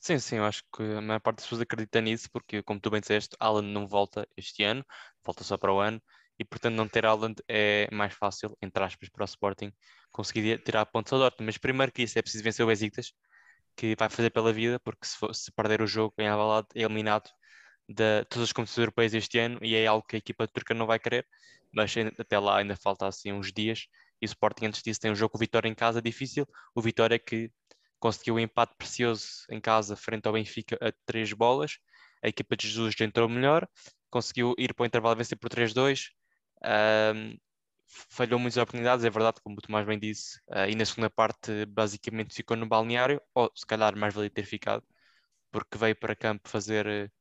Sim, 0.00 0.20
sim, 0.20 0.36
eu 0.36 0.44
acho 0.44 0.62
que 0.72 0.82
a 0.84 1.00
maior 1.00 1.18
parte 1.18 1.38
das 1.38 1.46
pessoas 1.46 1.62
acredita 1.62 2.00
nisso, 2.00 2.30
porque, 2.30 2.62
como 2.62 2.78
tu 2.78 2.88
bem 2.88 3.00
disseste, 3.00 3.34
Alan 3.40 3.62
não 3.62 3.88
volta 3.88 4.28
este 4.36 4.62
ano, 4.62 4.86
volta 5.24 5.42
só 5.42 5.56
para 5.56 5.74
o 5.74 5.80
ano, 5.80 6.00
e 6.38 6.44
portanto 6.44 6.74
não 6.74 6.88
ter 6.88 7.06
Haaland 7.06 7.36
é 7.48 7.88
mais 7.92 8.14
fácil, 8.14 8.56
entre 8.60 8.82
aspas, 8.82 9.08
para 9.08 9.22
o 9.22 9.24
Sporting 9.24 9.72
conseguir 10.12 10.62
tirar 10.62 10.86
pontos 10.86 11.12
ao 11.12 11.18
Dortmund. 11.18 11.46
Mas 11.46 11.58
primeiro 11.58 11.92
que 11.92 12.02
isso 12.02 12.18
é 12.18 12.22
preciso 12.22 12.44
vencer 12.44 12.64
o 12.64 12.68
Besiktas, 12.68 13.12
que 13.76 13.94
vai 13.96 14.08
fazer 14.08 14.30
pela 14.30 14.52
vida, 14.52 14.80
porque 14.80 15.06
se, 15.06 15.16
for, 15.16 15.34
se 15.34 15.50
perder 15.52 15.82
o 15.82 15.86
jogo 15.86 16.14
em 16.18 16.26
é 16.26 16.82
eliminado 16.82 17.28
de 17.88 18.24
todas 18.26 18.48
as 18.48 18.52
competições 18.52 18.84
europeias 18.84 19.14
este 19.14 19.38
ano 19.38 19.58
e 19.62 19.74
é 19.74 19.86
algo 19.86 20.06
que 20.06 20.16
a 20.16 20.18
equipa 20.18 20.48
turca 20.48 20.74
não 20.74 20.86
vai 20.86 20.98
querer, 20.98 21.26
mas 21.72 21.94
até 22.18 22.38
lá 22.38 22.58
ainda 22.58 22.76
falta 22.76 23.06
assim 23.06 23.32
uns 23.32 23.52
dias. 23.52 23.86
E 24.20 24.24
o 24.24 24.26
Sporting 24.26 24.66
antes 24.66 24.82
disso 24.82 25.00
tem 25.00 25.10
um 25.10 25.14
jogo 25.14 25.32
com 25.32 25.38
o 25.38 25.40
Vitória 25.40 25.68
em 25.68 25.74
casa 25.74 26.00
difícil, 26.00 26.46
o 26.74 26.80
Vitória 26.80 27.18
que 27.18 27.50
conseguiu 27.98 28.34
um 28.36 28.38
empate 28.38 28.74
precioso 28.76 29.26
em 29.50 29.60
casa 29.60 29.96
frente 29.96 30.26
ao 30.26 30.32
Benfica 30.32 30.78
a 30.80 30.92
três 31.06 31.32
bolas, 31.32 31.78
a 32.22 32.28
equipa 32.28 32.56
de 32.56 32.68
Jesus 32.68 32.94
entrou 33.00 33.28
melhor, 33.28 33.68
conseguiu 34.10 34.54
ir 34.58 34.72
para 34.74 34.84
o 34.84 34.86
intervalo 34.86 35.16
vencer 35.16 35.36
por 35.38 35.50
3-2, 35.50 36.10
um, 36.64 37.36
falhou 38.10 38.38
muitas 38.40 38.56
oportunidades, 38.56 39.04
é 39.04 39.10
verdade, 39.10 39.40
como 39.42 39.56
o 39.58 39.60
Tomás 39.60 39.86
bem 39.86 39.98
disse, 39.98 40.38
uh, 40.48 40.68
e 40.68 40.74
na 40.74 40.84
segunda 40.84 41.10
parte 41.10 41.66
basicamente 41.66 42.34
ficou 42.34 42.56
no 42.56 42.66
balneário, 42.66 43.20
ou 43.34 43.50
se 43.54 43.66
calhar 43.66 43.96
mais 43.96 44.14
valia 44.14 44.30
ter 44.30 44.44
ficado, 44.44 44.84
porque 45.52 45.78
veio 45.78 45.96
para 45.96 46.16
campo 46.16 46.48
fazer 46.48 47.12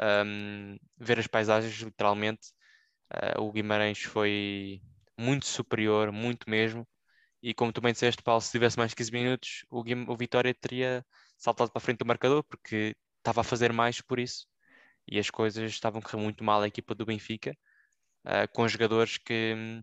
um, 0.00 0.76
ver 0.98 1.18
as 1.18 1.26
paisagens, 1.26 1.74
literalmente. 1.80 2.52
Uh, 3.14 3.42
o 3.42 3.52
Guimarães 3.52 4.02
foi 4.02 4.80
muito 5.18 5.46
superior, 5.46 6.12
muito 6.12 6.48
mesmo, 6.48 6.86
e 7.42 7.54
como 7.54 7.72
tu 7.72 7.80
bem 7.80 7.92
disseste, 7.92 8.22
Paulo, 8.22 8.40
se 8.40 8.50
tivesse 8.52 8.78
mais 8.78 8.94
15 8.94 9.12
minutos, 9.12 9.66
o, 9.70 9.82
Guim 9.82 10.06
o 10.08 10.16
Vitória 10.16 10.54
teria 10.54 11.04
saltado 11.38 11.70
para 11.72 11.80
frente 11.80 11.98
do 11.98 12.06
marcador, 12.06 12.44
porque 12.44 12.96
estava 13.18 13.42
a 13.42 13.44
fazer 13.44 13.72
mais 13.72 14.00
por 14.00 14.18
isso, 14.20 14.46
e 15.08 15.18
as 15.18 15.30
coisas 15.30 15.70
estavam 15.70 16.00
a 16.00 16.02
correr 16.02 16.22
muito 16.22 16.44
mal 16.44 16.62
a 16.62 16.68
equipa 16.68 16.94
do 16.94 17.06
Benfica 17.06 17.56
uh, 18.24 18.48
com 18.52 18.66
jogadores 18.68 19.18
que 19.18 19.54
um, 19.56 19.82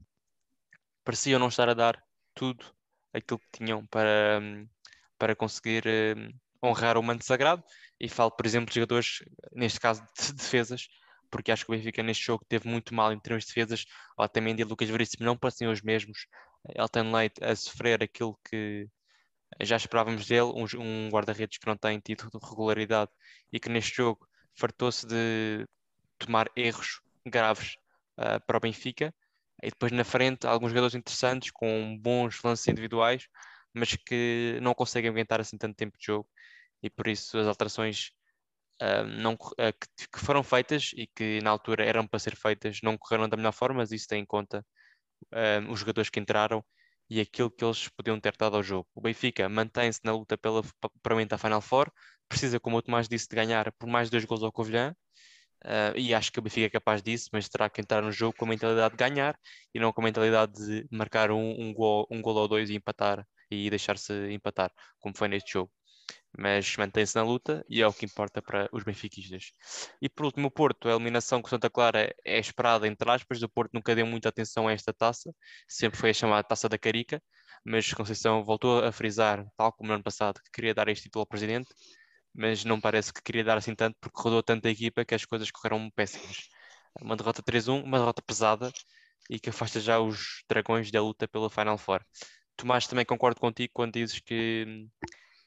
pareciam 1.04 1.40
não 1.40 1.48
estar 1.48 1.70
a 1.70 1.74
dar 1.74 2.02
tudo 2.34 2.66
aquilo 3.14 3.40
que 3.40 3.60
tinham 3.60 3.86
para, 3.88 4.40
um, 4.42 4.68
para 5.18 5.36
conseguir 5.36 5.84
um, 6.16 6.68
honrar 6.70 6.98
o 6.98 7.04
manto 7.04 7.26
sagrado. 7.26 7.64
E 8.00 8.08
falo, 8.08 8.32
por 8.32 8.46
exemplo, 8.46 8.70
de 8.70 8.76
jogadores, 8.76 9.24
neste 9.54 9.80
caso, 9.80 10.02
de 10.18 10.34
defesas, 10.34 10.88
porque 11.30 11.52
acho 11.52 11.66
que 11.66 11.72
o 11.72 11.76
Benfica 11.76 12.02
neste 12.04 12.26
jogo 12.26 12.46
teve 12.48 12.68
muito 12.68 12.94
mal 12.94 13.12
em 13.12 13.20
termos 13.20 13.44
de 13.44 13.50
defesas. 13.50 13.86
Otamendi 14.18 14.62
e 14.62 14.66
Lucas 14.66 14.90
Veríssimo 14.90 15.26
não 15.26 15.38
pareciam 15.38 15.72
os 15.72 15.82
mesmos. 15.82 16.28
Elton 16.76 17.12
Leite 17.12 17.44
a 17.44 17.56
sofrer 17.56 18.04
aquilo 18.04 18.38
que 18.50 18.88
já 19.62 19.76
esperávamos 19.76 20.28
dele, 20.28 20.52
um, 20.54 20.66
um 20.80 21.10
guarda-redes 21.10 21.58
que 21.58 21.68
não 21.68 21.76
tem 21.76 22.00
tido 22.00 22.30
regularidade 22.42 23.12
e 23.52 23.60
que 23.60 23.70
neste 23.70 23.98
jogo 23.98 24.28
fartou-se 24.56 25.08
de 25.08 25.66
tomar 26.18 26.50
erros 26.56 27.02
graves 27.26 27.78
uh, 28.20 28.46
para 28.46 28.58
o 28.58 28.60
Benfica. 28.60 29.14
E 29.64 29.70
depois 29.70 29.92
na 29.92 30.04
frente, 30.04 30.48
alguns 30.48 30.70
jogadores 30.70 30.96
interessantes 30.96 31.52
com 31.52 31.98
bons 32.00 32.42
lances 32.44 32.68
individuais, 32.68 33.28
mas 33.74 33.96
que 33.96 34.60
não 34.62 34.74
conseguem 34.74 35.10
aguentar 35.10 35.42
assim 35.42 35.58
tanto 35.58 35.76
tempo 35.76 35.98
de 35.98 36.06
jogo. 36.06 36.30
E 36.84 36.90
por 36.90 37.08
isso 37.08 37.38
as 37.38 37.48
alterações 37.48 38.12
uh, 38.82 39.06
não, 39.06 39.34
uh, 39.34 39.74
que, 39.98 40.08
que, 40.14 40.20
foram 40.20 40.44
feitas 40.44 40.92
e 40.96 41.08
que 41.08 41.42
na 41.42 41.50
altura 41.52 41.86
eram 41.86 42.08
para 42.08 42.20
ser 42.20 42.36
feitas 42.36 42.80
não 42.84 42.98
correram 42.98 43.28
da 43.30 43.38
melhor 43.38 43.54
forma, 43.54 43.78
mas 43.80 43.92
isso 43.92 44.08
tem 44.08 44.22
em 44.22 44.26
conta 44.26 44.66
os 45.70 45.82
jogadores 45.82 46.10
que 46.10 46.20
entraram 46.20 46.64
e 47.10 47.20
aquilo 47.20 47.50
que 47.52 47.64
eles 47.66 47.90
podiam 47.90 48.20
ter 48.20 48.36
dado 48.38 48.56
ao 48.56 48.64
jogo. 48.64 48.88
O 48.96 49.02
Benfica 49.02 49.50
mantém-se 49.50 50.00
na 50.04 50.14
luta 50.14 50.38
pela 50.38 50.62
permanente 51.02 51.34
à 51.34 51.38
Final 51.38 51.62
Four, 51.62 51.92
precisa, 52.30 52.60
como 52.60 52.78
o 52.78 52.82
Tomás 52.82 53.10
disse, 53.10 53.28
de 53.28 53.36
ganhar 53.36 53.72
por 53.74 53.88
mais 53.88 54.10
dois 54.10 54.24
gols 54.26 54.44
ao 54.44 54.52
Covilhã, 54.52 54.96
Uh, 55.66 55.98
e 55.98 56.14
acho 56.14 56.32
que 56.32 56.40
o 56.40 56.42
Benfica 56.42 56.68
é 56.68 56.70
capaz 56.70 57.02
disso, 57.02 57.30
mas 57.34 57.50
terá 57.50 57.70
que 57.70 57.82
entrar 57.82 58.02
no 58.02 58.12
jogo 58.12 58.36
com 58.38 58.46
a 58.46 58.48
mentalidade 58.48 58.96
de 58.96 58.98
ganhar 58.98 59.38
e 59.74 59.80
não 59.80 59.92
com 59.92 60.02
a 60.02 60.06
mentalidade 60.06 60.54
de 60.54 60.88
marcar 60.90 61.32
um, 61.32 61.62
um, 61.62 61.74
gol, 61.74 62.08
um 62.10 62.22
gol 62.22 62.36
ou 62.36 62.48
dois 62.48 62.70
e 62.70 62.76
empatar 62.76 63.26
e 63.52 63.70
deixar-se 63.70 64.14
empatar, 64.32 64.72
como 65.00 65.18
foi 65.18 65.28
neste 65.28 65.54
jogo. 65.54 65.72
Mas 66.38 66.76
mantém-se 66.78 67.16
na 67.16 67.24
luta 67.24 67.66
e 67.68 67.82
é 67.82 67.88
o 67.88 67.94
que 67.94 68.06
importa 68.06 68.42
para 68.42 68.70
os 68.72 68.84
benfiquistas. 68.84 69.52
E 70.02 70.08
por 70.08 70.26
último, 70.26 70.48
o 70.48 70.52
Porto, 70.52 70.88
a 70.88 70.92
eliminação 70.94 71.42
com 71.42 71.50
Santa 71.50 71.70
Clara 71.70 72.14
é 72.24 72.40
esperada, 72.40 72.88
entre 72.88 73.10
aspas. 73.12 73.42
O 73.42 73.50
Porto 73.50 73.72
nunca 73.74 73.96
deu 73.96 74.06
muita 74.06 74.30
atenção 74.30 74.68
a 74.68 74.72
esta 74.72 74.94
taça, 74.94 75.34
sempre 75.68 76.00
foi 76.00 76.12
a 76.12 76.14
chamada 76.14 76.48
Taça 76.48 76.70
da 76.70 76.78
Carica. 76.78 77.22
Mas 77.66 77.92
Conceição 77.94 78.44
voltou 78.46 78.84
a 78.84 78.92
frisar, 78.92 79.46
tal 79.58 79.74
como 79.74 79.90
no 79.90 79.96
ano 79.96 80.04
passado, 80.04 80.40
que 80.42 80.52
queria 80.52 80.74
dar 80.74 80.88
este 80.88 81.04
título 81.04 81.24
ao 81.24 81.28
presidente 81.28 81.68
mas 82.40 82.64
não 82.64 82.80
parece 82.80 83.14
que 83.14 83.22
queria 83.22 83.44
dar 83.44 83.58
assim 83.58 83.76
tanto 83.76 83.98
porque 84.00 84.22
rodou 84.22 84.42
tanta 84.42 84.70
equipa 84.70 85.04
que 85.04 85.14
as 85.14 85.26
coisas 85.26 85.52
correram 85.52 85.90
péssimas. 85.92 86.50
Uma 87.02 87.18
derrota 87.18 87.44
3-1, 87.44 87.84
uma 87.84 88.00
derrota 88.00 88.22
pesada 88.22 88.72
e 89.30 89.40
que 89.40 89.50
afasta 89.50 89.80
já 89.82 90.00
os 90.00 90.44
dragões 90.50 90.90
da 90.90 91.02
luta 91.02 91.28
pela 91.28 91.50
Final 91.50 91.78
Four. 91.78 92.02
Tomás, 92.56 92.88
também 92.88 93.06
concordo 93.06 93.42
contigo 93.42 93.72
quando 93.74 93.94
dizes 93.94 94.20
que 94.20 94.66
hum, 94.68 94.90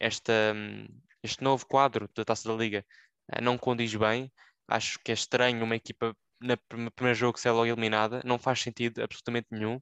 esta, 0.00 0.32
hum, 0.54 0.86
este 1.22 1.42
novo 1.42 1.66
quadro 1.66 2.08
da 2.14 2.24
Taça 2.26 2.48
da 2.48 2.54
Liga 2.54 2.84
eh, 3.32 3.40
não 3.40 3.56
condiz 3.58 3.94
bem. 3.94 4.30
Acho 4.68 4.98
que 5.04 5.12
é 5.12 5.14
estranho 5.14 5.64
uma 5.64 5.76
equipa 5.76 6.14
no 6.40 6.90
primeiro 6.92 7.18
jogo 7.18 7.38
ser 7.38 7.52
logo 7.52 7.66
eliminada, 7.66 8.20
não 8.24 8.38
faz 8.38 8.60
sentido 8.60 9.02
absolutamente 9.02 9.48
nenhum 9.50 9.80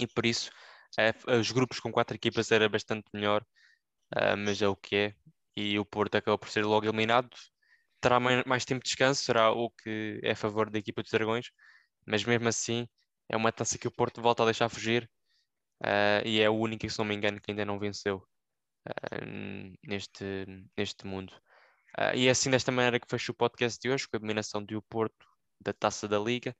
e 0.00 0.06
por 0.06 0.26
isso 0.26 0.50
é, 0.98 1.14
os 1.38 1.50
grupos 1.50 1.80
com 1.80 1.90
quatro 1.90 2.14
equipas 2.16 2.50
era 2.52 2.68
bastante 2.68 3.06
melhor, 3.14 3.42
uh, 4.14 4.36
mas 4.36 4.60
é 4.62 4.68
o 4.68 4.76
que 4.76 4.96
é 4.96 5.14
e 5.56 5.78
o 5.78 5.84
Porto 5.84 6.16
acabou 6.16 6.38
por 6.38 6.48
ser 6.48 6.64
logo 6.64 6.86
eliminado. 6.86 7.30
Terá 8.00 8.18
mais, 8.20 8.64
tempo 8.64 8.82
de 8.82 8.88
descanso, 8.88 9.24
será 9.24 9.52
o 9.52 9.70
que 9.70 10.20
é 10.22 10.32
a 10.32 10.36
favor 10.36 10.70
da 10.70 10.78
equipa 10.78 11.02
dos 11.02 11.10
Dragões, 11.12 11.50
mas 12.06 12.24
mesmo 12.24 12.48
assim 12.48 12.88
é 13.28 13.36
uma 13.36 13.52
taça 13.52 13.78
que 13.78 13.86
o 13.88 13.92
Porto 13.92 14.20
volta 14.20 14.42
a 14.42 14.46
deixar 14.46 14.68
fugir 14.68 15.08
uh, 15.82 16.26
e 16.26 16.40
é 16.40 16.46
a 16.46 16.50
única, 16.50 16.88
se 16.88 16.98
não 16.98 17.04
me 17.04 17.14
engano, 17.14 17.40
que 17.40 17.50
ainda 17.50 17.64
não 17.64 17.78
venceu 17.78 18.26
uh, 18.88 19.76
neste, 19.86 20.24
neste 20.76 21.06
mundo. 21.06 21.32
Uh, 21.98 22.16
e 22.16 22.28
é 22.28 22.30
assim 22.30 22.50
desta 22.50 22.72
maneira 22.72 22.98
que 22.98 23.08
fecho 23.08 23.32
o 23.32 23.34
podcast 23.34 23.80
de 23.80 23.90
hoje, 23.90 24.08
com 24.08 24.16
a 24.16 24.20
dominação 24.20 24.64
do 24.64 24.82
Porto 24.82 25.26
da 25.60 25.72
taça 25.72 26.08
da 26.08 26.18
Liga. 26.18 26.56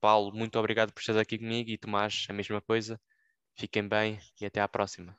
Paulo, 0.00 0.32
muito 0.34 0.58
obrigado 0.58 0.92
por 0.92 1.00
estar 1.00 1.18
aqui 1.18 1.38
comigo 1.38 1.70
e 1.70 1.78
Tomás, 1.78 2.26
a 2.28 2.32
mesma 2.32 2.60
coisa. 2.60 3.00
Fiquem 3.58 3.88
bem 3.88 4.18
e 4.40 4.46
até 4.46 4.60
à 4.60 4.68
próxima. 4.68 5.18